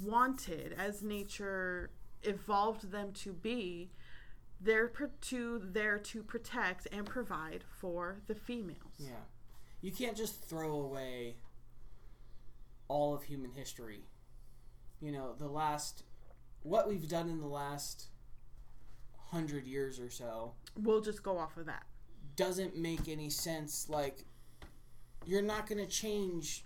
[0.02, 1.90] wanted, as nature
[2.22, 3.90] evolved them to be.
[4.60, 8.94] They're pro- to there to protect and provide for the females.
[8.98, 9.10] Yeah,
[9.80, 11.36] you can't just throw away
[12.88, 14.02] all of human history.
[15.00, 16.02] You know, the last
[16.62, 18.06] what we've done in the last
[19.30, 21.84] hundred years or so We'll just go off of that.
[22.34, 23.88] doesn't make any sense.
[23.88, 24.24] Like,
[25.26, 26.64] you're not going to change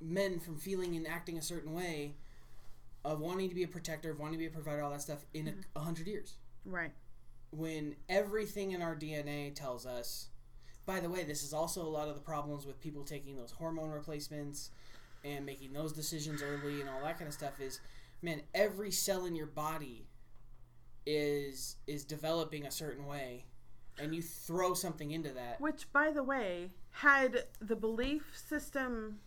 [0.00, 2.14] men from feeling and acting a certain way,
[3.04, 5.24] of wanting to be a protector, of wanting to be a provider, all that stuff
[5.34, 5.60] in a, mm-hmm.
[5.76, 6.36] a hundred years.
[6.64, 6.92] Right.
[7.50, 10.28] When everything in our DNA tells us.
[10.86, 13.52] By the way, this is also a lot of the problems with people taking those
[13.52, 14.70] hormone replacements
[15.24, 17.60] and making those decisions early and all that kind of stuff.
[17.60, 17.80] Is
[18.22, 20.06] man, every cell in your body
[21.06, 23.44] is is developing a certain way,
[23.98, 25.60] and you throw something into that.
[25.60, 29.18] Which, by the way, had the belief system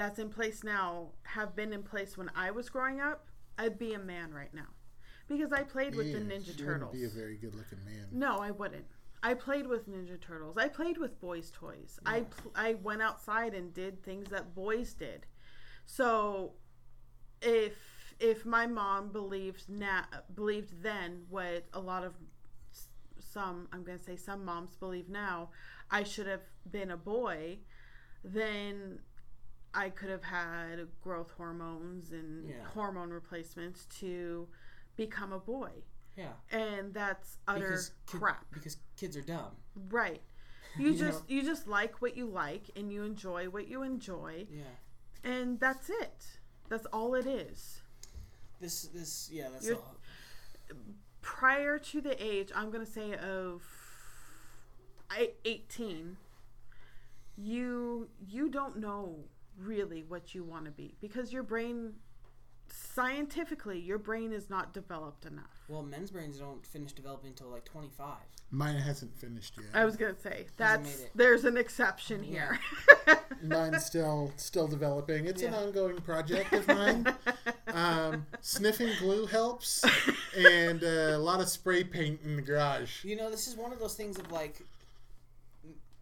[0.00, 3.26] that's in place now have been in place when I was growing up,
[3.58, 4.68] I'd be a man right now.
[5.28, 6.92] Because I played with the Yeah, Ninja Turtles.
[6.94, 8.06] Be a very good looking man.
[8.10, 8.86] No, I wouldn't.
[9.22, 10.56] I played with Ninja Turtles.
[10.56, 12.00] I played with boys' toys.
[12.06, 15.26] I pl- I went outside and did things that boys did.
[15.84, 16.54] So,
[17.42, 17.74] if
[18.18, 22.14] if my mom believed na- believed then what a lot of
[23.18, 25.50] some I'm going to say some moms believe now,
[25.90, 27.58] I should have been a boy,
[28.24, 29.00] then
[29.74, 32.64] I could have had growth hormones and Yeah.
[32.74, 34.48] hormone replacements to
[34.96, 35.70] become a boy
[36.16, 38.44] Yeah, and that's utter because kid- crap.
[38.52, 39.56] Because kids are dumb.
[39.88, 40.22] Right.
[40.78, 44.46] You You just you just like what you like and you enjoy what you enjoy
[44.50, 44.62] Yeah.
[45.24, 46.38] and that's it.
[46.68, 47.82] That's all it is.
[48.60, 49.96] This this yeah that's You're- all.
[51.22, 53.62] Prior to the age, I'm going to say of
[55.44, 56.16] 18,
[57.36, 59.24] you you don't know
[59.62, 61.94] really what you want to be because your brain
[62.72, 65.64] scientifically your brain is not developed enough.
[65.68, 68.06] Well, men's brains don't finish developing until like 25.
[68.52, 69.66] Mine hasn't finished yet.
[69.74, 72.56] I was going to say that's there's an exception Yeah.
[73.06, 73.16] here.
[73.42, 75.26] Mine's still still developing.
[75.26, 77.06] It's an ongoing project of mine.
[77.72, 79.84] Um, sniffing glue helps,
[80.36, 83.04] and uh, a lot of spray paint in the garage.
[83.04, 84.66] You know, this is one of those things of like, m-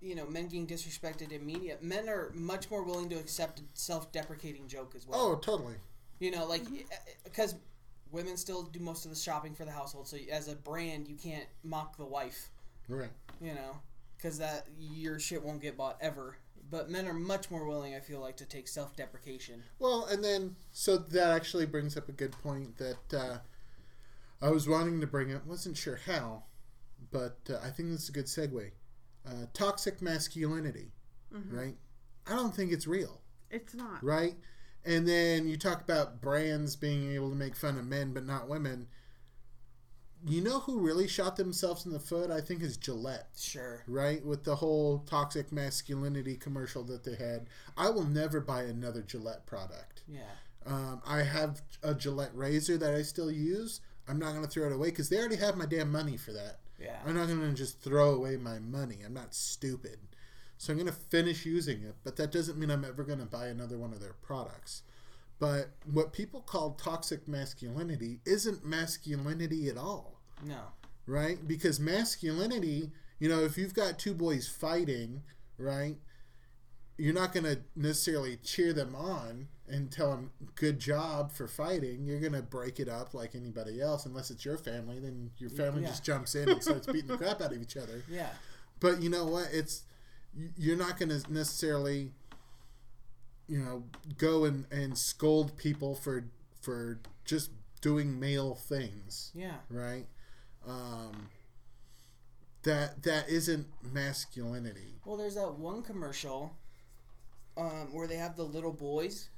[0.00, 1.76] you know, men getting disrespected in media.
[1.80, 5.20] Men are much more willing to accept a self-deprecating joke as well.
[5.20, 5.74] Oh, totally.
[6.20, 6.62] You know, like
[7.24, 7.54] because
[8.10, 10.08] women still do most of the shopping for the household.
[10.08, 12.50] So as a brand, you can't mock the wife.
[12.88, 13.10] Right.
[13.40, 13.78] You know,
[14.16, 16.36] because that your shit won't get bought ever.
[16.70, 19.62] But men are much more willing, I feel like, to take self-deprecation.
[19.78, 23.38] Well, and then so that actually brings up a good point that uh,
[24.42, 25.46] I was wanting to bring up.
[25.46, 26.42] wasn't sure how,
[27.10, 28.70] but uh, I think this is a good segue.
[29.27, 30.93] Uh, toxic masculinity,
[31.51, 31.77] right?
[32.27, 33.20] I don't think it's real,
[33.51, 34.03] it's not.
[34.03, 34.35] right?
[34.85, 38.49] And then you talk about brands being able to make fun of men but not
[38.49, 38.86] women.
[40.27, 42.31] You know who really shot themselves in the foot?
[42.31, 43.85] I think is Gillette Sure.
[43.86, 44.24] right?
[44.24, 47.47] With the whole toxic masculinity commercial that they had.
[47.77, 50.03] I will never buy another Gillette product.
[50.09, 50.23] Yeah.
[50.66, 53.81] Um, I have a Gillette razor that I still use.
[54.09, 56.32] I'm not going to throw it away because they already have my damn money for
[56.32, 56.59] that.
[56.78, 56.96] Yeah.
[57.06, 58.98] I'm not going to just throw away my money.
[59.05, 59.98] I'm not stupid.
[60.59, 63.26] So I'm going to finish using it, but that doesn't mean I'm ever going to
[63.26, 64.82] buy another one of their products.
[65.38, 70.62] But what people call toxic masculinity isn't masculinity at all No.
[71.06, 71.38] right?
[71.46, 72.90] Because masculinity,
[73.20, 75.22] you know, if you've got two boys fighting,
[75.56, 75.96] right,
[76.98, 82.04] you're not going to necessarily cheer them on and tell them good job for fighting.
[82.04, 84.98] You're going to break it up like anybody else, unless it's your family.
[84.98, 85.88] Then your family Yeah.
[85.88, 88.02] just jumps in and starts beating the crap out of each other.
[88.10, 88.30] Yeah.
[88.80, 89.48] But you know what?
[89.52, 89.84] It's
[90.56, 92.12] you're not going to necessarily,
[93.46, 93.84] you know,
[94.18, 96.24] go and, and scold people for
[96.60, 97.50] for just
[97.80, 99.56] doing male things Yeah.
[99.70, 100.06] right?
[100.66, 101.28] Um,
[102.62, 105.00] that that isn't masculinity.
[105.04, 106.56] Well, there's that one commercial
[107.59, 109.28] um, where they have the little boys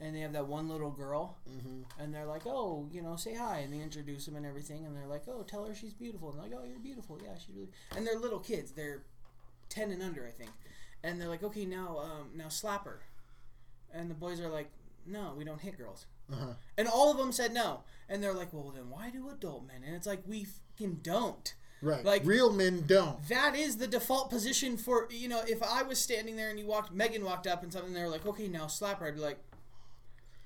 [0.00, 1.82] and they have that one little girl Mm-hmm.
[2.00, 3.58] and they're like, oh, you know, say hi.
[3.60, 4.84] And they introduce them and everything.
[4.86, 6.30] And they're like, oh, tell her she's beautiful.
[6.30, 7.18] And they're like, oh, you're beautiful.
[7.22, 7.70] Yeah, she's really.
[7.96, 8.72] And they're little kids.
[8.72, 9.02] They're
[9.70, 10.50] 10 and under, I think.
[11.02, 13.00] And they're like, okay, now, um, now slap her.
[13.92, 14.70] And the boys are like,
[15.06, 16.06] no, we don't hit girls.
[16.30, 16.52] Uh-huh.
[16.76, 17.80] And all of them said no.
[18.08, 19.82] And they're like, well, then why do adult men?
[19.84, 21.54] And it's like, we fucking don't.
[21.80, 22.04] Right.
[22.04, 23.22] Like- real men don't.
[23.28, 25.42] That is the default position for you know.
[25.46, 28.08] If I was standing there and you walked, Megan walked up and something, they were
[28.08, 29.38] like, "Okay, now slap her." I'd be like,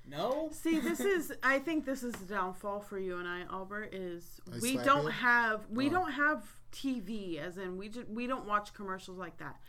[0.07, 3.89] "No." See, this is I think this is the downfall for you and I, Albert,
[3.93, 5.09] is I we don't you?
[5.09, 5.91] have we Oh.
[5.91, 9.59] don't have TV as in we just we don't watch commercials like that.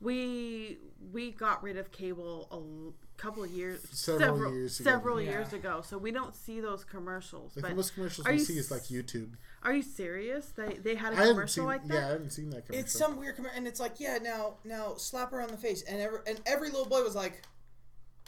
[0.00, 0.78] We
[1.12, 4.90] we got rid of cable a couple of years Several years ago.
[4.90, 5.30] several Yeah.
[5.30, 5.82] years ago.
[5.86, 7.54] So we don't see those commercials.
[7.56, 9.34] Like but most commercials we you see is like YouTube.
[9.64, 10.46] Are you serious?
[10.56, 11.64] They they had a I haven't commercial seen.
[11.66, 11.94] like that?
[11.94, 12.84] Yeah, I haven't seen that commercial.
[12.84, 15.82] It's some weird commercial, and it's like, yeah, now, now slap her on the face,
[15.82, 17.42] and every and every little boy was like,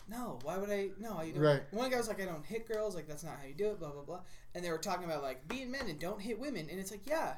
[0.08, 0.90] "No, why would I?
[0.98, 1.62] No, you don't." Right.
[1.72, 2.94] One guy was like, "I don't hit girls.
[2.94, 4.20] Like that's not how you do it." Blah blah blah.
[4.54, 7.06] And they were talking about like being men and don't hit women, and it's like,
[7.06, 7.34] yeah,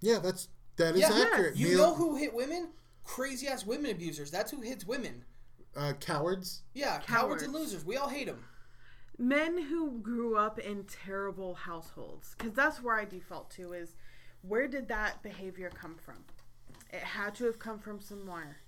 [0.00, 1.56] yeah, that's that is Yeah, yeah, accurate.
[1.56, 2.68] you Neil- know who hit women?
[3.04, 4.30] Crazy ass women abusers.
[4.30, 5.24] That's who hits women.
[5.76, 6.62] uh, cowards.
[6.74, 7.42] Yeah, cowards, Cowards.
[7.44, 7.84] and losers.
[7.84, 8.44] We all hate them.
[9.18, 13.94] Men who grew up in terrible households because that's where i default to is
[14.42, 16.24] where did that behavior come from?
[16.92, 18.58] It had to have come from somewhere.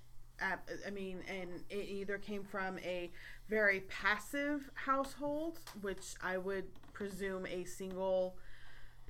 [0.43, 3.11] I mean and it either came from a
[3.49, 6.65] very passive household which i would
[6.95, 8.37] presume a single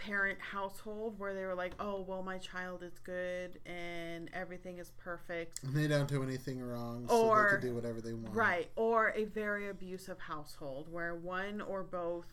[0.01, 4.93] parent household where they were like oh well my child is good and everything is
[4.97, 8.35] perfect And they don't do anything wrong, so they can do whatever they want.
[8.35, 8.71] Right.
[8.77, 12.33] Or a very abusive household where one or both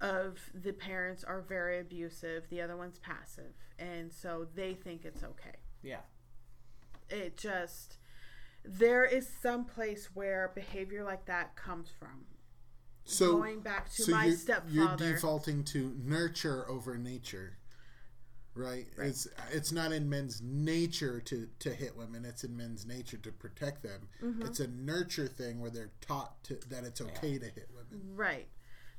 [0.00, 3.54] of the parents are very abusive, the other one's passive.
[3.78, 5.56] And so they think it's okay.
[5.82, 6.00] Yeah.
[7.10, 7.96] It just,
[8.64, 12.26] there is some place where behavior like that comes from.
[13.04, 14.72] So Going back to so my you're, stepfather.
[14.72, 17.58] you're defaulting to nurture over nature,
[18.54, 18.86] right?
[18.96, 19.08] Right.
[19.08, 22.24] It's it's not in men's nature to to hit women.
[22.24, 24.08] It's in men's nature to protect them.
[24.22, 24.42] Mm-hmm.
[24.42, 28.14] It's a nurture thing where they're taught to, that it's okay to hit women.
[28.14, 28.48] Right.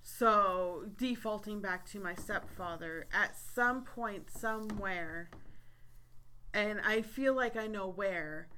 [0.05, 5.29] So, defaulting back to my stepfather, at some point, somewhere,
[6.53, 8.49] and I feel like I know where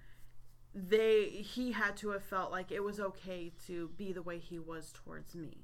[0.75, 4.59] they he had to have felt like it was okay to be the way he
[4.59, 5.63] was towards me.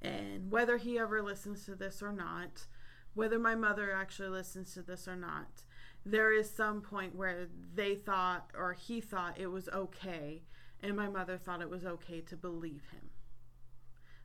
[0.00, 2.66] And whether he ever listens to this or not,
[3.12, 5.64] whether my mother actually listens to this or not,
[6.06, 10.42] there is some point where they thought or he thought it was okay
[10.82, 13.10] and my mother thought it was okay to believe him.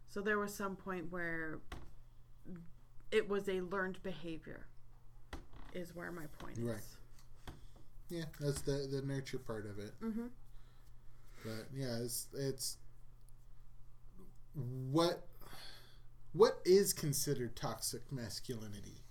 [0.08, 1.60] So there was some point where
[3.12, 4.68] it was a learned behavior
[5.74, 6.95] is where my point is.
[8.10, 10.00] Yeah, that's the the nurture part of it.
[10.02, 10.30] Mhm.
[11.44, 12.78] But yeah, it's it's
[14.54, 15.28] what
[16.34, 19.04] what is considered toxic masculinity.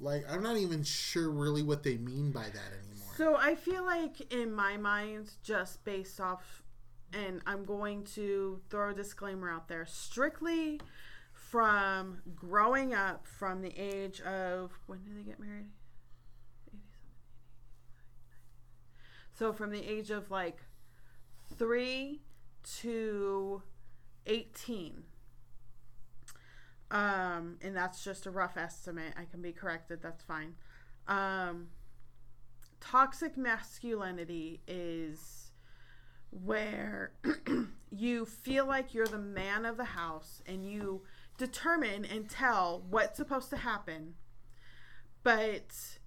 [0.00, 3.14] Like I'm not even sure really what they mean by that anymore.
[3.16, 6.62] So I feel like in my mind, just based off,
[7.14, 10.80] and I'm going to throw a disclaimer out there, strictly
[11.32, 15.68] from growing up from the age of when did they get married?
[19.36, 20.62] So from the age of like
[21.58, 22.22] three
[22.80, 23.62] to
[24.26, 25.02] 18.
[26.90, 29.12] Um, and that's just a rough estimate.
[29.16, 30.00] I can be corrected.
[30.02, 30.54] That's fine.
[31.06, 31.68] Um,
[32.80, 35.50] toxic masculinity is
[36.30, 37.12] where
[37.90, 41.02] you feel like you're the man of the house and you
[41.38, 44.14] determine and tell what's supposed to happen,
[45.22, 45.98] but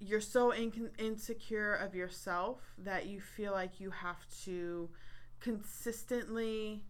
[0.00, 4.88] you're so in- insecure of yourself that you feel like you have to
[5.40, 6.84] consistently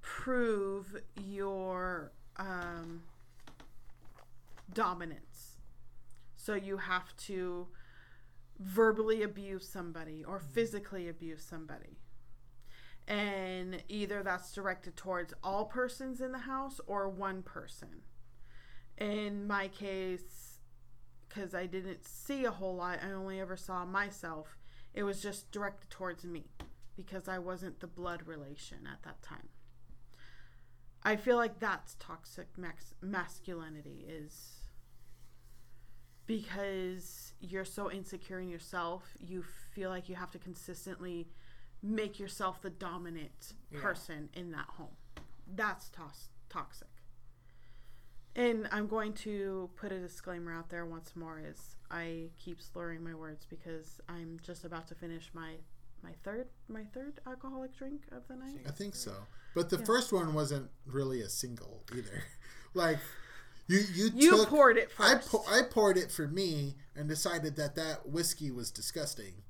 [0.00, 3.02] prove your um,
[4.72, 5.56] dominance.
[6.36, 7.68] So you have to
[8.58, 11.98] verbally abuse somebody or physically abuse somebody.
[13.08, 18.02] And either that's directed towards all persons in the house or one person.
[18.98, 20.43] In my case,
[21.34, 24.56] because I didn't see a whole lot, I only ever saw myself,
[24.92, 26.44] it was just directed towards me
[26.96, 29.48] because I wasn't the blood relation at that time.
[31.02, 34.52] I feel like that's toxic max- masculinity is
[36.26, 39.42] because you're so insecure in yourself, you
[39.74, 41.28] feel like you have to consistently
[41.82, 43.80] make yourself the dominant Yeah.
[43.82, 44.96] person in that home.
[45.46, 46.88] That's tos- toxic.
[48.36, 53.02] And I'm going to put a disclaimer out there once more is I keep slurring
[53.04, 55.52] my words because I'm just about to finish my
[56.02, 58.60] my third my third alcoholic drink of the night.
[58.66, 59.12] I think so.
[59.54, 59.84] But the Yeah.
[59.84, 62.24] first one wasn't really a single either.
[62.74, 62.98] like
[63.68, 65.30] you you You took poured it I first.
[65.30, 69.44] pou- I poured it for me and decided that that whiskey was disgusting,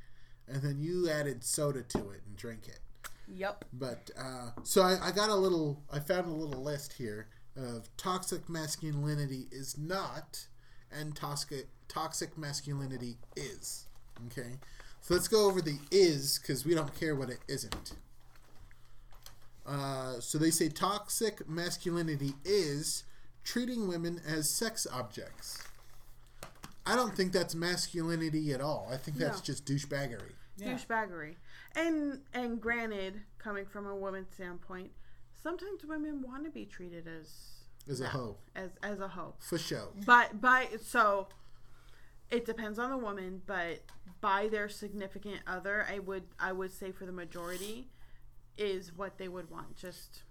[0.47, 2.81] and then you added soda to it and drank it.
[3.27, 3.65] yep.
[3.73, 5.83] But uh, so I, I got a little.
[5.91, 10.47] I found a little list here of toxic masculinity is not,
[10.91, 13.87] and toxic toxic masculinity is.
[14.27, 14.59] Okay,
[15.01, 17.93] so let's go over the is because we don't care what it isn't.
[19.67, 23.05] Uh, so they say toxic masculinity is
[23.45, 25.63] treating women as sex objects.
[26.87, 28.89] I don't think that's masculinity at all.
[28.93, 29.45] I think that's No.
[29.45, 30.33] just douchebaggery.
[30.59, 30.75] Yeah.
[30.75, 31.37] douchebaggery.
[31.75, 34.91] And and granted, coming from a woman's standpoint,
[35.45, 37.29] sometimes women want to be treated as
[37.89, 39.35] As a hoe, as as a hoe.
[39.39, 39.91] for show.
[40.05, 41.29] But by so
[42.31, 43.83] it depends on the woman, but
[44.21, 47.89] by their significant other, I would I would say for the majority
[48.59, 49.77] is what they would want.
[49.77, 50.23] Just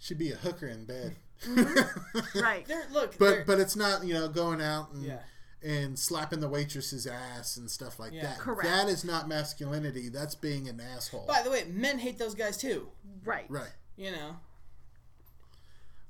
[0.00, 1.16] Should be a hooker in bed.
[1.44, 2.40] Mm-hmm.
[2.40, 2.66] right.
[2.68, 5.20] There, look, there- But but it's not you know going out and Yeah.
[5.62, 8.22] and slapping the waitress's ass and stuff like Yeah.
[8.22, 8.38] that.
[8.38, 8.62] Correct.
[8.64, 10.08] That is not masculinity.
[10.08, 11.26] That's being an asshole.
[11.26, 12.88] by the way, men hate those guys too.
[13.24, 13.46] Right.
[13.50, 13.74] right.
[13.98, 14.36] You know,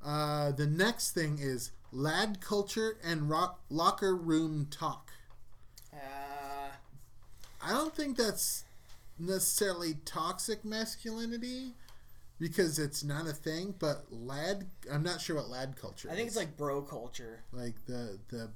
[0.05, 5.11] Uh, the next thing is lad culture and rock, locker room talk.
[5.93, 6.71] uh,
[7.61, 8.65] I don't think that's
[9.19, 11.73] necessarily toxic masculinity
[12.39, 13.75] because it's not a thing.
[13.79, 16.09] But lad, I'm not sure what lad culture.
[16.11, 16.35] I think is.
[16.35, 17.41] it's like bro culture.
[17.53, 18.51] like the the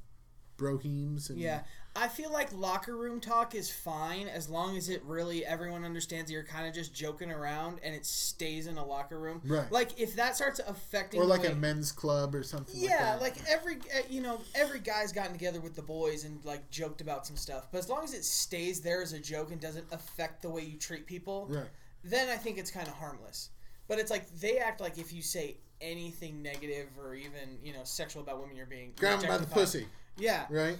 [0.59, 1.63] brohemes and Yeah,
[1.94, 6.28] I feel like locker room talk is fine as long as it really everyone understands
[6.28, 9.43] that you're kind of just joking around and it stays in a locker room.
[9.44, 9.70] Right.
[9.70, 12.81] Like if that starts affecting or like way- a men's club or something.
[12.81, 13.43] Yeah, like, that.
[13.43, 17.02] like every uh, you know every guy's gotten together with the boys and like joked
[17.02, 19.86] about some stuff, but as long as it stays there as a joke and doesn't
[19.93, 21.66] affect the way you treat people, right.
[22.05, 23.51] then I think it's kind of harmless.
[23.86, 27.81] But it's like they act like if you say anything negative or even you know
[27.85, 29.86] sexual about women, you're being Grab 'em by the pussy,
[30.16, 30.78] Yeah, right?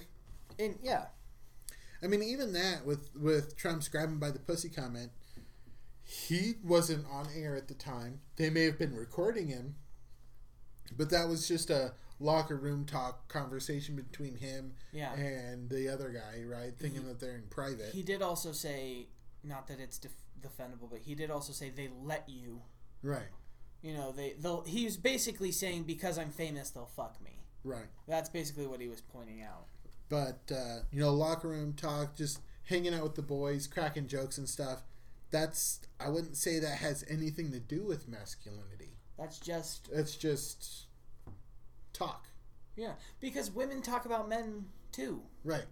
[0.65, 1.07] And yeah,
[2.03, 5.11] I mean, even that with with Trump's grabbing by the pussy comment,
[6.05, 8.21] he wasn't on air at the time.
[8.37, 9.77] They may have been recording him,
[10.97, 15.13] but that was just a locker room talk conversation between him Yeah.
[15.15, 16.73] and the other guy, right?
[16.79, 17.93] Thinking that they're in private.
[17.93, 19.09] He did also say,
[19.43, 22.63] not that it's def- defendable, but he did also say they let you.
[23.03, 23.27] right,
[23.81, 24.63] You know, they they'll.
[24.63, 27.39] He was basically saying because I'm famous, they'll fuck me.
[27.65, 27.87] right.
[28.07, 29.67] That's basically what he was pointing out.
[30.13, 34.37] But uh, you know, locker room talk, just hanging out with the boys, cracking jokes
[34.37, 34.83] and stuff.
[35.31, 38.99] That's I wouldn't say that has anything to do with masculinity.
[39.19, 40.85] That's just It's just
[41.95, 42.27] talk,
[42.77, 45.23] yeah, because women talk about men too.
[45.45, 45.65] right?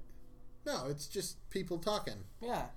[0.65, 2.25] No, it's just people talking.
[2.41, 2.69] Yeah,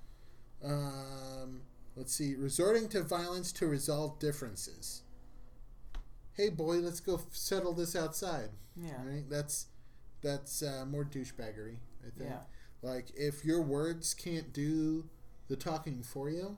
[0.62, 1.62] Um,
[1.96, 5.00] let's see, resorting to violence to resolve differences.
[6.34, 8.50] Hey, boy, let's go f- settle this outside.
[8.76, 9.24] yeah, Right?
[9.30, 9.66] That's
[10.24, 11.76] that's uh, more douchebaggery.
[12.02, 12.30] I think.
[12.30, 12.40] yeah,
[12.82, 15.04] Like if your words can't do
[15.48, 16.56] the talking for you,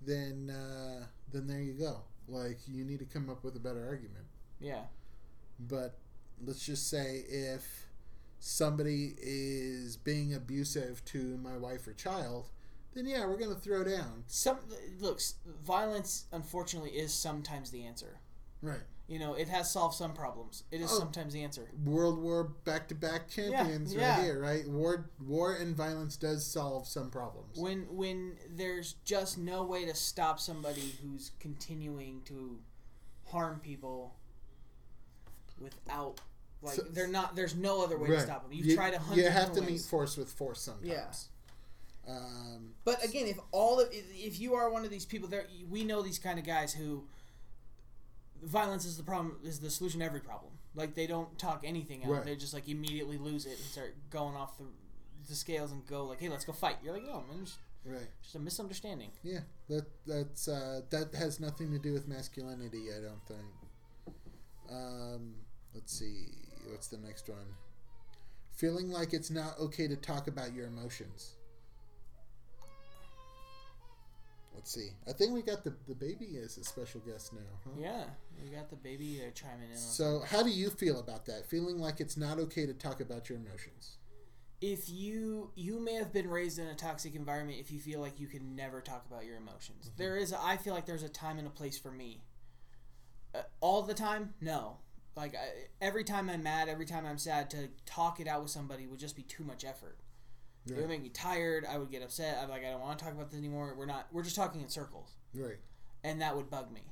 [0.00, 2.02] then uh, then there you go.
[2.28, 4.26] Like you need to come up with a better argument.
[4.60, 4.82] yeah,
[5.58, 5.98] But
[6.44, 7.86] let's just say if
[8.38, 12.46] somebody is being abusive to my wife or child,
[12.94, 14.24] then yeah, we're gonna throw down.
[14.26, 14.58] Some
[15.00, 16.26] looks violence.
[16.32, 18.20] Unfortunately, is sometimes the answer.
[18.62, 18.80] Right.
[19.10, 20.62] You know, it has solved some problems.
[20.70, 20.98] It is Oh.
[21.00, 21.68] sometimes the answer.
[21.84, 24.14] World War back to back champions yeah.
[24.14, 24.68] right here, right?
[24.68, 27.58] War war and violence does solve some problems.
[27.58, 32.60] When when there's just no way to stop somebody who's continuing to
[33.26, 34.14] harm people
[35.60, 36.20] without
[36.62, 38.52] like So- they're not there's no other way to stop them.
[38.52, 41.30] You, you try to hundred You have to different meet force with force sometimes.
[42.08, 45.82] Um, But again, if all of if you are one of these people, there we
[45.82, 47.08] know these kind of guys who
[48.42, 50.52] violence is the problem is the solution to every problem.
[50.74, 52.24] Like they don't talk anything out; Right.
[52.24, 54.64] they just like immediately lose it and start going off the
[55.28, 58.08] the scales and go like, "Hey, let's go fight." You're like, "No, man, it's right.
[58.22, 62.86] just a misunderstanding." Yeah, that that's uh, that has nothing to do with masculinity.
[62.96, 64.16] I don't think.
[64.70, 65.34] Um,
[65.74, 66.26] let's see,
[66.70, 67.56] what's the next one?
[68.54, 71.34] Feeling like it's not okay to talk about your emotions.
[74.54, 74.90] Let's see.
[75.08, 77.40] I think we got the the baby as a special guest now.
[77.64, 77.70] Huh?
[77.78, 78.04] Yeah,
[78.42, 79.76] we got the baby uh, chiming in.
[79.76, 81.48] On So, how do you feel about that?
[81.48, 83.96] Feeling like it's not okay to talk about your emotions.
[84.60, 88.20] if you you may have been raised in a toxic environment if you feel like
[88.20, 90.34] you can never talk about your emotions there is.
[90.34, 92.20] I feel like there's a time and a place for me
[93.34, 94.76] uh, all the time no
[95.16, 95.46] like I,
[95.80, 99.00] every time i'm mad every time i'm sad to talk it out with somebody would
[99.00, 99.96] just be too much effort
[100.66, 101.64] it would make me tired.
[101.68, 102.38] I would get upset.
[102.42, 103.74] I'm like i don't want to talk about this anymore.
[103.76, 105.14] We're not we're just talking in circles.
[105.34, 105.58] Right.
[106.04, 106.82] and that would bug me.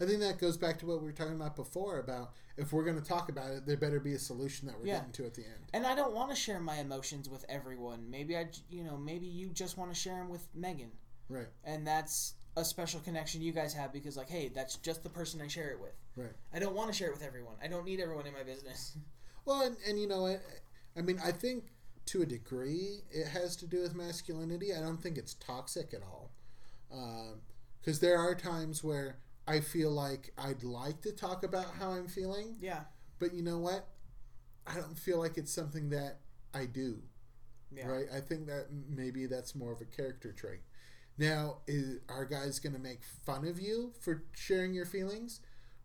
[0.00, 2.84] I think that goes back to what we were talking about before about if we're
[2.84, 4.98] going to talk about it, there better be a solution that we're Yeah.
[4.98, 5.64] getting to at the end.
[5.74, 8.08] and i don't want to share my emotions with everyone.
[8.10, 10.90] Maybe I, you know maybe you just want to share them with megan.
[11.28, 11.48] Right.
[11.64, 15.40] and that's a special connection you guys have because like hey that's just the person
[15.40, 15.94] i share it with.
[16.16, 16.32] Right.
[16.54, 17.54] i don't want to share it with everyone.
[17.62, 18.96] I don't need everyone in my business.
[19.44, 20.36] Well, and, and you know, I,
[20.94, 21.64] I mean, I think
[22.08, 24.74] to a degree it has to do with masculinity.
[24.74, 26.30] I don't think it's toxic at all.
[26.92, 27.40] Um,
[27.80, 32.08] because there are times where I feel like I'd like to talk about how I'm
[32.08, 32.80] feeling, yeah
[33.18, 33.86] but you know what?
[34.66, 36.18] I don't feel like it's something that
[36.54, 36.98] I do.
[37.72, 38.06] yeah Right?
[38.14, 40.60] I think that maybe that's more of a character trait.
[41.18, 45.40] Now, is, are guys going to make fun of you for sharing your feelings?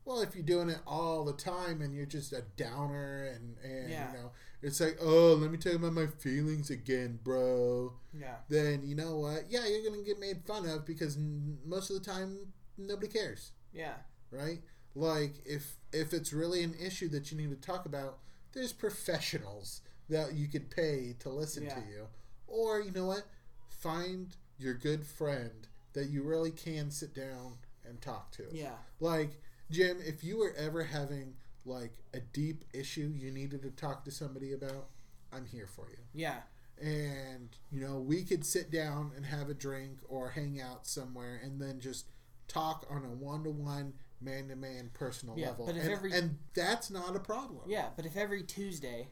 [0.05, 3.89] Well, if you're doing it all the time and you're just a downer and, and
[3.89, 4.11] Yeah.
[4.11, 4.31] you know,
[4.63, 7.93] it's like, oh, let me tell you about my feelings again, bro.
[8.17, 9.43] yeah Then you know what?
[9.49, 12.37] Yeah, you're going to get made fun of because n- most of the time
[12.77, 13.93] nobody cares, yeah
[14.31, 14.61] right?
[14.95, 18.19] Like if if it's really an issue that you need to talk about,
[18.53, 21.75] there's professionals that you could pay to listen Yeah.
[21.75, 22.07] to you.
[22.47, 23.23] Or you know what?
[23.69, 28.43] Find your good friend that you really can sit down and talk to.
[28.51, 29.41] yeah Like
[29.71, 31.33] Jim, if you were ever having
[31.65, 34.87] like a deep issue you needed to talk to somebody about,
[35.31, 35.97] I'm here for you.
[36.13, 36.41] yeah
[36.81, 41.39] And you know, we could sit down and have a drink or hang out somewhere
[41.43, 42.07] and then just
[42.47, 45.65] talk on a one-to-one man-to-man personal Yeah, level.
[45.65, 47.61] but if and, every- and that's not a problem.
[47.67, 49.07] yeah but if every tuesday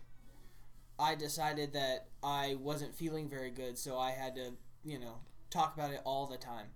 [1.00, 4.54] i decided that i wasn't feeling very good so i had to
[4.84, 5.16] you know
[5.50, 6.68] talk about it all the time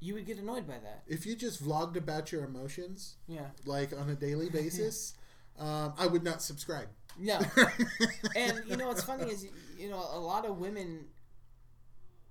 [0.00, 3.92] you would get annoyed by that If you just vlogged about your emotions yeah like
[3.98, 5.14] on a daily basis,
[5.58, 6.88] um, I would not subscribe.
[7.18, 7.40] no
[8.36, 9.46] and you know what's funny is
[9.78, 11.06] you know a lot of women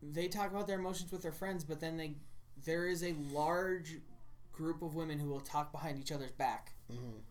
[0.02, 2.14] they talk about their emotions with their friends but then they
[2.66, 3.98] there is a large
[4.54, 7.22] group of women who will talk behind each other's back Mhm.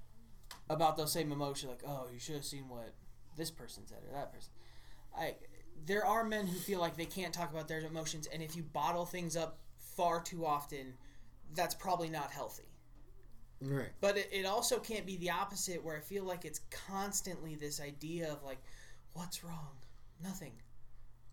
[0.68, 2.92] about those same emotions like oh you should have seen what
[3.36, 4.50] this person said or that person
[5.16, 5.34] i
[5.84, 8.62] there are men who feel like they can't talk about their emotions and if you
[8.62, 9.58] bottle things up
[9.96, 10.94] far too often
[11.54, 12.64] that's probably not healthy
[13.62, 13.88] Right.
[14.02, 17.80] But it, it also can't be the opposite where I feel like it's constantly this
[17.80, 18.58] idea of like,
[19.14, 19.70] what's wrong?
[20.22, 20.52] Nothing.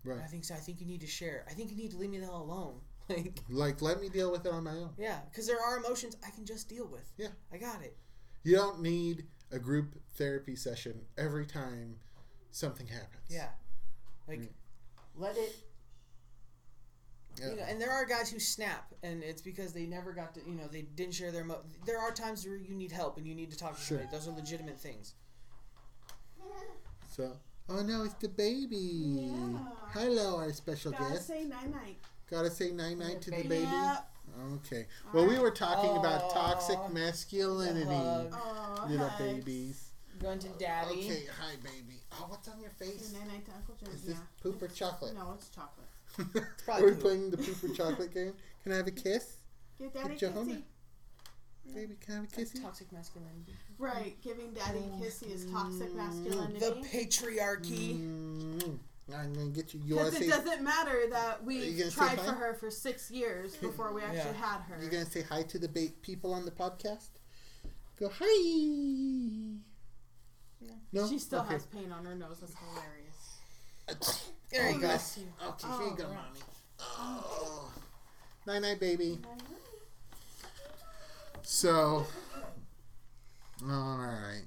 [0.04, 0.20] Right.
[0.24, 0.54] I think so.
[0.54, 1.44] I think you need to share.
[1.50, 2.80] I think you need to leave me the hell alone.
[3.10, 4.94] Like, Like, let me deal with it on my own.
[4.96, 7.06] yeah, because there are emotions I can just deal with.
[7.18, 7.28] Yeah.
[7.52, 7.94] I got it.
[8.42, 11.96] You don't need a group therapy session every time
[12.52, 13.26] something happens.
[13.28, 13.48] Yeah.
[14.26, 14.48] Like, Mm.
[15.14, 15.54] let it.
[17.40, 17.50] Yeah.
[17.50, 20.40] You know, and there are guys who snap, and it's because they never got to,
[20.46, 21.42] you know, they didn't share their.
[21.42, 23.98] Emo- there are times where you need help and you need to talk to Sure.
[23.98, 24.16] somebody.
[24.16, 25.14] Those are legitimate things.
[27.08, 27.32] So,
[27.68, 29.30] oh no, it's the baby.
[29.92, 31.02] Hello, our special guest.
[31.10, 31.96] Gotta say night night.
[32.30, 33.48] Gotta say night night to the baby.
[33.48, 33.62] baby.
[33.70, 33.98] Yeah.
[34.54, 34.86] Okay.
[35.12, 38.32] Well, we were talking about toxic masculinity, Hug.
[38.34, 39.22] Oh, little hugs.
[39.44, 39.90] babies.
[40.20, 41.00] Going to daddy.
[41.00, 42.00] Okay, hi, baby.
[42.12, 43.12] Oh, what's on your face?
[43.12, 43.92] Night night to Uncle Jim.
[43.94, 44.42] Is this yeah.
[44.42, 45.14] poop or chocolate?
[45.14, 45.86] No, it's chocolate.
[46.64, 47.00] probably Are we poop.
[47.00, 48.32] playing the poop chocolate game?
[48.62, 49.36] Can I have a kiss?
[49.78, 50.62] Give daddy a Get your kissy.
[51.74, 52.62] Baby, can I have a That's kissy?
[52.62, 53.52] toxic masculinity.
[53.78, 56.58] Right, giving daddy a kissy is toxic masculinity.
[56.60, 57.98] The patriarchy.
[57.98, 58.78] Mm,
[59.14, 59.80] I'm gonna get you.
[59.84, 63.10] You Because it doesn't matter that we you gonna say tried for her for six
[63.10, 64.32] years before we actually Yeah.
[64.46, 64.78] had her.
[64.80, 67.08] You're gonna say hi to the ba- people on the podcast?
[67.98, 69.58] Go hi.
[70.92, 71.08] No.
[71.08, 71.54] She still okay.
[71.54, 72.38] has pain on her nose.
[72.40, 74.20] That's hilarious.
[74.50, 74.88] There you Oh, go.
[75.16, 75.32] you.
[75.48, 76.16] Okay, Oh, here you go, oh, right.
[76.16, 76.40] mommy.
[76.80, 77.72] Oh.
[78.46, 79.18] Night night, baby.
[81.42, 82.06] So,
[83.62, 84.42] all right.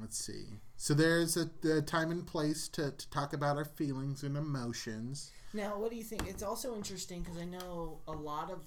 [0.00, 0.44] Let's see.
[0.76, 5.32] So there's a, the time and place to, to talk about our feelings and emotions.
[5.52, 6.28] Now, what do you think?
[6.28, 8.60] It's also interesting because I know a lot of,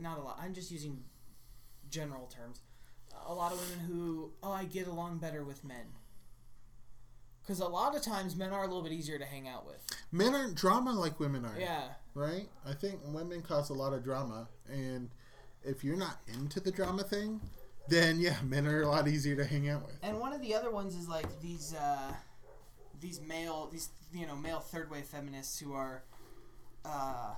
[0.00, 1.02] not a lot, I'm just using
[1.90, 2.60] general terms.
[3.26, 5.86] A lot of women who, oh, I get along better with men.
[7.46, 9.76] Because a lot of times men are a little bit easier to hang out with.
[10.10, 11.58] Men aren't drama like women are.
[11.58, 11.84] Yeah.
[12.14, 12.48] Right?
[12.66, 14.48] I think women cause a lot of drama.
[14.68, 15.10] And
[15.64, 17.40] if you're not into the drama thing,
[17.88, 19.96] then yeah, men are a lot easier to hang out with.
[20.02, 22.12] And one of the other ones is like these, uh,
[23.00, 26.02] these male, these, you know, male third wave feminists who are
[26.84, 27.30] uh,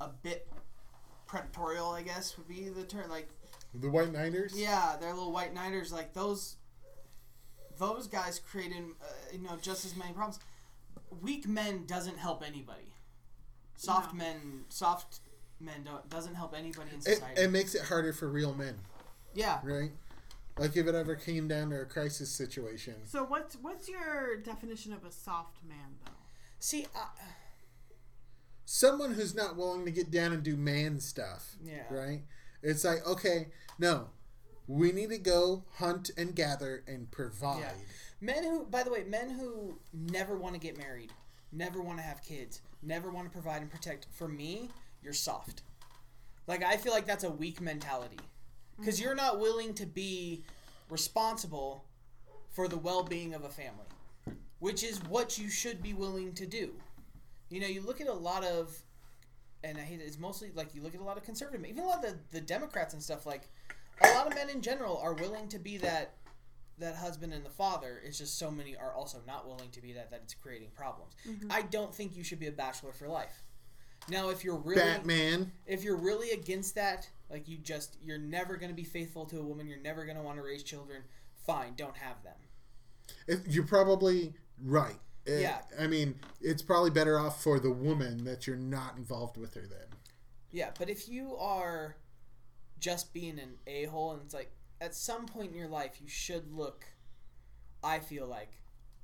[0.00, 0.48] a bit
[1.28, 3.08] predatorial, I guess would be the term.
[3.08, 3.28] Like,
[3.74, 4.54] The White Knighters?
[4.56, 5.92] Yeah, they're little white knighters.
[5.92, 6.56] Like those,
[7.78, 10.38] those guys created, uh, you know, just as many problems.
[11.22, 12.94] Weak men doesn't help anybody.
[13.76, 14.18] Soft No.
[14.24, 15.20] men, soft
[15.60, 17.40] men don't doesn't help anybody in It, society.
[17.40, 18.76] it makes it harder for real men,
[19.34, 19.90] yeah, right?
[20.56, 22.94] Like if it ever came down to a crisis situation.
[23.06, 26.12] So what's what's your definition of a soft man though?
[26.60, 27.06] see, uh,
[28.64, 31.56] someone who's not willing to get down and do man stuff.
[31.62, 31.82] Yeah.
[31.90, 32.22] Right?
[32.62, 33.48] It's like, okay,
[33.78, 34.08] no.
[34.66, 37.60] We need to go hunt and gather and provide.
[37.60, 37.72] Yeah.
[38.20, 41.12] men who, by the way, men who never want to get married,
[41.52, 44.06] never want to have kids, never want to provide and protect.
[44.12, 44.70] For me,
[45.02, 45.62] you're soft.
[46.46, 48.18] Like I feel like that's a weak mentality,
[48.78, 50.44] because you're not willing to be
[50.90, 51.84] responsible
[52.54, 53.86] for the well-being of a family,
[54.60, 56.72] which is what you should be willing to do.
[57.50, 58.78] You know, you look at a lot of,
[59.62, 60.04] and I hate it.
[60.04, 62.18] It's mostly like you look at a lot of conservative, even a lot of the,
[62.32, 63.26] the Democrats and stuff.
[63.26, 63.48] Like
[64.02, 66.14] a lot of men in general are willing to be that
[66.78, 68.00] that husband and the father.
[68.04, 71.14] It's just so many are also not willing to be that that it's creating problems.
[71.28, 71.50] Mm-hmm.
[71.52, 73.42] I don't think you should be a bachelor for life.
[74.08, 75.52] Now, if you're really Batman.
[75.66, 79.38] if you're really against that, like you just you're never going to be faithful to
[79.38, 81.02] a woman, you're never going to want to raise children.
[81.46, 82.34] Fine, don't have them.
[83.26, 84.98] If you're probably right.
[85.26, 85.60] It- Yeah.
[85.78, 89.62] I mean, it's probably better off for the woman that you're not involved with her
[89.66, 89.86] then.
[90.50, 91.96] Yeah, but if you are
[92.84, 96.08] just being an a hole, and it's like at some point in your life you
[96.08, 96.84] should look,
[97.82, 98.52] I feel like,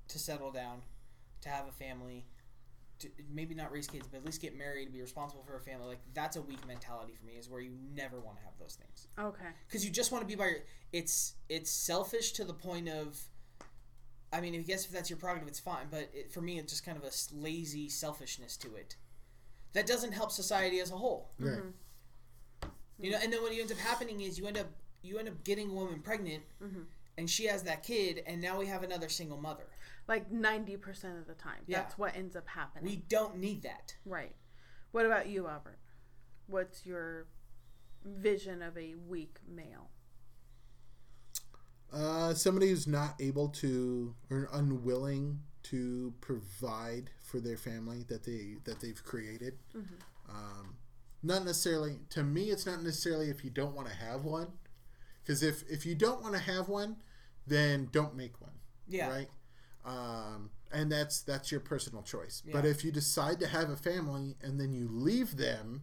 [0.09, 0.83] to settle down,
[1.41, 2.27] to have a family,
[2.99, 5.87] to maybe not raise kids, but at least get married, be responsible for a family.
[5.87, 7.33] Like that's a weak mentality for me.
[7.39, 9.49] Is where you never want to have those things Okay.
[9.67, 10.59] because you just want to be by your.
[10.93, 13.19] It's it's selfish to the point of.
[14.33, 15.87] I mean, I guess if that's your prerogative, it's fine.
[15.91, 18.97] But it, for me, it's just kind of a lazy selfishness to it.
[19.73, 21.31] That doesn't help society as a whole.
[21.39, 21.59] Right.
[21.59, 21.69] Mm-hmm.
[23.01, 24.67] You know, and then what ends up happening is you end up
[25.03, 26.81] you end up getting a woman pregnant, Mm-hmm.
[27.19, 29.65] and she has that kid, and now we have another single mother.
[30.09, 31.61] Like ninety percent of the time.
[31.67, 31.79] Yeah.
[31.79, 32.85] That's what ends up happening.
[32.91, 33.95] We don't need that.
[34.05, 34.35] right.
[34.93, 35.79] What about you, Albert?
[36.49, 37.27] What's your
[38.05, 39.89] vision of a weak male?
[41.93, 48.57] Uh, somebody who's not able to or unwilling to provide for their family that they
[48.65, 49.55] that they've created.
[50.29, 50.77] Um,
[51.23, 52.51] not necessarily to me.
[52.51, 54.49] It's not necessarily if you don't want to have one,
[55.23, 56.97] because if if you don't want to have one,
[57.47, 58.53] then don't make one.
[58.89, 59.09] Yeah.
[59.11, 59.29] Right.
[59.85, 62.43] Um, and that's that's your personal choice.
[62.45, 62.53] yeah.
[62.53, 65.83] But if you decide to have a family and then you leave them,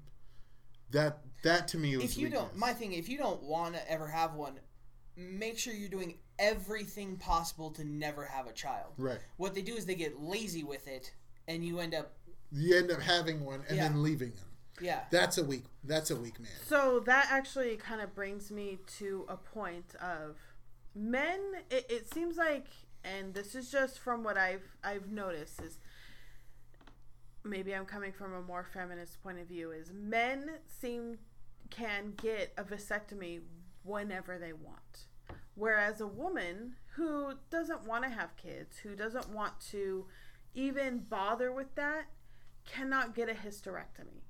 [0.91, 3.91] that that to me was If you don't, my thing, if you don't want to
[3.91, 4.59] ever have one,
[5.15, 8.93] make sure you're doing everything possible to never have a child.
[8.97, 9.19] Right.
[9.38, 11.11] What they do is they get lazy with it,
[11.47, 12.14] and you end up,
[12.51, 13.88] You end up having one and Yeah.
[13.89, 14.45] then leaving them.
[14.80, 15.64] Yeah, That's a weak.
[15.84, 16.52] That's a weak man.
[16.66, 20.38] So that actually kind of brings me to a point of
[20.95, 21.40] men.
[21.70, 22.68] It, it seems like,
[23.04, 25.80] and this is just from what I've I've noticed is
[27.44, 29.72] maybe I'm coming from a more feminist point of view.
[29.72, 31.18] Is men seem
[31.70, 33.41] can get a vasectomy
[33.84, 35.06] whenever they want,
[35.56, 40.06] whereas a woman who doesn't want to have kids, who doesn't want to
[40.54, 42.06] even bother with that,
[42.66, 44.22] cannot get a hysterectomy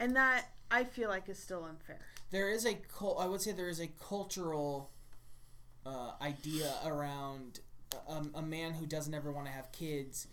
[0.00, 2.00] and that I feel like is still unfair.
[2.30, 4.90] there is a cul- I would say there is a cultural
[5.86, 7.60] uh, idea around
[8.08, 10.26] a, a man who doesn't ever want to have kids.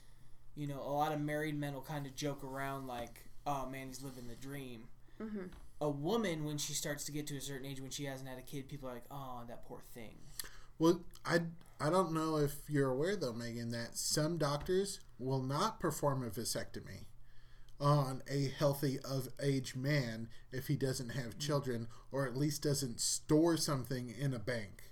[0.56, 3.88] You know, a lot of married men will kind of joke around like, "Oh man,
[3.88, 4.86] he's living the dream."
[5.22, 5.46] Mm-hmm.
[5.80, 8.40] A woman, when she starts to get to a certain age, when she hasn't had
[8.40, 10.16] a kid, people are like, "Oh, that poor thing."
[10.80, 11.42] Well, I
[11.80, 16.30] I don't know if you're aware though, Megan, that some doctors will not perform a
[16.30, 17.06] vasectomy
[17.80, 23.00] on a healthy of age man if he doesn't have children or at least doesn't
[23.00, 24.84] store something in a bank.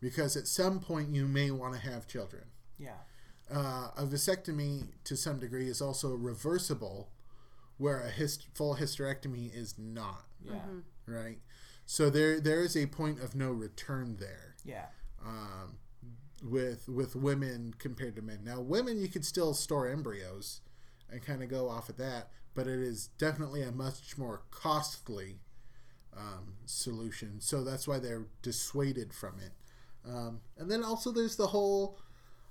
[0.00, 2.44] Because at some point you may want to have children.
[2.78, 2.98] Yeah,
[3.50, 7.10] Uh, a vasectomy to some degree is also reversible
[7.78, 10.60] where a hist- full hysterectomy is not, yeah,
[11.06, 11.38] right?
[11.86, 14.86] So there there is a point of no return there yeah,
[15.24, 15.78] um,
[16.42, 18.40] with with women compared to men.
[18.44, 20.60] Now, women you could still store embryos
[21.10, 25.36] and kind of go off of that, but it is definitely a much more costly
[26.16, 27.40] um, solution.
[27.40, 29.52] So that's why they're dissuaded from it.
[30.08, 31.98] Um, and then also there's the whole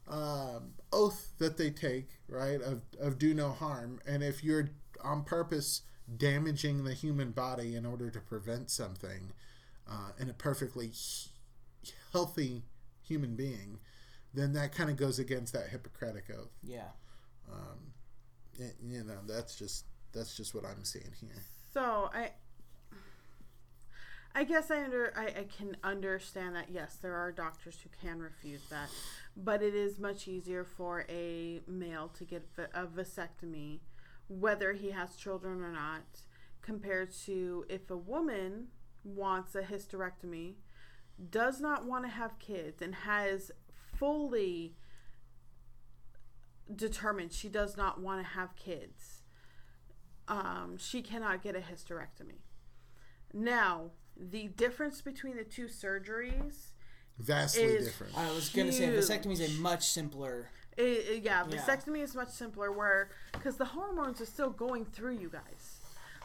[0.07, 3.99] um, oath that they take, right, of, of do no harm.
[4.07, 4.69] And if you're
[5.03, 5.81] on purpose
[6.17, 9.31] damaging the human body in order to prevent something
[9.89, 10.91] uh, in a perfectly
[12.11, 12.63] healthy
[13.01, 13.80] human being,
[14.34, 16.51] then that kind of goes against that Hippocratic oath.
[16.63, 16.89] yeah.
[17.51, 17.93] Um,
[18.57, 21.43] you know, that's just that's just what I'm seeing here.
[21.73, 22.31] So I,
[24.35, 26.67] I guess I under I, I can understand that.
[26.71, 28.89] Yes, there are doctors who can refuse that,
[29.35, 33.80] but it is much easier for a male to get a vasectomy,
[34.27, 36.03] whether he has children or not,
[36.61, 38.67] compared to if a woman
[39.03, 40.53] wants a hysterectomy,
[41.30, 43.51] does not want to have kids, and has
[43.97, 44.75] fully
[46.78, 49.22] determined she does not want to have kids
[50.28, 52.40] um, she cannot get a hysterectomy.
[53.34, 56.68] Now, the difference between the two surgeries,
[57.20, 58.18] Vastly Is- different.
[58.18, 59.04] I was gonna say Huge.
[59.04, 60.50] vasectomy is a much simpler.
[60.80, 61.58] i i- yeah, Yeah.
[61.58, 62.72] vasectomy is much simpler.
[62.72, 65.82] Where because the hormones are still going through you guys,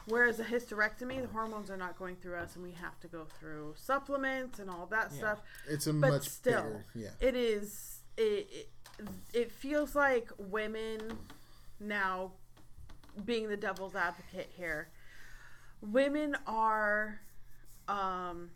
[0.07, 3.27] whereas a hysterectomy, the hormones are not going through us, and we have to go
[3.39, 5.19] through supplements and all that Yeah.
[5.19, 5.43] stuff.
[5.67, 7.11] It's a but much still, bigger, yeah.
[7.21, 7.97] It is.
[8.17, 8.71] It,
[9.33, 11.19] it feels like women
[11.81, 12.33] now
[13.25, 14.89] being the devil's advocate here.
[15.81, 17.21] Women are
[17.87, 18.51] um,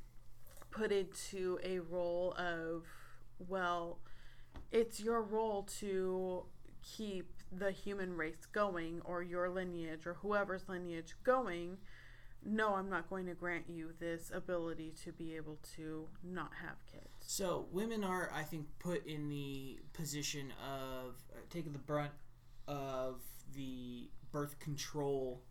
[0.71, 2.85] put into a role of
[3.49, 3.99] well,
[4.71, 6.45] it's your role to
[6.83, 11.79] keep the human race going or your lineage or whoever's lineage going.
[12.45, 16.77] No, I'm not going to grant you this ability to be able to not have
[16.91, 17.12] kids.
[17.27, 22.13] So women are, I think, put in the position of uh, taking the brunt
[22.69, 23.23] of
[23.55, 25.43] the birth control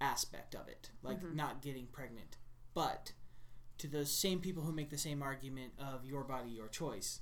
[0.00, 2.36] aspect of it, like not getting pregnant.
[2.74, 3.12] But
[3.78, 7.20] to those same people who make the same argument of your body, your choice,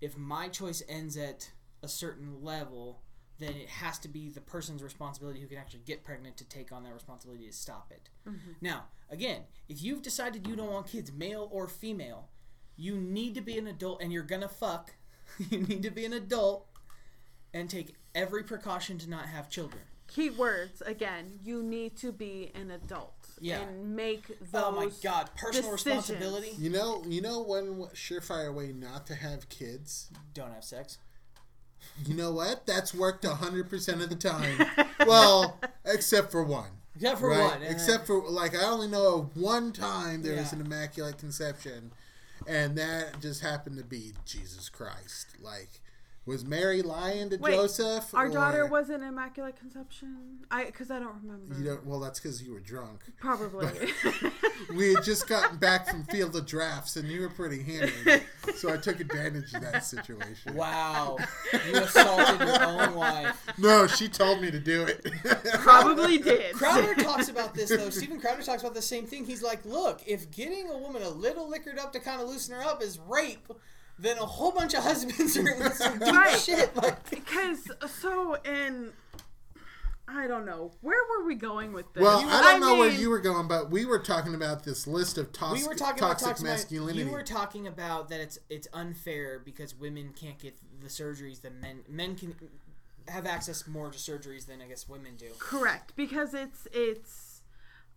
[0.00, 1.50] if my choice ends at
[1.82, 3.02] a certain level,
[3.38, 6.72] then it has to be the person's responsibility who can actually get pregnant to take
[6.72, 8.10] on that responsibility to stop it.
[8.60, 12.28] Now, again, if you've decided you don't want kids, male or female,
[12.80, 14.94] you need to be an adult and you're gonna fuck.
[15.50, 16.66] you need to be an adult
[17.52, 19.82] and take every precaution to not have children.
[20.08, 21.38] Key words again.
[21.44, 23.60] You need to be an adult Yeah.
[23.60, 24.62] and make those.
[24.64, 26.10] oh my god, personal decisions.
[26.10, 26.52] responsibility.
[26.58, 30.10] You know, you know one surefire way not to have kids.
[30.34, 30.98] Don't have sex.
[32.04, 32.66] You know what?
[32.66, 34.66] That's worked hundred percent of the time.
[35.06, 36.70] well, except for one.
[36.96, 37.60] Except for right?
[37.60, 37.62] one.
[37.62, 41.92] Except for like I only know of one time there was an immaculate conception,
[42.46, 45.28] and that just happened to be Jesus Christ.
[45.40, 45.80] Like
[46.26, 48.14] Was Mary lying to Wait, Joseph?
[48.14, 50.44] Our daughter was an immaculate conception.
[50.50, 51.58] I because I don't remember.
[51.58, 51.86] You don't.
[51.86, 53.00] Well, that's because you were drunk.
[53.18, 53.68] Probably.
[54.74, 58.22] We had just gotten back from Field of Drafts, and you were pretty hammered,
[58.56, 60.54] so I took advantage of that situation.
[60.54, 61.16] Wow,
[61.66, 63.36] you assaulted your own wife.
[63.58, 65.06] No, she told me to do it.
[65.54, 66.54] Probably did.
[66.54, 67.90] Crowder talks about this though.
[67.90, 69.24] Steven Crowder talks about the same thing.
[69.24, 72.54] He's like, look, if getting a woman a little liquored up to kind of loosen
[72.54, 73.50] her up is rape,
[74.00, 76.38] then a whole bunch of husbands are in some deep Right.
[76.38, 76.74] shit.
[76.76, 77.70] Like, Because
[78.00, 78.92] so in
[80.12, 82.02] I don't know where were we going with this.
[82.02, 85.18] Well, I don't know where you were going, but we were talking about this list
[85.18, 87.04] of toxic, we were talking toxic about toxic masculinity.
[87.04, 91.54] You were talking about that it's it's unfair because women can't get the surgeries that
[91.60, 92.34] men men can
[93.08, 95.26] have access more to surgeries than I guess women do.
[95.38, 97.42] correct because it's it's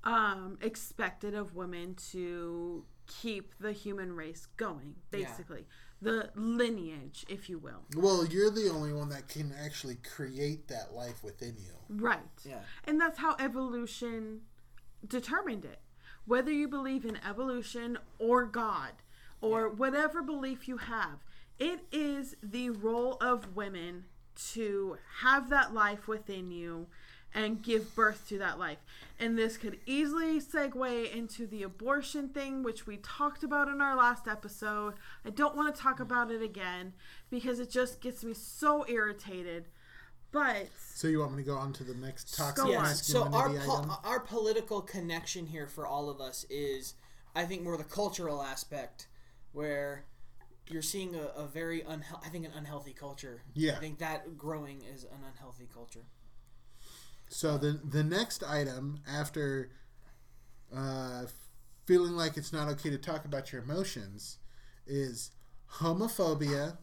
[0.03, 5.19] um, expected of women to keep the human race going, Yeah.
[6.03, 7.83] Basically the lineage, if you will.
[7.95, 11.73] well, you're the only one that can actually create that life within you.
[11.89, 12.19] Right.
[12.43, 12.59] Yeah.
[12.85, 14.41] And that's how evolution
[15.07, 15.79] determined it.
[16.25, 18.91] Whether you believe in evolution or God
[19.41, 21.23] or whatever belief you have,
[21.59, 24.05] it is the role of women
[24.53, 26.87] to have that life within you
[27.33, 28.77] and give birth to that life.
[29.19, 33.95] And this could easily segue into the abortion thing, which we talked about in our
[33.95, 34.95] last episode.
[35.25, 36.93] I don't want to talk about it again
[37.29, 39.65] because it just gets me so irritated.
[40.31, 42.85] But So you want me to go on to the next toxic Go on.
[42.85, 43.05] Yes.
[43.05, 43.91] So our po- item?
[44.03, 46.95] our political connection here for all of us is,
[47.35, 49.07] I think, more the cultural aspect,
[49.51, 50.05] where
[50.67, 53.43] you're seeing a, a very unhe- I think an unhealthy culture.
[53.53, 53.73] Yeah.
[53.73, 56.05] I think that growing is an unhealthy culture.
[57.33, 59.71] So the the next item after
[60.73, 61.23] uh,
[61.83, 64.37] feeling like it's not okay to talk about your emotions
[64.85, 65.31] is
[65.79, 66.77] homophobia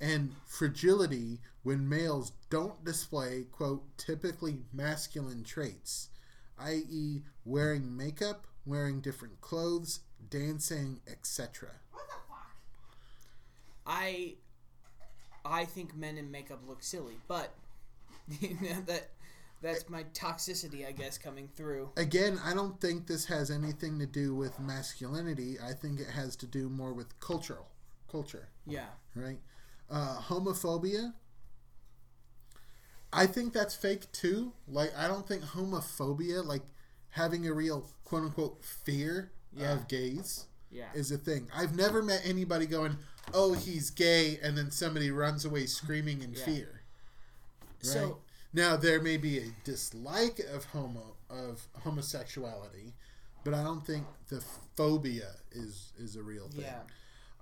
[0.00, 6.10] and fragility when males don't display quote typically masculine traits,
[6.60, 9.98] i.e., wearing makeup, wearing different clothes,
[10.30, 11.70] dancing, etc.
[11.90, 12.52] What the fuck?
[13.84, 14.34] I
[15.44, 17.52] I think men in makeup look silly, but
[18.40, 19.10] you know, that
[19.60, 21.90] that's my toxicity, I guess, coming through.
[21.96, 25.56] Again, I don't think this has anything to do with masculinity.
[25.60, 27.68] I think it has to do more with cultural
[28.10, 28.48] culture.
[28.66, 28.86] Yeah.
[29.14, 29.38] right?
[29.90, 31.12] Uh, homophobia.
[33.12, 34.52] I think that's fake too.
[34.68, 36.62] Like, I don't think homophobia, like
[37.10, 39.72] having a real quote unquote fear Yeah.
[39.72, 40.92] of gays, Yeah.
[40.94, 41.48] is a thing.
[41.54, 42.98] I've never met anybody going,
[43.32, 46.44] "Oh, he's gay," and then somebody runs away screaming in Yeah.
[46.44, 46.82] fear.
[47.60, 47.86] Right?
[47.86, 48.22] So
[48.52, 52.94] now there may be a dislike of homo of homosexuality,
[53.44, 54.42] but I don't think the
[54.76, 56.80] phobia is is a real thing yeah.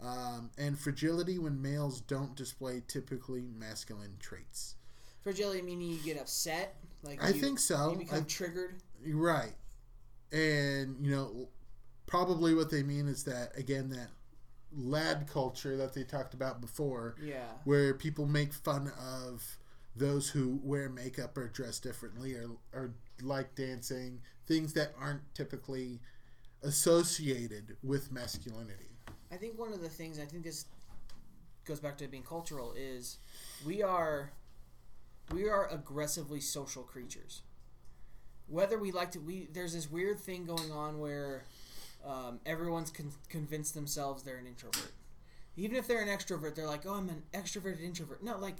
[0.02, 4.74] um, and fragility when males don't display typically masculine traits.
[5.22, 6.76] Fragility meaning you get upset.
[7.02, 7.92] Like I you- think so.
[7.92, 8.82] You become I- triggered.
[9.04, 9.54] You're right,
[10.32, 11.48] and you know,
[12.06, 14.08] probably what they mean is that again that
[14.76, 17.46] lad culture that they talked about before, Yeah.
[17.64, 19.58] where people make fun of
[19.97, 22.93] those who wear makeup or dress differently or or
[23.23, 26.01] like dancing, things that aren't typically
[26.62, 28.90] associated with masculinity.
[29.32, 30.66] I think one of the things I think this
[31.64, 33.18] goes back to being cultural is
[33.64, 34.32] we are
[35.32, 37.43] we are aggressively social creatures.
[38.48, 41.44] Whether we like to, we there's this weird thing going on where
[42.06, 44.93] um, everyone's con- convinced themselves they're an introvert.
[45.56, 48.56] Even if they're an extrovert, they're like, "Oh, I'm an extroverted introvert." No, like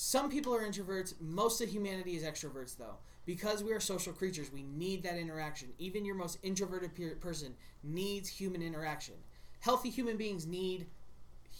[0.00, 1.14] some people are introverts.
[1.20, 4.52] Most of humanity is extroverts, though, because we are social creatures.
[4.52, 5.70] We need that interaction.
[5.76, 9.14] Even your most introverted pe- person needs human interaction.
[9.58, 10.86] Healthy human beings need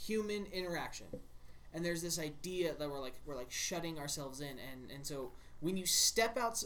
[0.06, 1.06] human interaction
[1.74, 5.32] and there's this idea that we're like we're like shutting ourselves in and and so
[5.58, 6.62] when you step out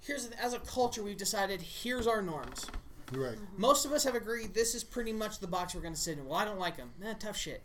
[0.00, 2.66] here's as a culture we've decided here's our norms
[3.12, 3.36] Right.
[3.56, 6.18] most of us have agreed this is pretty much the box we're going to sit
[6.18, 7.62] in well i don't like them eh, tough shit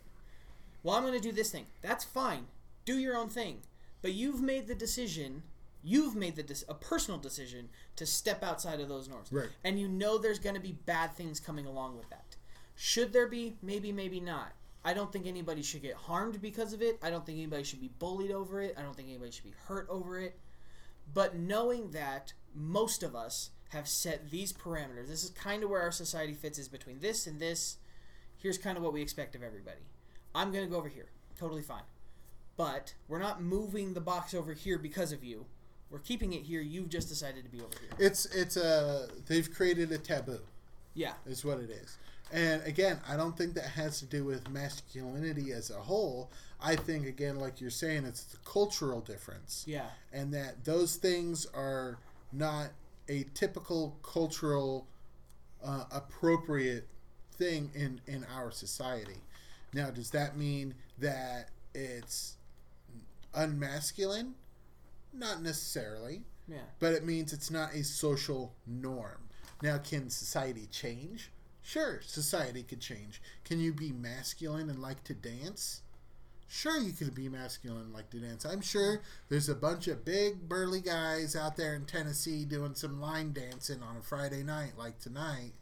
[0.84, 2.46] well i'm going to do this thing that's fine
[2.90, 3.58] do your own thing.
[4.02, 5.42] But you've made the decision
[5.82, 9.32] you've made the dec- a personal decision to step outside of those norms.
[9.32, 9.48] Right.
[9.64, 12.36] and you know there's going to be bad things coming along with that.
[12.74, 13.56] Should there be?
[13.62, 14.52] Maybe maybe not.
[14.84, 16.98] I don't think anybody should get harmed because of it.
[17.02, 18.74] I don't think anybody should be bullied over it.
[18.78, 20.38] I don't think anybody should be hurt over it.
[21.12, 25.80] But knowing that most of us have set these parameters this is kind of where
[25.80, 27.76] our society fits is between this and this.
[28.36, 29.82] Here's kind of what we expect of everybody.
[30.34, 31.10] I'm going to go over here.
[31.38, 31.82] Totally fine
[32.60, 35.46] but we're not moving the box over here because of you
[35.90, 39.50] we're keeping it here you've just decided to be over here It's it's a they've
[39.52, 40.40] created a taboo.
[40.94, 41.96] yeah is what it is.
[42.32, 46.30] And again, I don't think that has to do with masculinity as a whole.
[46.62, 49.64] I think, again, like you're saying, it's the cultural difference.
[49.66, 49.86] Yeah.
[50.12, 51.98] And that those things are
[52.32, 52.68] not
[53.08, 54.86] a typical cultural
[55.64, 56.86] uh, appropriate
[57.32, 59.18] thing in, in our society.
[59.74, 62.36] Now, does that mean that it's
[63.34, 64.34] unmasculine?
[65.12, 66.62] Not necessarily Yeah.
[66.78, 69.28] but it means it's not a social norm.
[69.62, 71.30] Now, can society change?
[71.62, 73.20] Sure, society could change.
[73.44, 75.82] Can you be masculine and like to dance?
[76.48, 78.44] Sure, you could be masculine and like to dance.
[78.44, 83.00] I'm sure there's a bunch of big, burly guys out there in Tennessee doing some
[83.00, 85.52] line dancing on a Friday night like tonight.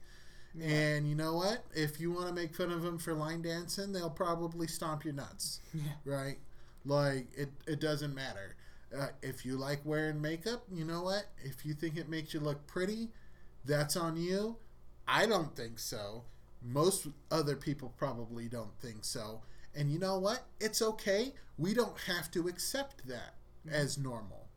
[0.61, 1.65] And you know what?
[1.75, 5.13] If you want to make fun of them for line dancing, they'll probably stomp your
[5.15, 5.83] nuts Yeah.
[6.07, 6.39] right?
[6.89, 8.57] Like it, it doesn't matter.
[8.97, 11.27] Uh, if you like wearing makeup, you know what?
[11.45, 13.09] If you think it makes you look pretty,
[13.65, 14.57] that's on you.
[15.07, 16.25] I don't think so.
[16.63, 19.43] Most other people probably don't think so.
[19.77, 20.45] And you know what?
[20.61, 21.35] It's okay.
[21.59, 23.35] We don't have to accept that
[23.71, 24.49] as normal.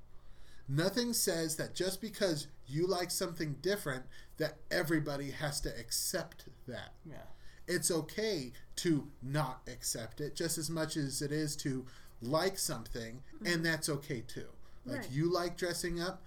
[0.70, 4.06] Nothing says that just because you like something different
[4.38, 7.24] that everybody has to accept that Yeah.
[7.68, 11.86] it's okay to not accept it just as much as it is to
[12.22, 14.48] like something and that's okay too
[14.86, 15.12] like Right.
[15.12, 16.22] you like dressing up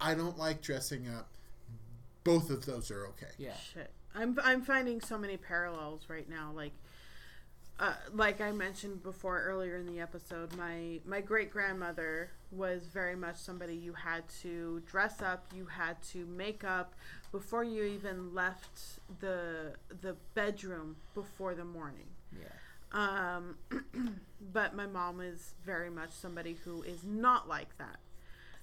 [0.00, 1.28] i don't like dressing up
[2.24, 3.54] both of those are okay Yeah.
[3.72, 3.90] Shit.
[4.14, 6.50] I'm I'm finding so many parallels right now.
[6.54, 6.72] Like,
[7.78, 13.14] uh, like I mentioned before earlier in the episode, my my great grandmother was very
[13.14, 16.94] much somebody you had to dress up, you had to make up
[17.30, 22.08] before you even left the the bedroom before the morning.
[22.32, 22.48] Yeah.
[22.92, 23.56] Um,
[24.52, 27.98] but my mom is very much somebody who is not like that.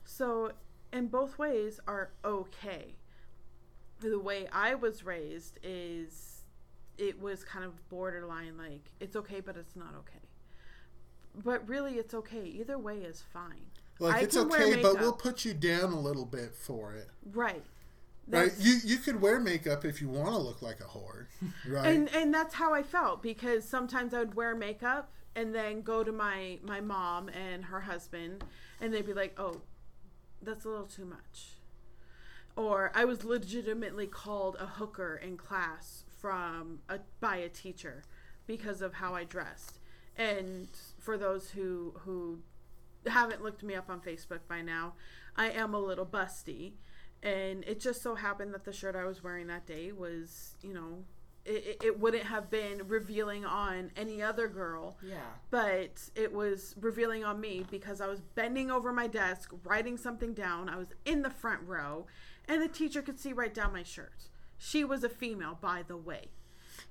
[0.04, 0.52] So,
[0.92, 2.96] in both ways, are okay.
[4.02, 6.44] The way I was raised is
[6.98, 10.26] it was kind of borderline like it's okay, but it's not okay.
[11.44, 12.46] But really, it's okay.
[12.46, 13.68] Either way is fine.
[14.00, 17.64] like I it's okay but we'll put you down a little bit for it Right.
[18.28, 21.28] Right you you could wear makeup if you want to look like a whore
[21.68, 25.82] right and and that's how I felt because sometimes I would wear makeup and then
[25.82, 28.44] go to my my mom and her husband
[28.80, 29.62] and they'd be like, "Oh,
[30.42, 31.58] that's a little too much."
[32.56, 38.04] Or I was legitimately called a hooker in class from a by a teacher
[38.48, 39.80] because of how I dressed.
[40.18, 40.70] And
[41.00, 42.40] for those who who
[43.06, 44.94] haven't looked me up on Facebook by now,
[45.36, 46.74] I am a little busty.
[47.26, 50.74] And it just so happened that the shirt I was wearing that day was, you
[50.74, 51.04] know,
[51.44, 55.22] it, it- it wouldn't have been revealing on any other girl, Yeah.
[55.50, 60.34] but it was revealing on me because I was bending over my desk, writing something
[60.34, 60.70] down.
[60.70, 62.06] I was in the front row,
[62.48, 64.30] and the teacher could see right down my shirt.
[64.58, 66.30] She was a female, by the way.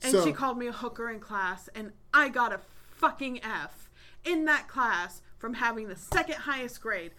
[0.02, 2.58] And So- she called me a hooker in class, and I got a
[2.90, 3.88] fucking F
[4.24, 7.12] in that class from having the second highest grade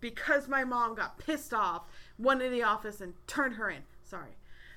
[0.00, 1.88] because my mom got pissed off,
[2.18, 3.82] went in the office and turned her in.
[4.04, 4.36] Sorry.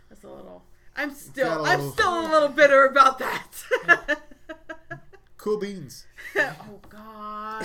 [0.09, 0.63] That's a little
[0.95, 4.19] I'm still a I'm little- still a little bitter about that.
[5.37, 6.05] cool beans
[6.37, 7.63] oh god.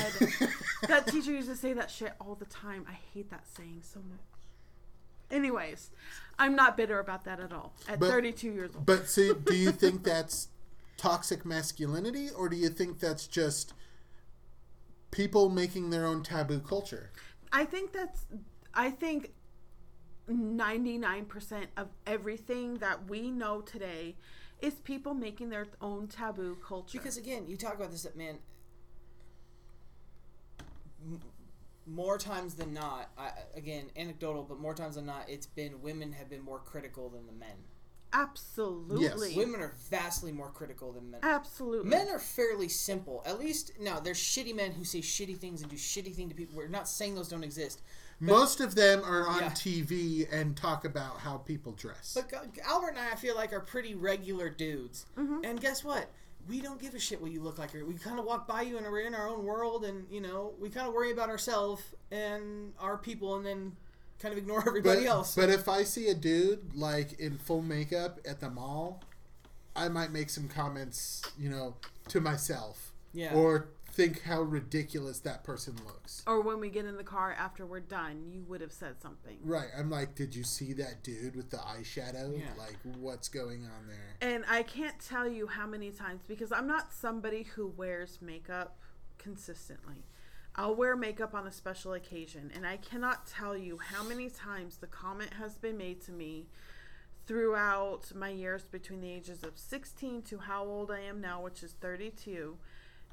[0.86, 2.84] that teacher used to say that shit all the time.
[2.88, 4.20] I hate that saying so much.
[5.30, 5.90] Anyways,
[6.38, 7.72] I'm not bitter about that at all.
[7.88, 8.86] At But- 32 years old.
[8.86, 10.48] But see, do you think that's
[10.96, 13.72] toxic masculinity, or do you think that's just
[15.10, 17.10] people making their own taboo culture?
[17.52, 18.26] I think that's
[18.74, 19.32] I think
[20.28, 24.16] 99% of everything that we know today
[24.60, 26.98] is people making their own taboo culture.
[26.98, 28.38] Because again, you talk about this, that man.
[31.04, 31.20] m-
[31.86, 36.12] More times than not, I, again, anecdotal, but more times than not, it's been women
[36.12, 37.56] have been more critical than the men.
[38.14, 39.02] absolutely.
[39.30, 39.36] Yes.
[39.36, 41.20] Women are vastly more critical than men.
[41.22, 41.90] Absolutely.
[41.90, 43.22] Men are fairly simple.
[43.26, 46.34] At least now, there's shitty men who say shitty things and do shitty things to
[46.36, 46.56] people.
[46.56, 47.82] We're not saying those don't exist.
[48.20, 49.50] Most of them are on Yeah.
[49.50, 52.14] TV and talk about how people dress.
[52.14, 52.32] But
[52.64, 55.06] Albert and I, I feel like, are pretty regular dudes.
[55.18, 55.44] Mm-hmm.
[55.44, 56.10] And guess what?
[56.48, 57.72] We don't give a shit what you look like.
[57.72, 60.52] We kind of walk by you and we're in our own world, and you know,
[60.60, 63.72] we kind of worry about ourselves and our people, and then
[64.18, 65.34] kind of ignore everybody but, else.
[65.34, 69.02] but if I see a dude like in full makeup at the mall,
[69.74, 71.76] I might make some comments, you know,
[72.08, 72.92] to myself.
[73.14, 73.34] Yeah.
[73.34, 76.22] Or think how ridiculous that person looks.
[76.26, 79.38] or when we get in the car after we're done, you would have said something.
[79.42, 79.68] Right.
[79.76, 82.38] I'm like, did you see that dude with the eyeshadow?
[82.38, 82.46] Yeah.
[82.58, 84.32] Like, what's going on there?
[84.32, 88.78] And I can't tell you how many times because I'm not somebody who wears makeup
[89.18, 90.04] consistently.
[90.56, 94.76] I'll wear makeup on a special occasion, and I cannot tell you how many times
[94.76, 96.46] the comment has been made to me
[97.26, 101.62] throughout my years between the ages of 16 to how old I am now, which
[101.62, 102.56] is 32,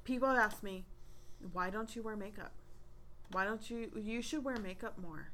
[0.04, 0.86] people have asked me,
[1.54, 2.52] why don't you wear makeup?
[3.32, 3.92] Why don't you?
[3.96, 5.32] You should wear makeup more.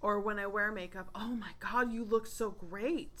[0.00, 3.20] Or when I wear makeup, oh my God, you look so great.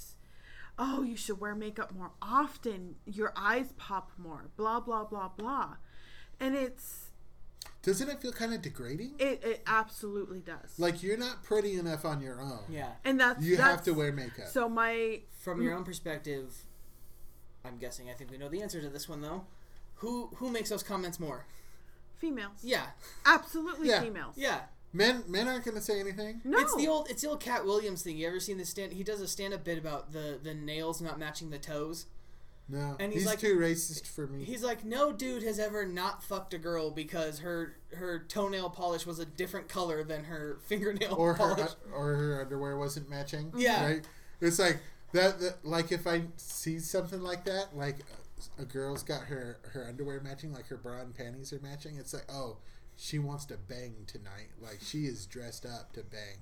[0.78, 2.94] Oh, you should wear makeup more often.
[3.04, 4.48] Your eyes pop more.
[4.56, 5.74] Blah, blah, blah, blah.
[6.38, 7.08] And it's,
[7.82, 9.14] Doesn't it feel kind of degrading?
[9.18, 10.78] it, it absolutely does.
[10.78, 12.60] Like you're not pretty enough on your own.
[12.70, 12.92] Yeah.
[13.04, 14.46] and that's, You have to wear makeup.
[14.46, 16.54] So my, From your own perspective,
[17.64, 19.46] I'm guessing I think we know the answer to this one though.
[19.98, 21.44] Who who makes those comments more?
[22.18, 22.58] females.
[22.62, 22.86] Yeah.
[23.24, 24.00] Absolutely Yeah.
[24.02, 24.34] females.
[24.36, 24.62] Yeah.
[24.92, 26.40] men men aren't going to say anything.
[26.44, 26.58] No.
[26.58, 28.16] It's the old it's the old Katt Williams thing.
[28.16, 31.00] You ever seen the stand he does a stand up bit about the the nails
[31.00, 32.06] not matching the toes?
[32.70, 34.44] No, And he's he's, like- too racist for me.
[34.44, 39.06] He's like, no dude has ever not fucked a girl because her her toenail polish
[39.06, 41.70] was a different color than her fingernail or her polish.
[41.94, 43.52] or her underwear wasn't matching.
[43.56, 43.86] Yeah.
[43.86, 44.04] right.
[44.42, 44.80] It's like
[45.12, 45.64] that, that.
[45.64, 47.96] Like if I see something like that, like
[48.58, 51.96] a, girl's got her her underwear matching, like her bra and panties are matching.
[51.96, 52.58] It's like, oh,
[52.96, 54.50] she wants to bang tonight.
[54.60, 56.38] Like she is dressed up to bang.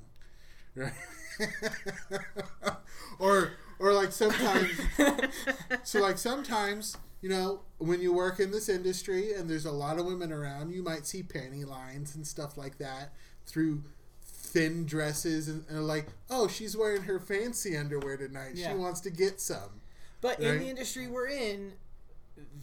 [0.74, 0.93] Right.
[3.18, 4.70] or or like sometimes
[5.85, 9.98] so like sometimes you know when you work in this industry and there's a lot
[9.98, 13.12] of women around you might see panty lines and stuff like that
[13.47, 13.82] through
[14.23, 18.73] thin dresses and, and like oh she's wearing her fancy underwear tonight Yeah.
[18.73, 19.81] she wants to get some
[20.20, 21.73] But in the industry we're in,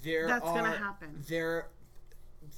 [0.03, 1.23] there That's are gonna happen.
[1.27, 1.67] There,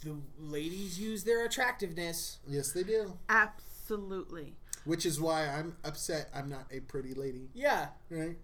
[0.04, 2.40] the ladies use their attractiveness.
[2.48, 3.18] yes they do.
[3.30, 4.56] Absolutely.
[4.84, 7.50] which is why i'm upset i'm not a pretty lady.
[7.54, 8.38] Yeah, right?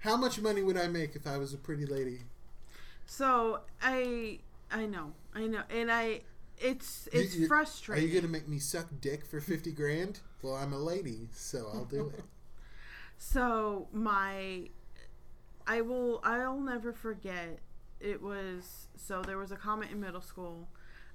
[0.00, 2.20] How much money would i make if i was a pretty lady?
[3.06, 4.40] So I
[4.70, 5.12] I know.
[5.34, 6.20] I know, and I
[6.58, 8.08] it's You- it's you- are frustrating.
[8.08, 10.20] you gonna make me suck dick for 50 grand?
[10.42, 12.24] Well i'm a lady so i'll do it.
[13.18, 14.68] So my
[15.66, 17.58] I will I'll never forget
[18.04, 20.68] it was so there was a comment in middle school.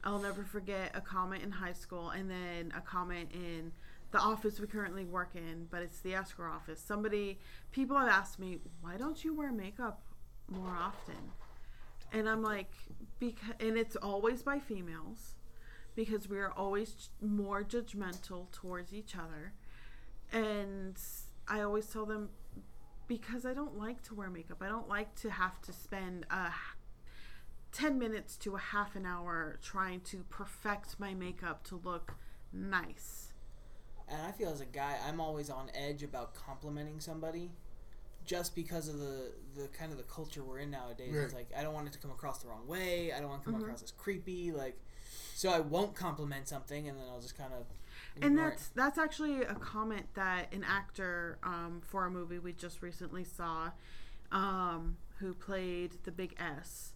[0.04, 3.72] I'll never forget a comment in high school and then a comment in
[4.12, 6.82] the office we currently work in, but it's the escrow office.
[6.82, 7.38] Somebody
[7.72, 10.02] people have asked me, "Why don't you wear makeup
[10.48, 11.32] more often?"
[12.12, 12.72] And I'm like,
[13.20, 15.36] because and it's always by females
[15.96, 19.54] because we are always more judgmental towards each other.
[20.32, 20.98] And
[21.48, 22.30] I always tell them
[23.08, 24.62] because I don't like to wear makeup.
[24.62, 26.52] I don't like to have to spend a
[27.72, 32.16] 10 minutes to a half an hour trying to perfect my makeup to look
[32.52, 33.32] nice.
[34.08, 37.52] and I feel as a guy, I'm always on edge about complimenting somebody,
[38.26, 41.14] just because of the the kind of the culture we're in nowadays.
[41.16, 43.12] It's like I don't want it to come across the wrong way.
[43.14, 43.64] I don't want to come Mhm.
[43.64, 44.52] across as creepy.
[44.52, 44.78] Like,
[45.36, 47.66] so I won't compliment something, and then I'll just kind of.
[48.16, 48.50] And ignore it.
[48.52, 53.24] that's that's actually a comment that an actor um, for a movie we just recently
[53.24, 53.72] saw,
[54.32, 56.94] um, who played the Big S.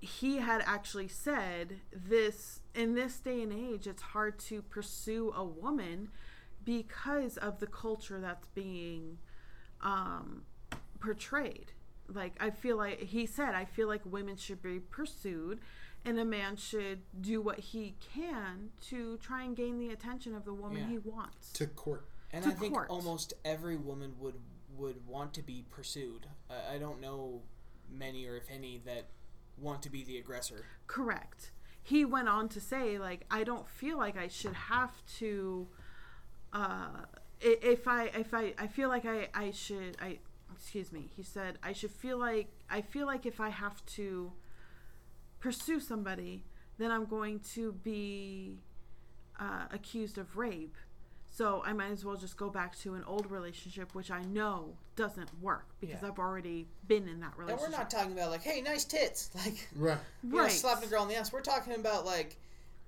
[0.00, 5.44] He had actually said this in this day and age, it's hard to pursue a
[5.44, 6.08] woman
[6.64, 9.18] because of the culture that's being
[9.82, 10.42] um,
[11.00, 11.72] portrayed.
[12.08, 15.60] Like I feel like he said, I feel like women should be pursued,
[16.04, 20.44] and a man should do what he can to try and gain the attention of
[20.44, 20.88] the woman Yeah.
[20.88, 21.52] he wants.
[21.52, 24.34] to court And to I think almost every woman would
[24.76, 26.26] would want to be pursued.
[26.48, 27.42] I, I don't know
[27.90, 29.08] many or if any that
[29.60, 30.64] want to be the aggressor.
[30.86, 31.52] Correct.
[31.82, 35.68] He went on to say, like, I don't feel like I should have to.
[36.52, 37.04] Uh,
[37.40, 40.18] if I if I I feel like I I should I
[40.52, 41.10] excuse me.
[41.16, 44.32] He said I should feel like I feel like if I have to
[45.38, 46.44] pursue somebody,
[46.78, 48.58] then I'm going to be
[49.38, 50.76] uh, accused of rape.
[51.32, 54.74] So I might as well just go back to an old relationship, which I know
[54.96, 56.08] doesn't work because Yeah.
[56.08, 57.38] I've already been in that relationship.
[57.38, 57.70] And relationship.
[57.70, 60.50] we're not talking about like, hey, nice tits, like right you know, right.
[60.52, 61.32] slapping a girl on the ass.
[61.32, 62.36] We're talking about like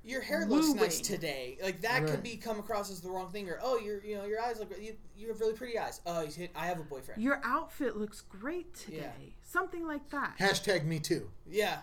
[0.05, 1.56] your hair looks nice today.
[1.62, 4.24] Like that could be come across as the wrong thing, or oh, your you know
[4.24, 6.01] your eyes look you, you have really pretty eyes.
[6.05, 7.23] Oh, he's hit, I have a boyfriend.
[7.23, 9.35] Your outfit looks great today.
[9.43, 10.35] Something like that.
[10.40, 11.81] hashtag me too yeah,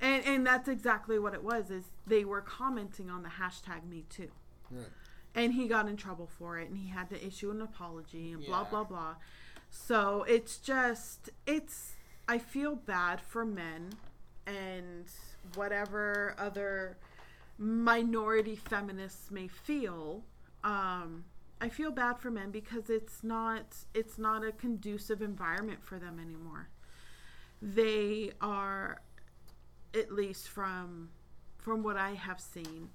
[0.00, 4.04] And and that's exactly what it was is they were commenting on the hashtag me
[4.08, 4.28] too.
[4.70, 4.86] right
[5.36, 8.44] And he got in trouble for it and he had to issue an apology and
[8.44, 9.14] blah blah blah.
[9.70, 11.92] So it's just it's
[12.26, 13.92] I feel bad for men
[14.46, 15.04] and
[15.54, 16.96] whatever other
[17.58, 20.24] minority feminists may feel.
[20.64, 21.24] Um
[21.60, 26.18] I feel bad for men because it's not it's not a conducive environment for them
[26.18, 26.68] anymore.
[27.60, 29.00] They are
[29.94, 31.10] at least from
[31.58, 32.90] from what I have seen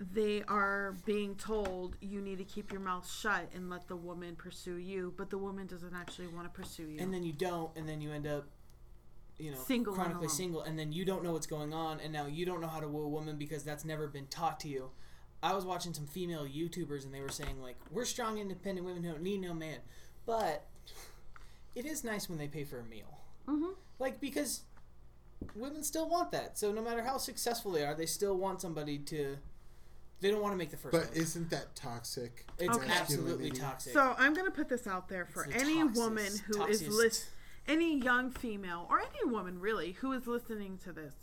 [0.00, 4.34] they are being told you need to keep your mouth shut and let the woman
[4.34, 6.98] pursue you, but the woman doesn't actually want to pursue you.
[7.00, 8.46] and then you don't, and then you end up,
[9.38, 10.36] you know, Single chronically alone.
[10.36, 12.80] single, and then you don't know what's going on, and now you don't know how
[12.80, 14.90] to woo a woman because that's never been taught to you.
[15.42, 19.02] I was watching some female YouTubers, and they were saying like, "We're strong, independent women
[19.04, 19.80] who don't need no man,"
[20.26, 20.66] but
[21.74, 23.74] it is nice when they pay for a meal, Mhm.
[23.98, 24.64] like because
[25.54, 26.58] women still want that.
[26.58, 29.38] So no matter how successful they are, they still want somebody to.
[30.20, 30.92] They don't want to make the first.
[30.92, 31.16] But move.
[31.16, 32.44] isn't that toxic?
[32.58, 32.90] it's Okay.
[32.92, 33.92] absolutely toxic.
[33.94, 36.82] So I'm going to put this out there for the any toxis- woman who is
[36.82, 37.28] toxiest- list,
[37.66, 41.14] any young female or any woman really who is listening to this,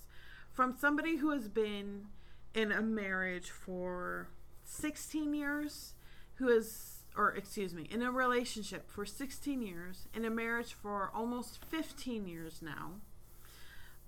[0.52, 2.08] from somebody who has been
[2.56, 4.30] in a marriage for
[4.64, 5.94] 16 years,
[6.36, 11.12] who is, or excuse me, in a relationship for 16 years, in a marriage for
[11.14, 12.94] almost 15 years now.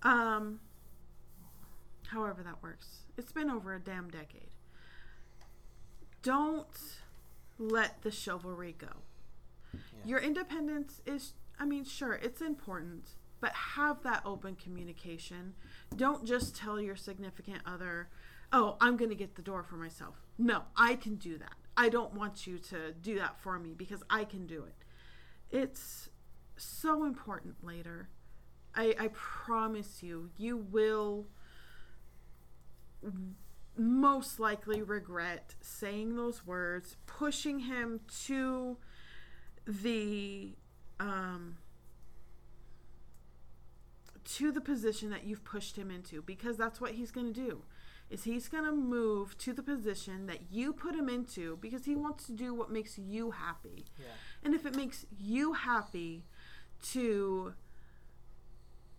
[0.01, 0.61] Um,
[2.07, 4.48] however that works, it's been over a damn decade.
[6.21, 6.67] Don't
[7.57, 8.87] let the chivalry go.
[10.05, 13.09] Your independence is, I mean, sure, it's important,
[13.41, 15.53] but have that open communication.
[15.95, 18.09] Don't just tell your significant other,
[18.51, 20.15] oh, I'm going to get the door for myself.
[20.37, 21.53] No, I can do that.
[21.75, 24.75] I don't want you to do that for me because I can do it.
[25.51, 26.09] It's
[26.57, 28.09] so important later.
[28.75, 31.27] I, I promise you, you will
[33.79, 38.77] most likely regret saying those words, pushing him to
[39.65, 40.55] the
[40.99, 41.57] um
[44.25, 47.63] to the position that you've pushed him into because that's what he's going to do
[48.09, 51.95] is he's going to move to the position that you put him into because he
[51.95, 54.05] wants to do what makes you happy yeah.
[54.43, 56.25] and if it makes you happy
[56.81, 57.53] to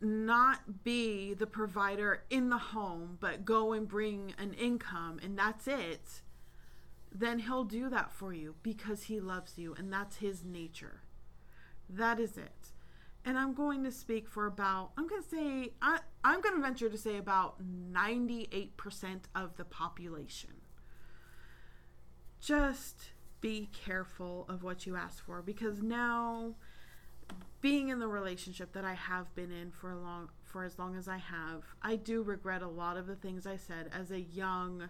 [0.01, 5.66] not be the provider in the home, but go and bring an income and that's
[5.66, 6.22] it,
[7.12, 11.02] then he'll do that for you because he loves you and that's his nature.
[11.89, 12.68] That is it.
[13.24, 16.62] And I'm going to speak for about, I'm going to say, I, I'm going to
[16.62, 17.56] venture to say about
[17.93, 18.70] 98%
[19.35, 20.51] of the population.
[22.40, 23.10] Just
[23.43, 26.55] be careful of what you ask for because now
[27.60, 30.96] being in the relationship that I have been in for a long for as long
[30.96, 34.20] as I have, I do regret a lot of the things I said as a
[34.20, 34.88] young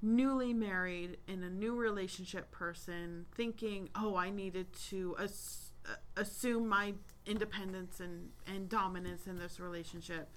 [0.00, 6.66] newly married in a new relationship person thinking, "Oh, I needed to ass- uh, assume
[6.68, 6.94] my
[7.26, 10.28] independence and and dominance in this relationship."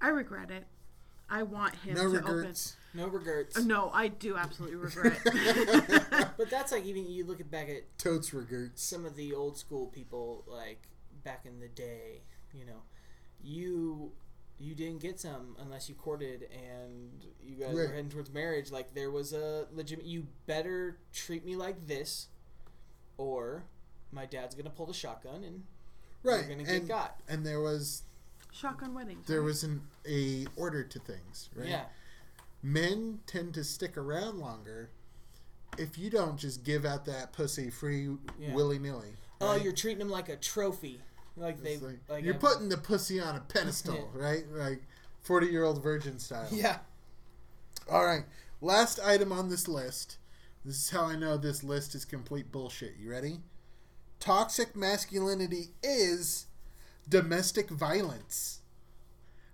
[0.00, 0.66] I regret it.
[1.30, 2.76] I want him No to regrets.
[2.92, 3.58] No regrets.
[3.64, 5.18] No, I do absolutely regret.
[6.36, 8.82] But that's like even you look at back at Totes regrets.
[8.82, 10.82] some of the old school people like
[11.24, 12.22] back in the day,
[12.52, 12.82] you know,
[13.42, 14.12] you
[14.58, 18.70] you didn't get some unless you courted and you guys were heading towards marriage.
[18.70, 22.28] Like there was a legitimate you better treat me like this
[23.16, 23.64] or
[24.12, 25.64] my dad's gonna pull the shotgun and
[26.22, 26.40] Right.
[26.46, 27.20] you're gonna get and, got.
[27.28, 28.02] and there was
[28.52, 29.26] Shotgun weddings.
[29.26, 29.46] there right?
[29.46, 31.68] was an a order to things, right?
[31.68, 31.86] Yeah.
[32.62, 34.90] Men tend to stick around longer
[35.76, 38.54] if you don't just give out that pussy free Yeah.
[38.54, 39.16] willy nilly.
[39.40, 41.00] Oh, you're treating them like a trophy.
[41.36, 44.44] Like they like, like you're a- putting the pussy on a pedestal, right?
[44.52, 44.82] Like
[45.22, 46.48] forty year old virgin style.
[46.50, 46.78] Yeah.
[47.90, 48.24] All right.
[48.60, 50.18] Last item on this list.
[50.64, 52.94] This is how I know this list is complete bullshit.
[52.98, 53.40] You ready?
[54.20, 56.46] Toxic masculinity is
[57.08, 58.60] domestic violence.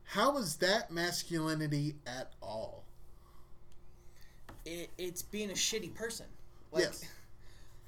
[0.04, 2.84] How is that masculinity at all?
[4.64, 6.26] It, it's being a shitty person.
[6.70, 7.04] Like yes.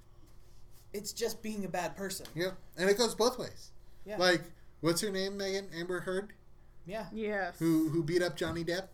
[0.93, 2.27] it's just being a bad person.
[2.35, 2.56] Yep.
[2.78, 3.71] And it goes both ways.
[4.04, 4.16] Yeah.
[4.18, 4.42] Like,
[4.80, 5.68] what's her name, Megan?
[5.78, 6.32] Amber Heard?
[6.86, 7.06] yeah.
[7.12, 7.58] Yes.
[7.58, 8.88] Who who beat up Johnny Depp?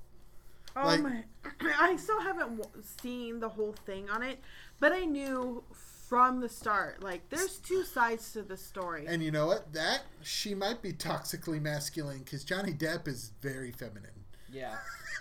[0.76, 1.24] Oh Like- my!
[1.78, 4.38] I still haven't w- seen the whole thing on it,
[4.80, 5.64] but I knew
[6.08, 7.02] from the start.
[7.02, 9.06] Like, there's two sides to the story.
[9.06, 9.72] And you know what?
[9.72, 14.10] That she might be toxically masculine because Johnny Depp is very feminine.
[14.52, 14.76] Yeah.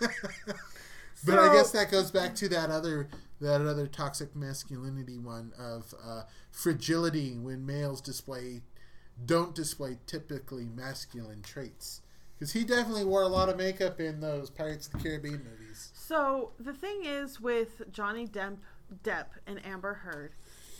[1.26, 3.08] but I guess that goes back to that other
[3.40, 8.62] that other toxic masculinity one of uh, fragility when males display
[9.24, 12.02] don't display typically masculine traits.
[12.38, 15.90] Because he definitely wore a lot of makeup in those Pirates of the Caribbean movies.
[15.92, 18.58] So the thing is with Johnny Depp,
[19.02, 20.32] Depp and Amber Heard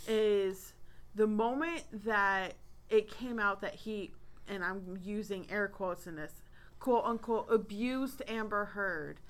[0.07, 0.73] is
[1.15, 2.55] the moment that
[2.89, 4.13] it came out that he
[4.47, 6.33] and I'm using air quotes in this
[6.79, 9.21] quote unquote abused Amber Heard.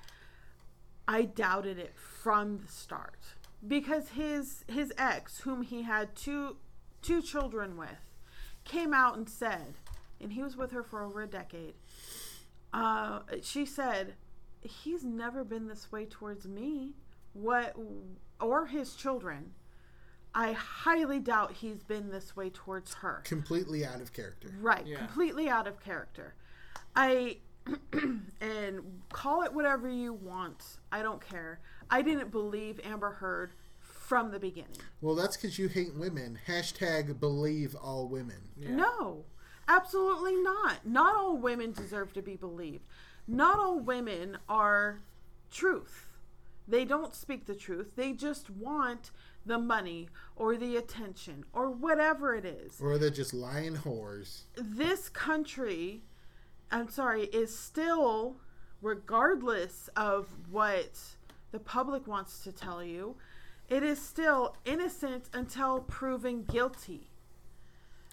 [1.07, 3.19] I doubted it from the start
[3.67, 6.57] because his his ex, whom he had two
[7.01, 7.89] two children with,
[8.69, 9.73] came out and said,
[10.21, 11.73] and he was with her for over a decade.
[12.71, 14.13] Uh, she said,
[14.61, 16.93] "He's never been this way towards me.
[17.33, 17.75] what
[18.41, 19.53] or his children,
[20.33, 23.21] I highly doubt he's been this way towards her.
[23.25, 24.49] Completely out of character.
[24.59, 24.97] Right, Yeah.
[24.97, 26.35] completely out of character.
[26.95, 27.37] I
[28.41, 30.63] and call it whatever you want.
[30.91, 31.59] I don't care.
[31.89, 33.51] I didn't believe Amber Heard
[34.09, 34.81] from the beginning.
[35.01, 36.39] Well, that's because you hate women.
[36.47, 38.41] Hashtag believe all women.
[38.57, 38.71] Yeah.
[38.71, 39.25] No,
[39.67, 40.83] absolutely not.
[40.83, 42.85] Not all women deserve to be believed.
[43.27, 45.03] Not all women are
[45.51, 46.07] truth.
[46.67, 47.95] They don't speak the truth.
[47.95, 49.11] They just want
[49.45, 52.81] the money or the attention or whatever it is.
[52.81, 54.41] Or they're just lying whores.
[54.55, 56.01] This country,
[56.71, 58.37] I'm sorry, is still,
[58.81, 60.97] regardless of what
[61.51, 63.15] the public wants to tell you,
[63.69, 67.09] it is still innocent until proven guilty.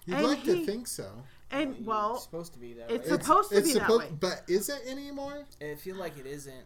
[0.04, 1.10] You'd And like to think so.
[1.50, 3.18] And It's well, supposed to be that it's way.
[3.18, 4.08] supposed to be that way.
[4.20, 5.44] But is it anymore?
[5.60, 6.64] I feel like it isn't.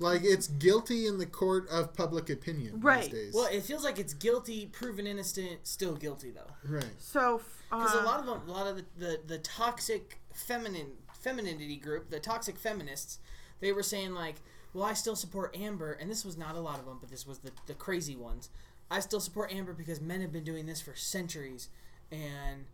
[0.00, 3.02] Like it's guilty in the court of public opinion Right.
[3.02, 3.34] these days.
[3.34, 6.52] Well, it feels like it's guilty, proven innocent, still guilty though.
[6.68, 6.84] right.
[6.98, 10.92] so Because uh, a lot of them, a lot of the, the, the toxic feminine
[11.20, 13.18] femininity group, the toxic feminists,
[13.60, 14.36] they were saying like,
[14.78, 17.26] well, I still support Amber, and this was not a lot of them, but this
[17.26, 18.48] was the the crazy ones.
[18.90, 21.68] I still support Amber because men have been doing this for centuries,
[22.12, 22.66] and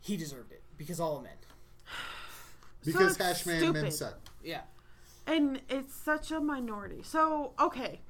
[0.00, 1.32] he deserved it because all men.
[2.84, 3.92] Because it's hash man men stupid.
[3.92, 4.18] suck.
[4.42, 4.62] Yeah.
[5.28, 7.00] and it's such a minority.
[7.04, 8.00] So, okay,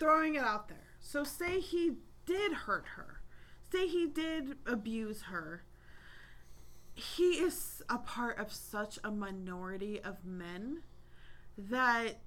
[0.00, 0.78] throwing it out there.
[0.98, 3.20] So, say he did hurt her.
[3.70, 5.62] Say he did abuse her.
[6.94, 10.78] He is a part of such a minority of men
[11.58, 12.20] that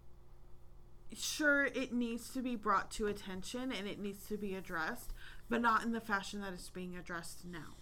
[1.15, 5.13] sure it needs to be brought to attention and it needs to be addressed,
[5.49, 7.75] but not in the fashion that it's being addressed now.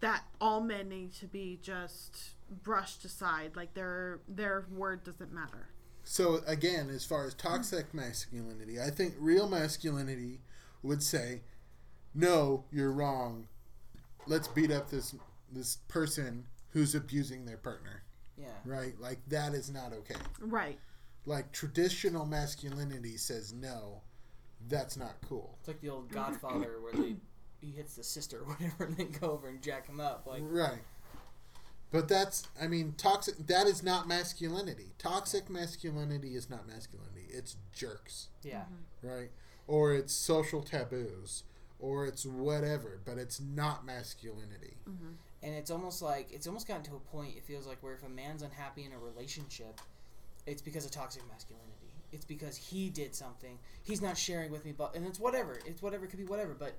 [0.00, 5.68] That all men need to be just brushed aside, like their their word doesn't matter.
[6.04, 10.40] So again, as far as toxic masculinity, I think real masculinity
[10.82, 11.42] would say,
[12.14, 13.48] "No, you're wrong.
[14.26, 15.14] Let's beat up this
[15.50, 18.02] this person who's abusing their partner."
[18.36, 18.48] Yeah.
[18.64, 19.00] Right?
[19.00, 20.20] Like that is not okay.
[20.38, 20.78] Right.
[21.26, 24.02] Like traditional masculinity says, "No,
[24.68, 27.16] that's not cool." It's like the old Godfather where they
[27.60, 30.26] he hits the sister or whatever, and then go over and jack him up.
[30.26, 30.82] Like, Right.
[31.92, 33.46] But that's, I mean, toxic.
[33.46, 34.92] That is not masculinity.
[34.98, 37.26] Toxic masculinity is not masculinity.
[37.28, 39.08] It's jerks, yeah, mm-hmm.
[39.08, 39.30] right?
[39.68, 41.44] Or it's social taboos,
[41.78, 43.00] or it's whatever.
[43.04, 44.78] But it's not masculinity.
[44.88, 45.12] Mm-hmm.
[45.42, 47.36] and it's almost like it's almost gotten to a point.
[47.36, 49.80] It feels like where if a man's unhappy in a relationship,
[50.46, 51.66] it's because of toxic masculinity.
[52.12, 53.58] It's because he did something.
[53.82, 55.58] He's not sharing with me, but and it's whatever.
[55.66, 56.04] It's whatever.
[56.04, 56.54] It could be whatever.
[56.54, 56.76] But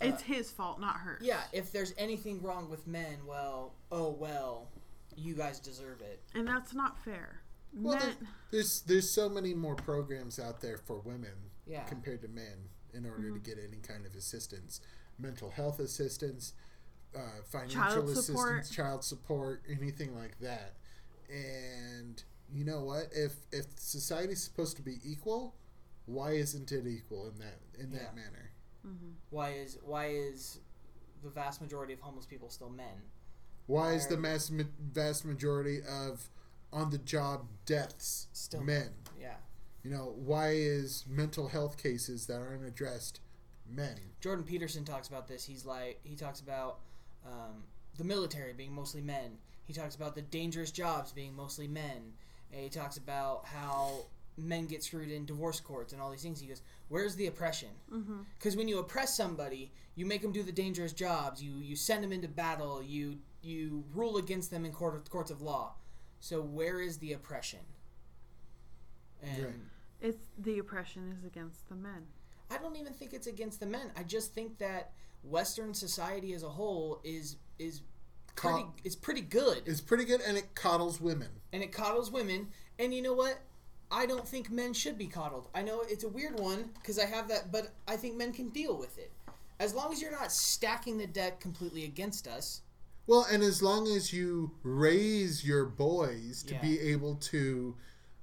[0.00, 1.22] It's his fault, not hers.
[1.24, 4.68] yeah, if there's anything wrong with men, well, oh well,
[5.16, 6.20] you guys deserve it.
[6.34, 7.40] And that's not fair.
[7.74, 11.84] Well, Men- there- there's there's so many more programs out there for women Yeah.
[11.84, 14.80] compared to men in order to get any kind of assistance,
[15.18, 16.52] mental health assistance,
[17.14, 18.70] uh, financial Child assistance, support.
[18.70, 20.74] child support, anything like that.
[21.30, 22.22] And
[22.52, 23.08] you know what?
[23.12, 25.54] If if society's supposed to be equal,
[26.06, 28.22] why isn't it equal in that in that Yeah.
[28.22, 28.50] manner?
[29.30, 30.60] Why is why is
[31.22, 33.02] the vast majority of homeless people still men?
[33.66, 36.30] Why is the mass, ma- vast majority of
[36.72, 38.94] on the job deaths Still men?
[39.20, 39.36] Yeah.
[39.82, 43.20] You know, why is mental health cases that aren't addressed
[43.68, 43.98] men?
[44.20, 45.44] Jordan Peterson talks about this.
[45.44, 46.78] He's like he talks about
[47.26, 47.64] um,
[47.98, 49.36] the military being mostly men.
[49.66, 52.14] He talks about the dangerous jobs being mostly men.
[52.52, 54.06] And he talks about how
[54.36, 56.40] men get screwed in divorce courts and all these things.
[56.40, 57.70] He goes, "Where's the oppression?
[57.92, 58.20] Mm-hmm.
[58.38, 61.42] Because when you oppress somebody, you make them do the dangerous jobs.
[61.42, 62.82] You you send them into battle.
[62.82, 65.74] You you rule against them in court of, courts of law.
[66.20, 67.60] So where is the oppression?
[69.22, 69.54] And Right.
[70.00, 72.06] it's the oppression is against the men.
[72.50, 73.92] I don't even think it's against the men.
[73.96, 74.92] I just think that
[75.22, 77.82] Western society as a whole is is
[78.38, 81.28] pretty Co- is pretty good, It's pretty good, and it coddles women.
[81.52, 82.48] and it coddles women.
[82.78, 83.38] And you know what?
[83.90, 85.48] I don't think men should be coddled.
[85.54, 88.50] I know it's a weird one because I have that, but I think men can
[88.50, 89.10] deal with it
[89.60, 92.60] as long as you're not stacking the deck completely against us.
[93.06, 96.60] Well, and as long as you raise your boys to Yeah.
[96.62, 97.74] be able to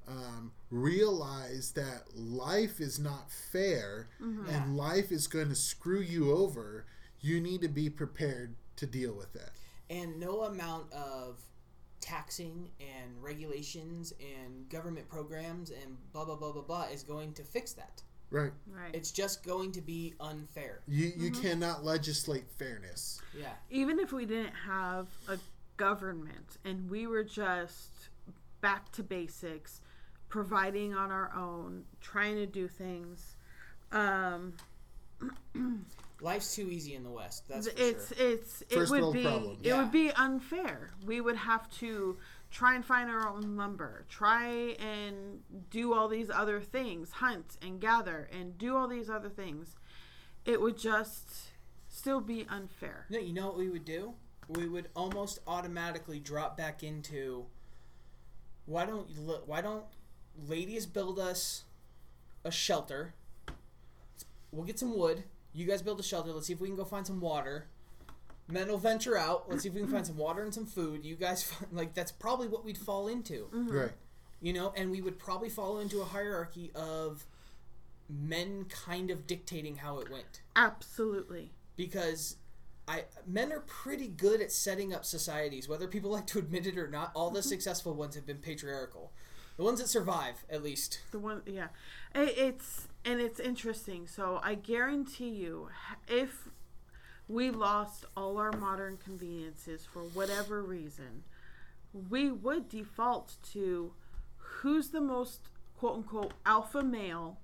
[0.07, 4.27] um, realize that life is not fair Yeah.
[4.49, 6.85] and life is going to screw you over,
[7.21, 9.53] you need to be prepared to deal with that.
[9.90, 11.40] And no amount of
[12.02, 17.44] taxing and regulations and government programs and blah blah blah blah blah is going to
[17.44, 18.02] fix that.
[18.32, 18.52] Right.
[18.68, 18.94] Right.
[18.94, 20.82] It's just going to be unfair.
[20.88, 23.22] You you cannot legislate fairness.
[23.38, 23.53] Yeah.
[23.70, 25.38] Even if we didn't have a
[25.78, 28.10] government and we were just
[28.62, 29.82] back to basics,
[30.30, 33.36] providing on our own, trying to do things,
[33.91, 34.53] Um,
[36.21, 37.43] Life's too easy in the West.
[37.47, 38.27] That's for it's sure.
[38.31, 39.57] it's it First would world be problem.
[39.61, 39.81] it Yeah.
[39.81, 40.91] would be unfair.
[41.05, 42.17] We would have to
[42.51, 44.45] try and find our own lumber, try
[44.79, 49.75] and do all these other things, hunt and gather and do all these other things.
[50.45, 51.49] It would just
[51.89, 53.07] still be unfair.
[53.09, 54.13] No, you know what we would do?
[54.47, 57.45] We would almost automatically drop back into.
[58.67, 59.47] Why don't you look?
[59.47, 59.85] Why don't
[60.47, 61.63] ladies build us
[62.43, 63.15] a shelter?
[64.51, 65.23] We'll get some wood.
[65.56, 66.32] You guys build a shelter.
[66.32, 67.68] Let's see if we can go find some water.
[68.48, 69.49] Men will venture out.
[69.49, 71.06] Let's see if we can find some water and some food.
[71.06, 73.72] You guys, find, like that's probably what we'd fall into, mm-hmm.
[73.72, 73.91] Right.
[74.41, 74.73] you know.
[74.76, 77.26] And we would probably follow into a hierarchy of
[78.10, 81.52] men kind of dictating how it went Absolutely.
[81.76, 82.36] because
[82.88, 86.77] I men are pretty good at setting up societies, whether people like to admit it
[86.77, 87.11] or not.
[87.15, 87.49] All the mm-hmm.
[87.49, 89.11] successful ones have been patriarchal.
[89.57, 90.99] The ones that survive, at least.
[91.11, 91.68] The one, yeah,
[92.14, 94.07] it, it's and it's interesting.
[94.07, 95.69] So I guarantee you,
[96.07, 96.49] if
[97.27, 101.23] we lost all our modern conveniences for whatever reason,
[102.10, 103.94] we would default to
[104.38, 107.40] who's the most quote unquote alpha male,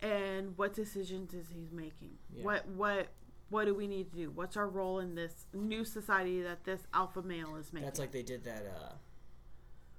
[0.00, 2.18] and what decisions is he making?
[2.34, 2.44] Yeah.
[2.44, 3.08] What what
[3.50, 4.30] what do we need to do?
[4.30, 7.86] What's our role in this new society that this alpha male is making?
[7.86, 8.66] That's like they did that.
[8.66, 8.92] uh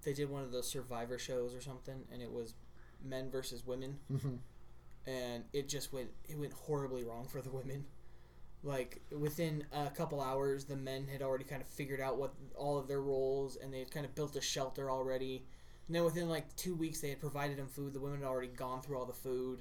[0.04, 2.54] They did one of those Survivor shows or something, and it was
[3.04, 4.36] men versus women, hmm
[5.10, 7.86] and it just went it went horribly wrong for the women.
[8.64, 12.78] Like within a couple hours, the men had already kind of figured out what all
[12.78, 15.46] of their roles, and they had kind of built a shelter already.
[15.88, 17.94] And then within like two weeks, they had provided them food.
[17.94, 19.60] The women had already gone through all the food.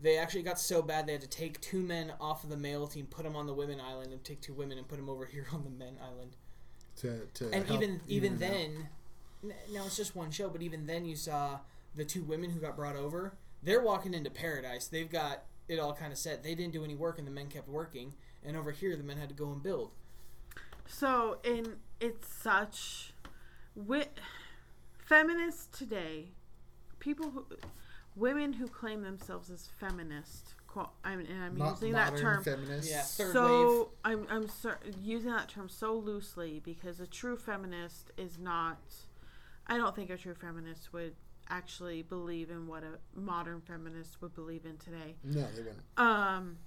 [0.00, 2.86] They actually got so bad they had to take two men off of the male
[2.86, 5.24] team, put them on the women island, and take two women and put them over
[5.24, 6.36] here on the men island.
[6.98, 8.88] To, to And even even then,
[9.42, 11.60] now it's just one show, but even then you saw
[11.94, 13.34] the two women who got brought over.
[13.62, 14.86] They're walking into paradise.
[14.86, 16.42] They've got it all kind of set.
[16.42, 18.14] They didn't do any work, and the men kept working.
[18.44, 19.90] And over here, the men had to go and build.
[20.86, 23.12] So, in it's such
[23.76, 24.08] wi-
[25.04, 26.28] feminists today,
[26.98, 27.46] people who
[28.16, 30.54] women who claim themselves as feminist.
[30.66, 32.90] quote- I'm, and I'm Mo- using that modern term feminists.
[32.90, 33.32] Yeah, third wave.
[33.34, 38.78] so I'm I'm cer- using that term so loosely because a true feminist is not.
[39.66, 41.14] I don't think a true feminist would
[41.48, 45.16] actually believe in what a modern feminist would believe in today.
[45.24, 45.82] No, they wouldn't.
[45.96, 46.58] Um,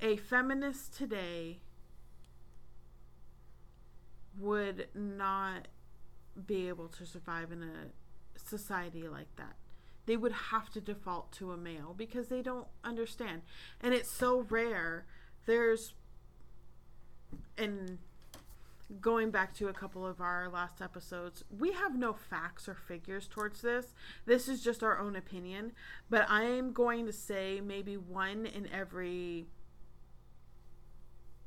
[0.00, 1.58] a feminist today
[4.38, 5.68] would not
[6.46, 9.56] be able to survive in a society like that.
[10.06, 13.42] They would have to default to a male because they don't understand.
[13.82, 15.04] And it's so rare.
[15.44, 15.94] There's,
[17.58, 17.98] and
[19.00, 23.28] going back to a couple of our last episodes, we have no facts or figures
[23.28, 23.94] towards this.
[24.26, 25.72] This is just our own opinion.
[26.08, 29.46] But I am going to say maybe one in every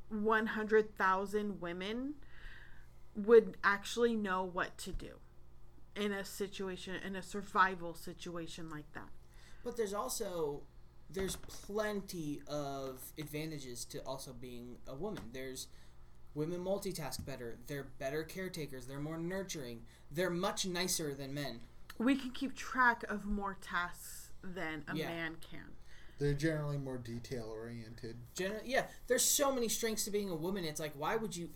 [0.08, 2.14] 100,000 women
[3.14, 5.18] would actually know what to do
[5.96, 9.08] in a situation, in a survival situation like that.
[9.64, 10.62] But there's also
[11.10, 15.22] there's plenty of advantages to also being a woman.
[15.32, 15.68] There's
[16.34, 17.58] women multitask better.
[17.66, 18.86] They're better caretakers.
[18.86, 19.82] They're more nurturing.
[20.10, 21.60] They're much nicer than men.
[21.98, 25.08] We can keep track of more tasks than a Yeah.
[25.08, 25.72] man can.
[26.18, 28.16] They're generally more detail oriented.
[28.34, 30.64] Gen- yeah, there's so many strengths to being a woman.
[30.64, 31.50] It's like, why would you?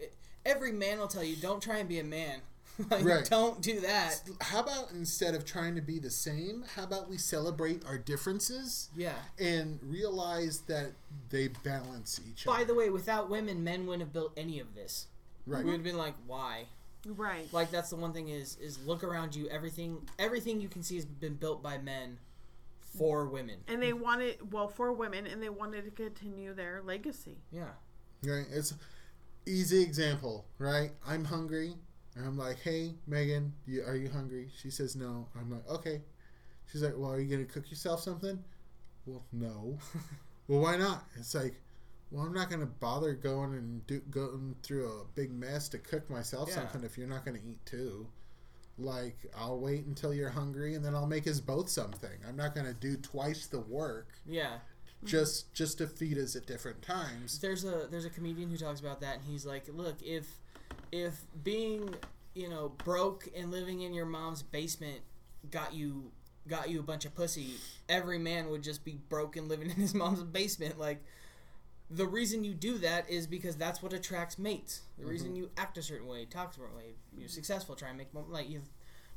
[0.44, 2.40] Every man will tell you, don't try and be a man.
[2.90, 3.24] like, Right.
[3.24, 4.20] Don't do that.
[4.40, 8.90] How about instead of trying to be the same, how about we celebrate our differences
[8.96, 9.14] Yeah.
[9.38, 10.92] and realize that
[11.30, 12.60] they balance each By other?
[12.60, 15.06] By the way, without women, men wouldn't have built any of this.
[15.46, 15.64] right.
[15.64, 16.66] We would have been like, why?
[17.06, 17.52] Right.
[17.52, 19.48] Like that's the one thing is is look around you.
[19.48, 22.18] Everything everything you can see has been built by men
[22.98, 23.58] for women.
[23.68, 27.38] And they wanted, well, for women, and they wanted to continue their legacy.
[27.52, 27.68] Yeah.
[28.24, 28.46] Right.
[28.50, 28.74] It's
[29.46, 30.90] easy example, right?
[31.06, 31.74] I'm hungry.
[32.16, 34.48] And I'm like, hey, Megan, you, are you hungry?
[34.60, 35.28] She says no.
[35.38, 36.01] I'm like, okay.
[36.72, 38.43] She's like, well, are you going to cook yourself something?
[39.05, 39.78] Well, no.
[40.48, 41.05] well, why not?
[41.16, 41.55] It's like,
[42.10, 45.78] well, I'm not going to bother going and do, going through a big mess to
[45.78, 46.55] cook myself Yeah.
[46.56, 48.06] something if you're not going to eat too.
[48.78, 52.10] Like, I'll wait until you're hungry and then I'll make us both something.
[52.26, 54.59] I'm not going to do twice the work Yeah.
[55.05, 57.38] just just to feed us at different times.
[57.38, 60.26] There's a there's a comedian who talks about that and he's like, "Look, if
[60.92, 61.94] if being,
[62.34, 65.00] you know, broke and living in your mom's basement
[65.50, 66.10] got you
[66.48, 67.54] got you a bunch of pussy,
[67.88, 71.02] every man would just be broke and living in his mom's basement like
[71.90, 74.82] the reason you do that is because that's what attracts mates.
[74.96, 75.10] The mm-hmm.
[75.10, 78.12] reason you act a certain way, talk a certain way, you're successful, try and make
[78.12, 78.62] more, like you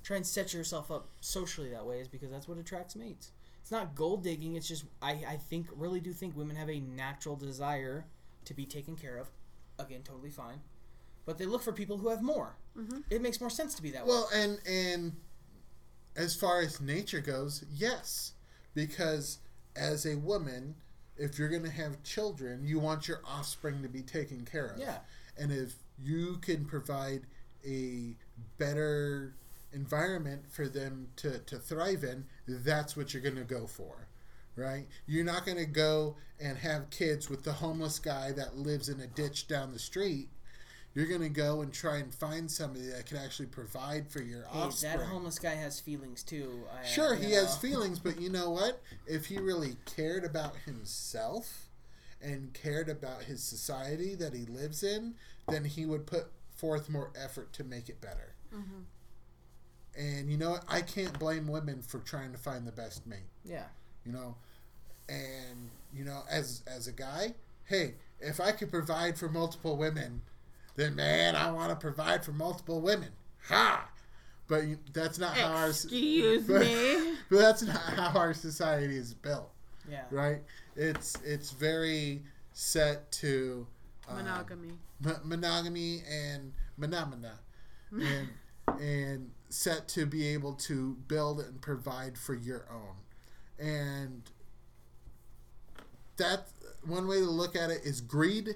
[0.04, 3.32] try and set yourself up socially that way is because that's what attracts mates.
[3.62, 4.56] it's not gold digging.
[4.56, 8.06] It's just I I think really do think women have a natural desire
[8.46, 9.30] to be taken care of.
[9.78, 10.60] Again, totally fine,
[11.30, 12.56] but they look for people who have more.
[12.76, 13.02] Mm-hmm.
[13.12, 14.10] It makes more sense to be that way.
[14.10, 15.16] Well, and and
[16.16, 18.34] as far as nature goes, yes,
[18.74, 19.38] because
[19.76, 20.74] as a woman,
[21.18, 24.80] if you're going to have children, you want your offspring to be taken care of.
[24.80, 24.98] Yeah.
[25.38, 27.28] And if you can provide
[27.64, 28.16] a
[28.58, 29.36] better
[29.72, 34.08] environment for them to, to thrive in, that's what you're going to go for.
[34.56, 34.88] Right?
[35.06, 39.00] You're not going to go and have kids with the homeless guy that lives in
[39.00, 40.30] a ditch down the street.
[41.00, 44.44] You're going to go and try and find somebody that can actually provide for your
[44.52, 44.98] Hey, offspring.
[44.98, 46.64] that homeless guy has feelings too.
[46.78, 48.82] I, Sure, he has feelings, but you know what?
[49.08, 51.70] If he really cared about himself
[52.22, 55.14] and cared about his society that he lives in,
[55.48, 58.34] then he would put forth more effort to make it better.
[58.54, 58.82] Mm-hmm.
[59.98, 60.66] And you know what?
[60.68, 63.30] I can't blame women for trying to find the best mate.
[63.46, 63.68] Yeah.
[64.06, 64.36] You know,
[65.08, 70.24] and you know, as as a guy, hey, if I could provide for multiple women,
[70.80, 73.10] then man, I want to provide for multiple women.
[73.48, 73.90] Ha!
[74.48, 77.14] But that's not how our Excuse me.
[77.30, 79.52] but that's not how our society is built,
[79.90, 80.06] Yeah.
[80.12, 80.42] right?
[80.76, 82.24] It's it's very
[82.54, 83.68] set to
[84.08, 84.72] um, Monogamy.
[85.02, 87.40] mo- monogamy and phenomena,
[87.92, 88.30] and
[88.80, 92.96] and set to be able to build and provide for your own,
[93.68, 94.24] and
[96.18, 96.48] that
[96.86, 98.56] one way to look at it is greed,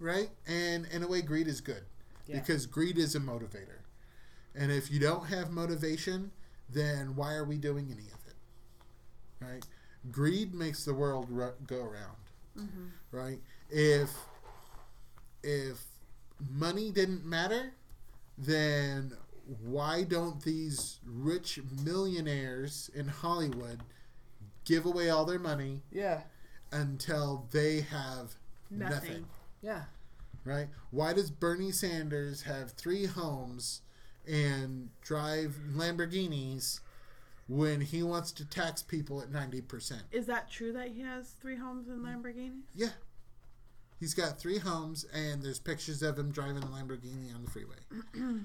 [0.00, 0.30] right?
[0.46, 1.84] And in a way, greed is good
[2.26, 2.40] Yeah.
[2.40, 3.80] because greed is a motivator,
[4.54, 6.32] and if you don't have motivation,
[6.68, 8.36] then why are we doing any of it,
[9.44, 9.64] right?
[10.10, 12.16] Greed makes the world ru- go around,
[12.56, 12.86] mm-hmm.
[13.12, 13.38] right?
[13.68, 14.10] If
[15.42, 15.84] if
[16.50, 17.72] money didn't matter,
[18.38, 19.12] then
[19.62, 23.80] why don't these rich millionaires in Hollywood
[24.64, 26.20] give away all their money Yeah.
[26.70, 28.34] until they have
[28.70, 29.26] nothing, Nothing.
[29.62, 29.82] Yeah.
[30.44, 30.68] right?
[30.90, 33.82] Why does Bernie Sanders have three homes
[34.26, 36.80] and drive Lamborghinis
[37.48, 40.02] when he wants to tax people at 90%?
[40.12, 42.60] Is that true that he has three homes and Lamborghini?
[42.74, 42.90] Yeah.
[43.98, 47.76] He's got three homes, and there's pictures of him driving a Lamborghini on the freeway.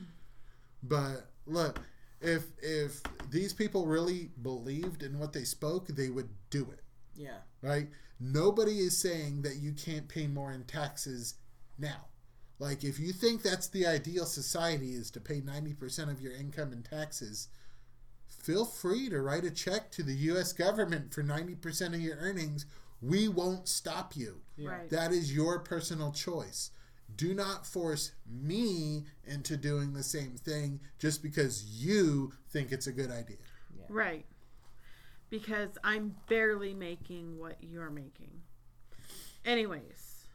[0.83, 1.79] but look,
[2.19, 6.81] if if these people really believed in what they spoke, they would do it,
[7.15, 7.37] Yeah.
[7.61, 7.87] right?
[8.19, 11.35] Nobody is saying that you can't pay more in taxes
[11.77, 12.07] now.
[12.59, 16.71] Like if you think that's the ideal society is to pay 90% of your income
[16.71, 17.49] in taxes,
[18.27, 22.65] feel free to write a check to the US government for 90% of your earnings.
[23.01, 24.41] We won't stop you.
[24.55, 24.69] Yeah.
[24.69, 24.89] Right.
[24.89, 26.71] That is your personal choice.
[27.17, 32.91] Do not force me into doing the same thing just because you think it's a
[32.91, 33.37] good idea.
[33.89, 34.25] Right.
[35.29, 38.41] Because I'm barely making what you're making.
[39.43, 40.27] Anyways,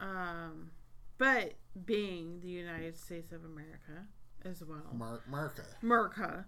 [0.00, 0.70] um,
[1.18, 4.06] but being the United States of America
[4.44, 5.64] as well, Mark Marka.
[5.82, 6.46] America,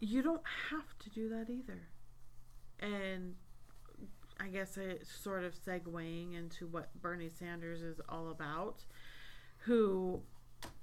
[0.00, 1.88] you don't have to do that either.
[2.80, 3.34] And
[4.40, 8.84] I guess it's sort of segueing into what Bernie Sanders is all about,
[9.58, 10.20] who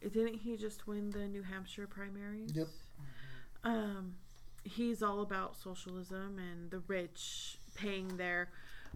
[0.02, 2.52] didn't he just win the New Hampshire primaries?
[2.56, 2.68] Yep.
[3.64, 4.16] Um,
[4.64, 8.50] he's all about socialism and the rich paying their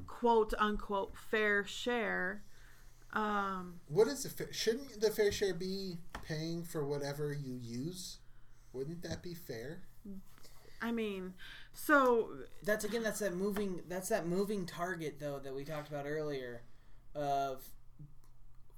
[0.07, 2.43] quote unquote fair share.
[3.13, 8.19] Um, What is the fa- shouldn't the fair share be paying for whatever you use?
[8.73, 9.83] Wouldn't that be fair?
[10.81, 11.33] I mean,
[11.73, 12.29] so
[12.63, 13.01] That's again.
[13.01, 13.81] That's that moving.
[13.87, 16.61] That's that moving target though that we talked about earlier.
[17.15, 17.69] Of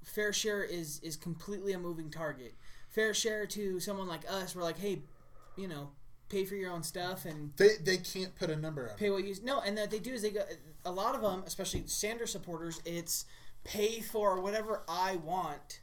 [0.03, 2.53] fair share is is completely a moving target.
[2.87, 5.01] Fair share to someone like us, we're like, hey,
[5.55, 5.89] you know,
[6.29, 9.23] pay for your own stuff and They they can't put a number on pay what
[9.23, 9.61] you no.
[9.61, 10.41] And that they do is they go.
[10.85, 13.25] A lot of them, especially Sanders supporters, it's
[13.63, 15.81] pay for whatever I want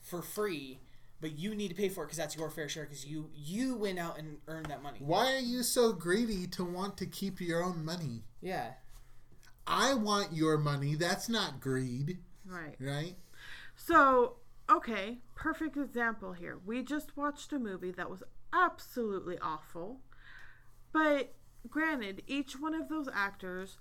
[0.00, 0.80] for free,
[1.20, 3.76] but you need to pay for it because that's your fair share because you you
[3.76, 4.98] went out and earned that money.
[5.00, 8.22] Why are you so greedy to want to keep your own money?
[8.40, 8.72] Yeah.
[9.66, 10.94] I want your money.
[10.94, 12.76] That's not greed, right.
[12.78, 13.16] right?
[13.74, 14.36] So,
[14.70, 16.58] okay, perfect example here.
[16.64, 18.22] We just watched a movie that was
[18.56, 20.00] absolutely awful.
[20.92, 21.34] But
[21.68, 23.78] granted, each one of those actors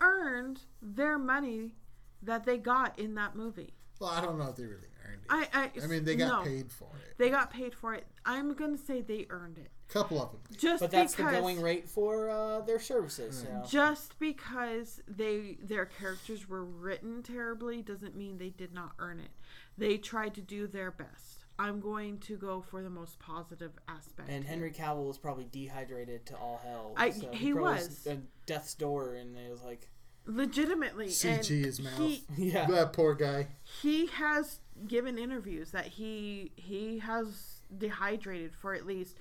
[0.00, 1.74] earned their money
[2.22, 3.74] that they got in that movie.
[4.00, 5.30] Well, I don't know if they really earned it.
[5.30, 7.18] I I, I mean, they got no, paid for it.
[7.18, 8.06] They got paid for it.
[8.24, 9.70] I'm going to say they earned it.
[9.88, 10.40] A couple of them.
[10.56, 13.44] Just But that's because the going rate for uh, their services.
[13.46, 13.64] So.
[13.68, 19.30] just because they their characters were written terribly doesn't mean they did not earn it.
[19.76, 21.37] They tried to do their best.
[21.58, 24.28] I'm going to go for the most positive aspect.
[24.28, 26.92] And Henry Cavill was probably dehydrated to all hell.
[26.96, 28.06] I- so he probably was.
[28.06, 29.88] at death's door, and it was like,
[30.26, 31.98] legitimately CG and his mouth.
[31.98, 33.48] He, yeah, That poor guy.
[33.82, 39.16] he has given interviews that he he has dehydrated for at least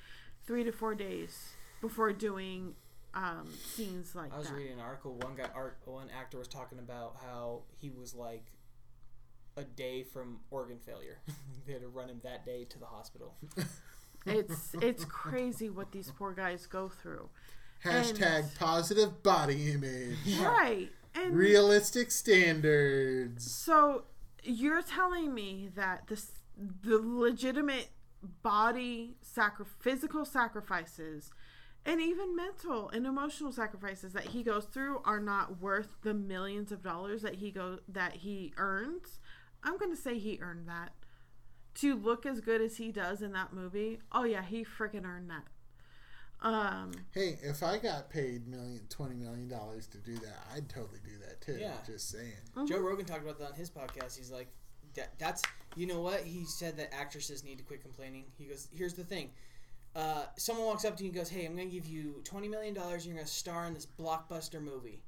[0.46, 2.76] three to four days before doing
[3.14, 4.54] um, scenes like I was that.
[4.56, 5.14] reading an article.
[5.16, 8.46] One guy, art, one actor was talking about how he was like
[9.58, 11.20] a day from organ failure.
[11.66, 13.36] they had to run him that day to the hospital.
[14.26, 17.30] It's it's crazy what these poor guys go through.
[17.86, 20.18] Hashtag positive body image.
[20.42, 20.90] Right.
[21.16, 23.50] And Realistic standards.
[23.50, 24.04] so
[24.44, 26.32] you're telling me that this
[26.84, 27.88] the legitimate
[28.44, 31.32] body sacri- physical sacrifices
[31.86, 36.72] and even mental and emotional sacrifices that he goes through are not worth the millions
[36.72, 39.20] of dollars that he go that he earns.
[39.68, 40.94] I'm going to say he earned that.
[41.82, 44.00] To look as good as he does in that movie.
[44.12, 45.44] Oh yeah, he freaking earned that.
[46.42, 51.00] Um Hey, if I got paid million, twenty million dollars to do that, I'd totally
[51.04, 51.58] do that too.
[51.60, 51.74] Yeah.
[51.86, 52.68] Just saying.
[52.68, 54.18] Joe Rogan talked about that on his podcast.
[54.18, 54.48] He's like,
[54.96, 55.44] that, that's
[55.76, 58.26] you know what he said that actresses need to quit complaining.
[58.40, 59.30] He goes, here's the thing.
[59.96, 62.48] Uh, someone walks up to you and goes, "Hey, I'm going to give you twenty
[62.48, 63.04] million dollars.
[63.04, 65.04] and You're going to star in this blockbuster movie,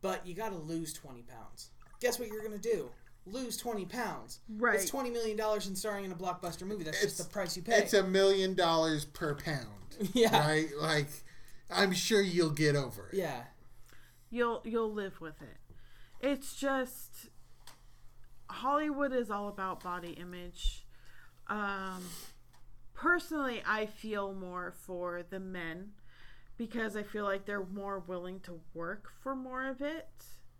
[0.00, 1.70] but you got to lose twenty pounds.
[2.00, 2.90] Guess what you're going to do?
[3.32, 4.40] Lose twenty pounds.
[4.48, 4.76] Right.
[4.76, 6.84] It's twenty million dollars in starring in a blockbuster movie.
[6.84, 7.76] That's It's- just the price you pay.
[7.78, 9.66] It's a million dollars per pound.
[10.14, 10.38] Yeah.
[10.46, 10.68] Right?
[10.80, 11.08] Like,
[11.70, 13.16] I'm sure you'll get over it.
[13.18, 13.42] yeah.
[14.30, 15.56] you'll you'll live with it.
[16.20, 17.28] It's just
[18.50, 20.84] Hollywood is all about body image.
[21.48, 22.02] Um,
[22.94, 25.90] personally, I feel more for the men
[26.56, 30.08] because I feel like they're more willing to work for more of it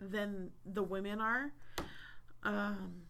[0.01, 1.53] than the women are.
[2.45, 3.03] Um,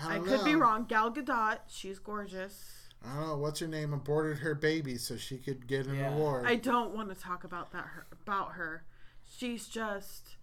[0.00, 0.84] I, I don't could be wrong.
[0.86, 2.72] Gal Gadot, she's gorgeous.
[3.04, 6.14] I don't know what's her name aborted her baby so she could get an Yeah.
[6.14, 6.46] award.
[6.46, 8.84] I don't want to talk about that her, about her.
[9.24, 10.35] She's just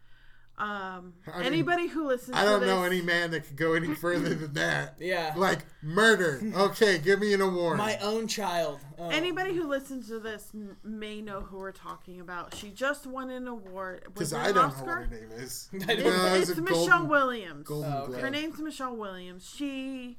[0.64, 2.38] um, I mean, anybody who listens.
[2.38, 4.96] I don't to know this, any man that could go any further than that.
[5.00, 5.34] Yeah.
[5.36, 6.42] Like murder.
[6.56, 7.78] Okay, give me an award.
[7.78, 8.80] My own child.
[8.98, 9.10] Oh.
[9.10, 12.56] Anybody who listens to this n- may know who we're talking about.
[12.56, 14.04] She just won an award.
[14.14, 14.86] Because it I an don't Oscar?
[14.86, 15.70] know what her name is.
[15.74, 15.86] It's.
[16.04, 17.68] No, it's a Michelle golden- Williams.
[17.68, 18.22] Golden Oh, okay.
[18.22, 19.52] Her name's Michelle Williams.
[19.54, 20.18] She,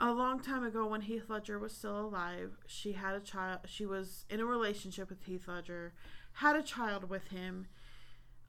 [0.00, 3.60] a long time ago, when Heath Ledger was still alive, she had a child.
[3.66, 5.94] She was in a relationship with Heath Ledger,
[6.34, 7.66] had a child with him.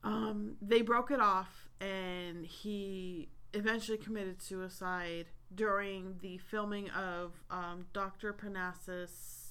[0.04, 7.86] Um, they broke it off, and he eventually committed suicide during the filming of um,
[7.92, 9.46] Doctor Parnassus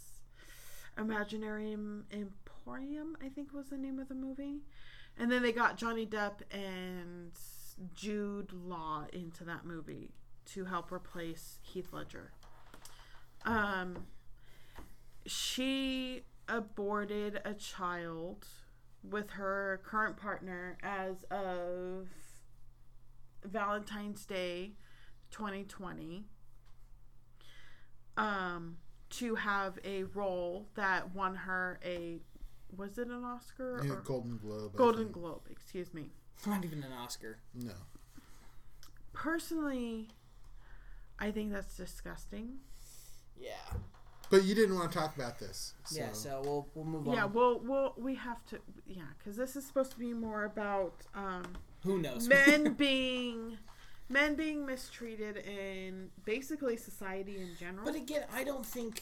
[0.97, 3.17] Imaginary Emporium.
[3.23, 4.61] I think was the name of the movie.
[5.17, 7.31] And then they got Johnny Depp and
[7.93, 10.11] Jude Law into that movie
[10.47, 12.31] to help replace Heath Ledger.
[13.45, 14.05] Um,
[15.25, 18.45] she aborted a child
[19.09, 22.07] with her current partner as of
[23.43, 24.73] Valentine's Day
[25.31, 26.25] 2020
[28.17, 28.77] um,
[29.11, 32.19] to have a role that won her a
[32.75, 34.71] was it an Oscar Yeah, or Golden Globe.
[34.73, 35.11] I Golden.
[35.11, 36.11] Globe, excuse me.
[36.45, 37.37] Not even an Oscar.
[37.53, 37.71] No.
[39.13, 40.09] Personally,
[41.19, 42.57] I think that's disgusting.
[43.37, 43.51] Yeah.
[44.29, 45.73] But you didn't want to talk about this.
[45.85, 45.99] So.
[45.99, 46.11] Yeah.
[46.13, 47.15] So we'll we'll move on.
[47.15, 47.33] Yeah, on.
[47.33, 51.43] well, well, we have to, yeah, because this is supposed to be more about um,
[51.83, 52.27] Who knows?
[52.27, 53.57] men being
[54.09, 57.85] men being mistreated in basically society in general.
[57.85, 59.01] But again, I don't think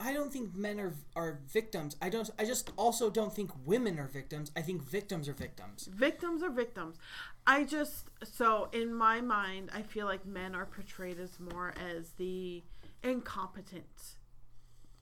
[0.00, 1.96] I don't think men are are victims.
[2.02, 4.50] I don't I just also don't think women are victims.
[4.56, 5.88] I think victims are victims.
[5.92, 6.96] victims are victims.
[7.46, 12.10] I just so in my mind, I feel like men are portrayed as more as
[12.16, 12.62] the
[13.04, 14.16] incompetent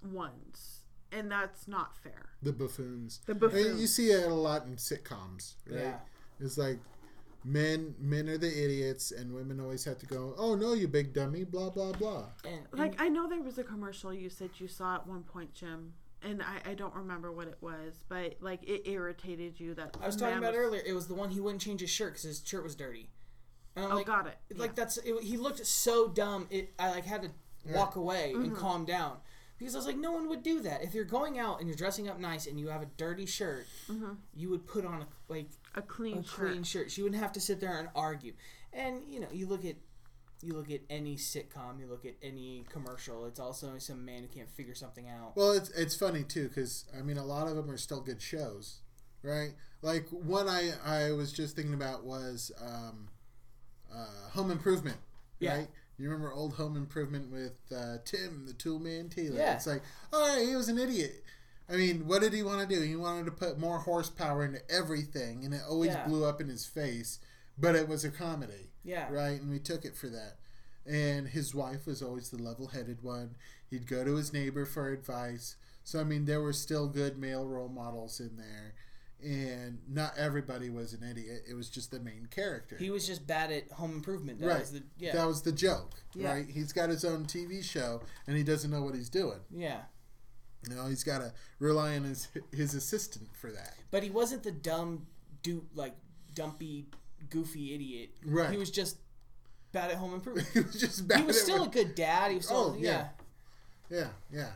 [0.03, 2.31] ones, and that's not fair.
[2.43, 3.21] The buffoons.
[3.27, 3.81] The And buffoons.
[3.81, 5.81] you see it a lot in sitcoms, right?
[5.81, 5.99] Yeah.
[6.41, 6.79] It's like
[7.45, 11.13] men men are the idiots and women always have to go, "Oh no, you big
[11.13, 12.27] dummy," blah blah blah.
[12.45, 15.55] And, Like I know there was a commercial you said you saw at one point,
[15.55, 19.97] Jim, and I, I don't remember what it was, but like it irritated you that
[20.01, 20.83] I was talking about was- earlier.
[20.85, 23.11] It was the one he wouldn't change his shirt because his shirt was dirty.
[23.75, 24.37] And I'm Oh, like, got it.
[24.59, 24.75] Like Yeah.
[24.77, 26.47] that's it, he looked so dumb.
[26.51, 27.31] It I like had to
[27.67, 28.45] walk away Mm-hmm.
[28.45, 29.17] and calm down
[29.59, 30.83] because I was like, no one would do that.
[30.83, 33.67] If you're going out and you're dressing up nice and you have a dirty shirt,
[34.35, 36.51] you would put on a like a clean a shirt.
[36.51, 36.91] clean shirt.
[36.91, 38.33] She wouldn't have to sit there and argue.
[38.73, 39.77] And you know, you look at
[40.45, 43.27] you look at any sitcom, you look at any commercial.
[43.27, 45.37] It's also some man who can't figure something out.
[45.37, 48.21] Well, it's it's funny too because I mean a lot of them are still good
[48.21, 48.81] shows,
[49.23, 49.53] right?
[49.83, 53.09] Like one I I was just thinking about was um,
[53.95, 54.97] uh, Home Improvement,
[55.39, 55.59] Yeah.
[55.59, 55.69] right?
[56.03, 59.37] You remember old Home Improvement with uh, Tim, the Toolman Taylor?
[59.39, 59.55] Yeah.
[59.55, 59.83] It's like,
[60.13, 61.23] all right, he was an idiot.
[61.71, 62.83] I mean, what did he want to do?
[62.83, 66.05] He wanted to put more horsepower into everything, and it always Yeah.
[66.05, 67.21] blew up in his face.
[67.57, 69.09] But it was a comedy, Yeah.
[69.13, 69.41] right?
[69.41, 70.39] And we took it for that.
[70.85, 73.37] And his wife was always the level-headed one.
[73.71, 75.55] He'd go to his neighbor for advice.
[75.85, 78.75] So I mean, there were still good male role models in there,
[79.23, 81.43] and not everybody was an idiot.
[81.49, 82.77] It was just the main character.
[82.77, 84.41] He was just bad at home improvement.
[84.41, 84.61] That Right.
[84.61, 85.13] was the yeah.
[85.13, 86.33] That was the joke, Yeah.
[86.33, 86.47] right?
[86.49, 89.41] He's got his own TV show, and he doesn't know what he's doing.
[89.51, 89.83] yeah.
[90.69, 93.75] You know, he's got to rely on his his assistant for that.
[93.91, 95.07] But he wasn't the dumb
[95.43, 95.95] dude like
[96.35, 96.87] dumpy,
[97.31, 98.11] goofy idiot.
[98.25, 98.51] Right.
[98.51, 98.99] He was just
[99.73, 100.47] bad at home improvement.
[100.55, 101.19] he was just bad.
[101.19, 102.31] he was still a good dad.
[102.31, 103.09] He was still Oh, yeah.
[103.91, 103.99] yeah.
[103.99, 104.51] yeah, yeah.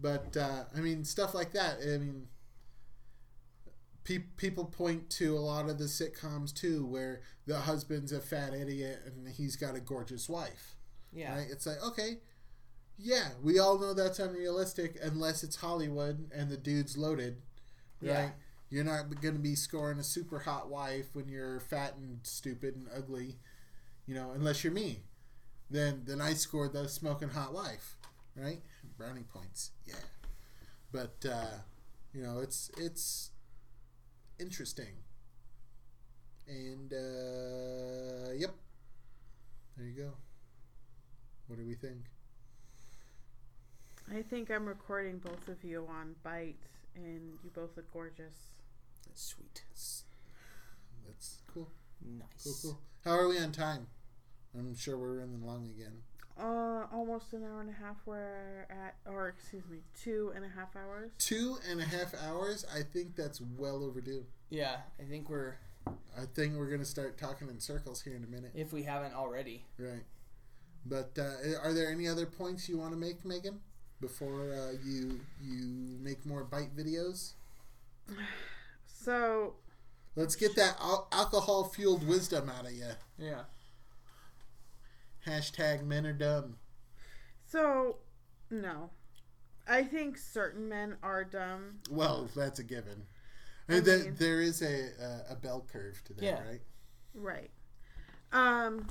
[0.00, 1.78] But uh, I mean, stuff like that.
[1.82, 2.26] I mean,
[4.04, 8.54] pe- people point to a lot of the sitcoms too, where the husband's a fat
[8.54, 10.76] idiot and he's got a gorgeous wife.
[11.12, 11.36] Yeah.
[11.36, 11.46] Right?
[11.50, 12.18] It's like, okay,
[12.98, 17.42] yeah, we all know that's unrealistic unless it's Hollywood and the dude's loaded,
[18.00, 18.10] right?
[18.10, 18.30] Yeah.
[18.70, 22.74] You're not going to be scoring a super hot wife when you're fat and stupid
[22.74, 23.36] and ugly,
[24.06, 25.02] you know, unless you're me.
[25.70, 27.96] Then then I scored the smoking hot wife,
[28.36, 28.60] right?
[28.96, 29.94] Brownie points, yeah.
[30.92, 31.58] But uh,
[32.12, 33.30] you know, it's it's
[34.38, 34.96] interesting.
[36.46, 38.54] And uh, yep,
[39.76, 40.10] there you go.
[41.46, 42.04] What do we think?
[44.14, 46.54] I think I'm recording both of you on Byte,
[46.94, 48.48] and you both look gorgeous.
[49.06, 49.62] That's sweet.
[51.06, 51.70] That's cool.
[52.04, 52.44] Nice.
[52.44, 52.80] Cool, cool.
[53.04, 53.86] How are we on time?
[54.56, 56.02] I'm sure we're running long again.
[56.38, 57.96] Uh, almost an hour and a half.
[58.06, 61.12] We're at, or excuse me, two and a half hours.
[61.18, 62.64] Two and a half hours.
[62.74, 64.24] I think that's well overdue.
[64.50, 65.54] Yeah, I think we're
[65.86, 68.50] I think we're gonna start talking in circles here in a minute.
[68.54, 69.64] if we haven't already.
[69.78, 70.02] Right.
[70.86, 73.60] But uh, are there any other points you want to make, Megan,
[74.00, 77.32] before uh, you you make more Byte videos?
[78.86, 79.54] So
[80.16, 82.86] Let's get that al- alcohol fueled wisdom out of you.
[83.18, 83.42] Yeah.
[85.26, 86.56] Hashtag men are dumb.
[87.46, 87.96] So,
[88.50, 88.90] no.
[89.66, 91.80] I think certain men are dumb.
[91.90, 93.06] Well, that's a given.
[93.68, 94.90] I And there- mean- there is a,
[95.28, 96.46] a a bell curve to that, Yeah.
[96.46, 96.60] right?
[97.14, 97.50] Right.
[98.32, 98.88] Um,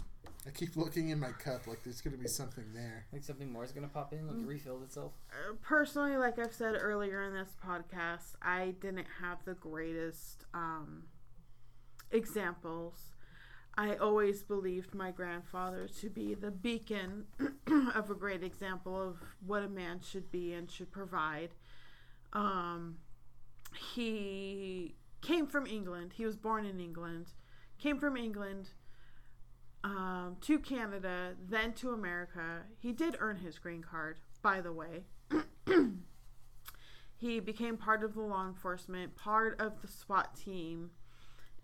[0.47, 3.05] I keep looking in my cup like there's gonna be something there.
[3.13, 5.13] Like something more is gonna pop in, like it refilled itself.
[5.31, 11.03] uh, personally, like I've said earlier in this podcast, I didn't have the greatest um,
[12.11, 13.12] examples.
[13.75, 17.25] I always believed my grandfather to be the beacon
[17.95, 21.49] of a great example of what a man should be and should provide.
[22.33, 22.97] Um,
[23.93, 26.13] he came from England.
[26.15, 27.27] He was born in England,
[27.79, 28.69] came from England
[29.83, 32.61] um, to Canada, then to America.
[32.77, 35.05] He did earn his green card, by the way.
[37.15, 40.91] he became part of the law enforcement, part of the SWAT team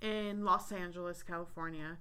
[0.01, 1.97] in Los Angeles, California,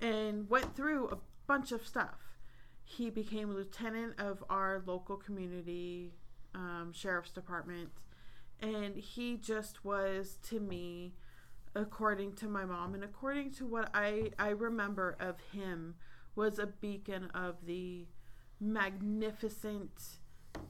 [0.00, 2.38] and went through a bunch of stuff.
[2.84, 6.12] He became lieutenant of our local community
[6.54, 7.90] um, sheriff's department,
[8.60, 11.14] and he just was to me,
[11.74, 15.94] according to my mom and according to what I I remember of him,
[16.34, 18.06] was a beacon of the
[18.60, 20.18] magnificent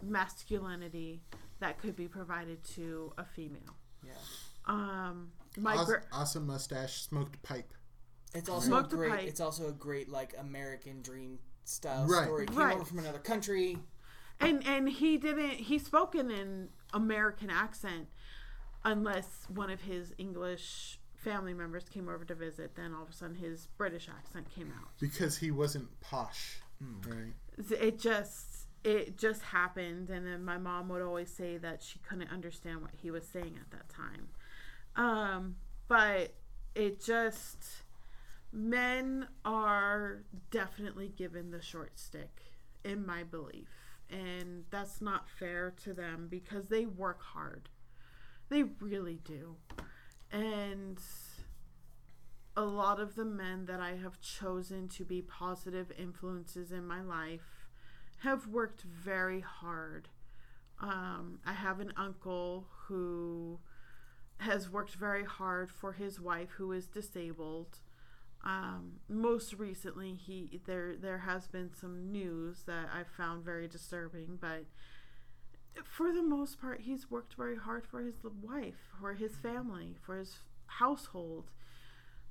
[0.02, 1.22] masculinity
[1.60, 3.76] that could be provided to a female.
[4.04, 4.12] Yeah.
[4.66, 7.72] Um, my awesome, gra- awesome mustache, smoked pipe.
[8.34, 9.10] It's also Smoked a a great.
[9.10, 9.28] pipe.
[9.28, 12.24] It's also a great like American dream style Right.
[12.24, 12.46] story.
[12.46, 12.74] Came Right.
[12.76, 13.78] over from another country.
[14.40, 18.08] and and he didn't he spoke in an American accent
[18.84, 22.74] unless one of his English family members came over to visit.
[22.74, 24.88] Then all of a sudden his British accent came out.
[24.98, 26.60] Because he wasn't posh.
[26.82, 27.00] Hmm.
[27.08, 27.34] Right.
[27.80, 32.30] it just it just happened and then my mom would always say that she couldn't
[32.32, 34.28] understand what he was saying at that time
[34.96, 35.56] um
[35.88, 36.34] but
[36.74, 37.82] it just
[38.52, 42.42] men are definitely given the short stick
[42.84, 43.68] in my belief.
[44.10, 47.70] And that's not fair to them because they work hard.
[48.50, 49.56] They really do.
[50.30, 50.98] And
[52.54, 57.00] a lot of the men that I have chosen to be positive influences in my
[57.00, 57.68] life
[58.18, 60.08] have worked very hard.
[60.80, 63.58] Um, I have an uncle who
[64.42, 67.78] has worked very hard for his wife who is disabled.
[68.44, 74.38] Um, most recently, he there there has been some news that I found very disturbing,
[74.40, 74.64] but
[75.84, 80.18] for the most part, he's worked very hard for his wife, for his family, for
[80.18, 81.50] his household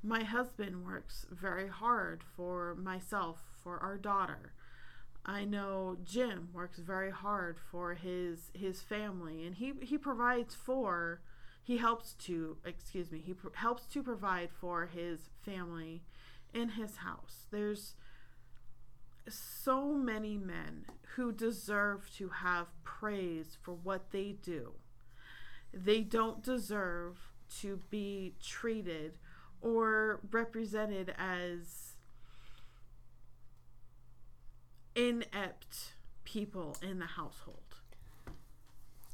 [0.03, 4.53] my husband works very hard for myself, for our daughter.
[5.23, 11.21] I know Jim works very hard for his his family, and he he provides for
[11.63, 16.01] he helps to excuse me he pr- helps to provide for his family
[16.53, 17.45] in his house.
[17.51, 17.95] There's
[19.27, 24.73] so many men who deserve to have praise for what they do.
[25.73, 27.17] They don't deserve
[27.59, 29.13] to be treated
[29.61, 31.93] or represented as
[34.95, 37.60] inept people in the household.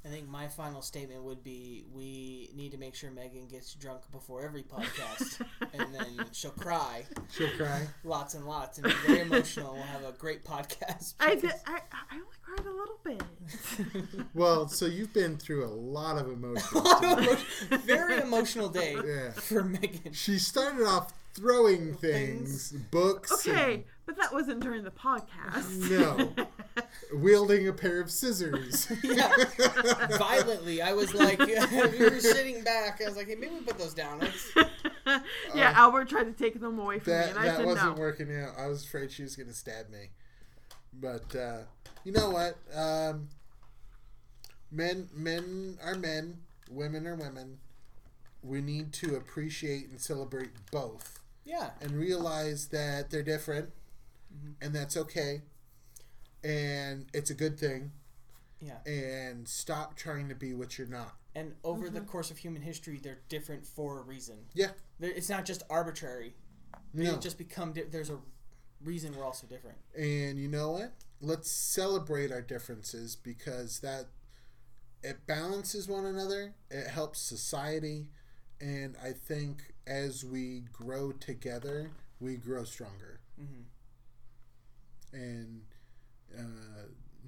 [0.08, 4.02] I think my final statement would be we need to make sure Megan gets drunk
[4.12, 5.42] before every podcast,
[5.74, 7.82] and then she'll cry She'll cry.
[8.06, 9.74] lots and lots and be very emotional.
[9.74, 11.16] We'll have a great podcast.
[11.20, 11.52] I did.
[11.66, 14.26] I, I only cried a little bit.
[14.34, 16.88] Well, so you've been through a lot of emotions.
[17.84, 19.32] very emotional day Yeah.
[19.32, 20.14] for Megan.
[20.14, 23.32] She started off throwing things, books.
[23.48, 25.90] Okay, but that wasn't during the podcast.
[25.90, 26.34] No.
[26.78, 28.92] and wielding a pair of scissors.
[29.04, 29.32] Yeah.
[30.18, 31.56] Violently, I was like, we
[32.00, 33.02] were sitting back.
[33.02, 34.20] I was like, hey, maybe we put those down.
[34.20, 34.52] Let's...
[35.56, 37.96] yeah, Albert tried to take them away from me, that and I that said wasn't
[37.96, 38.02] no.
[38.02, 38.54] working out.
[38.58, 40.10] I was afraid she was going to stab me.
[40.94, 41.60] But uh,
[42.04, 42.58] you know what?
[42.76, 43.30] Um,
[44.72, 46.38] men men are men,
[46.70, 47.60] women are women.
[48.44, 51.72] We need to appreciate and celebrate both Yeah.
[51.82, 53.70] and realize that they're different
[54.36, 54.52] Mm-hmm.
[54.62, 55.42] and that's okay.
[56.44, 57.92] And it's a good thing.
[58.60, 58.78] Yeah.
[58.86, 61.16] And stop trying to be what you're not.
[61.36, 64.38] And over the course of human history, they're different for a reason.
[64.54, 64.72] Yeah.
[65.00, 66.34] They're, it's not just arbitrary.
[66.94, 67.18] They No.
[67.18, 67.74] just become.
[67.74, 68.18] Di- there's a
[68.84, 69.78] reason we're all so different.
[69.96, 70.94] And you know what?
[71.22, 74.06] Let's celebrate our differences because that
[75.04, 76.54] it balances one another.
[76.72, 78.08] It helps society,
[78.60, 83.20] and I think as we grow together, we grow stronger.
[83.38, 83.64] hmm
[85.14, 85.62] And
[86.38, 86.84] uh,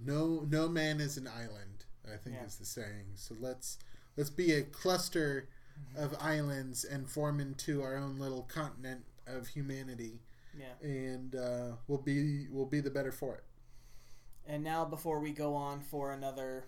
[0.06, 1.86] no no man is an island.
[2.06, 2.46] I think Yeah.
[2.46, 3.06] is the saying.
[3.16, 3.78] So let's
[4.18, 5.48] let's be a cluster
[5.96, 10.20] of islands and form into our own little continent of humanity,
[10.58, 10.74] Yeah.
[10.82, 13.44] and uh, we'll be we'll be the better for it.
[14.46, 16.66] And now, before we go on for another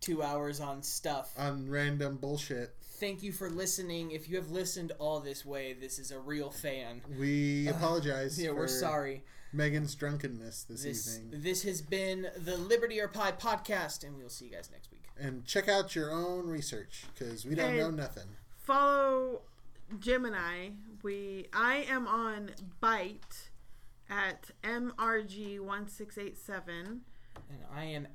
[0.00, 2.74] two hours on stuff, on random bullshit.
[2.98, 4.10] thank you for listening.
[4.12, 7.02] If you have listened all this way, this is a real fan.
[7.18, 8.38] We apologize.
[8.42, 9.24] Yeah, for we're sorry.
[9.52, 11.40] Megan's drunkenness this, This evening.
[11.42, 14.90] this has been the Liberty or Pie podcast, and we will see you guys next
[14.90, 15.04] week.
[15.18, 18.36] And check out your own research because we don't And- know nothing.
[18.58, 19.42] Follow
[19.98, 20.72] Jim and I.
[21.02, 22.50] We I am on
[22.82, 23.48] Byte
[24.10, 27.00] at mrg1687.
[27.50, 28.08] And I am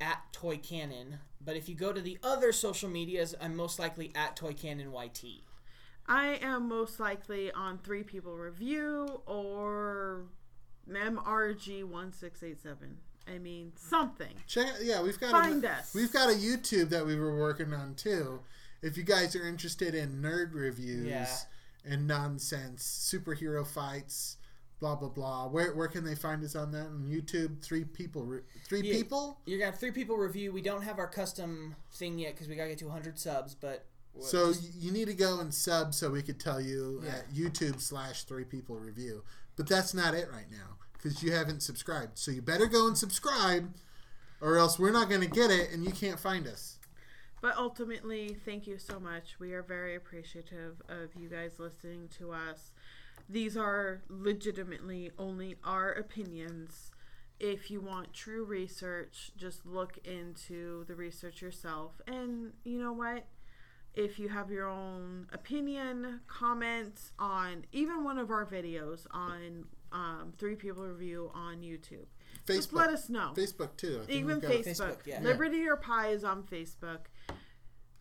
[0.00, 1.18] at Toy Cannon.
[1.40, 4.92] But if you go to the other social medias, I'm most likely at Toy Cannon
[4.92, 5.42] YT.
[6.06, 10.24] I am most likely on Three People Review or
[10.88, 12.74] MRG1687.
[13.26, 14.34] I mean, something.
[14.46, 15.94] Check yeah, we've got Find a, us.
[15.94, 18.40] We've got a YouTube that we were working on too.
[18.82, 21.26] If you guys are interested in nerd reviews Yeah.
[21.86, 24.36] and nonsense, superhero fights,
[24.78, 27.62] blah blah blah, where where can they find us on that on YouTube?
[27.62, 28.92] Three people, re- three Yeah.
[28.92, 29.40] people.
[29.46, 30.52] You're gonna have three people review.
[30.52, 33.54] We don't have our custom thing yet because we gotta get to 100 subs.
[33.54, 33.86] But
[34.20, 37.10] So just- you need to go and sub so we could tell you Yeah.
[37.16, 39.24] at YouTube slash three people review.
[39.56, 42.18] But that's not it right now because you haven't subscribed.
[42.18, 43.72] So you better go and subscribe,
[44.40, 46.78] or else we're not going to get it and you can't find us.
[47.40, 49.38] But ultimately, thank you so much.
[49.38, 52.70] We are very appreciative of you guys listening to us.
[53.28, 56.90] These are legitimately only our opinions.
[57.38, 62.00] If you want true research, just look into the research yourself.
[62.06, 63.26] And you know what?
[63.94, 70.32] If you have your own opinion, comment on even one of our videos on um,
[70.36, 72.06] Three People Review on YouTube.
[72.46, 73.32] Just let us know.
[73.36, 74.02] Facebook too.
[74.08, 74.66] Even Facebook.
[74.66, 75.20] Facebook, yeah.
[75.22, 77.06] Liberty or Pie is on Facebook.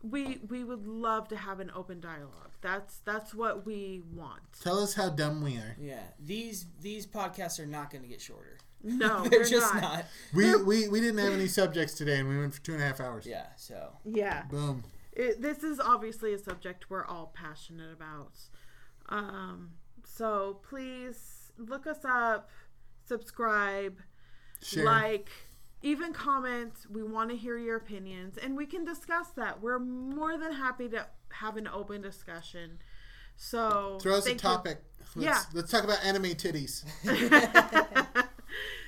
[0.01, 2.51] We we would love to have an open dialogue.
[2.61, 4.41] That's that's what we want.
[4.61, 5.77] Tell us how dumb we are.
[5.79, 8.57] yeah, these these podcasts are not gonna get shorter.
[8.83, 9.81] No, they're, they're, just not.
[9.81, 10.05] not.
[10.33, 12.85] We, we we didn't have any subjects today and we went for two and a
[12.85, 13.25] half hours.
[13.25, 13.45] Yeah.
[13.55, 14.83] So Yeah, Boom.
[15.15, 18.33] It, this is obviously a subject we're all passionate about.
[19.09, 19.71] Um,
[20.05, 22.49] so please look us up,
[23.05, 23.99] subscribe,
[24.61, 24.83] Share.
[24.85, 25.29] like,
[25.81, 26.73] even comment.
[26.89, 29.61] We want to hear your opinions, and we can discuss that.
[29.61, 32.79] We're more than happy to have an open discussion.
[33.35, 34.37] So Throw us a you.
[34.37, 34.77] topic.
[35.15, 35.41] Let's, Yeah.
[35.53, 36.85] Let's talk about anime titties.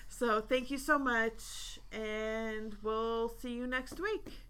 [0.07, 4.44] So thank you so much, and we'll see you next week.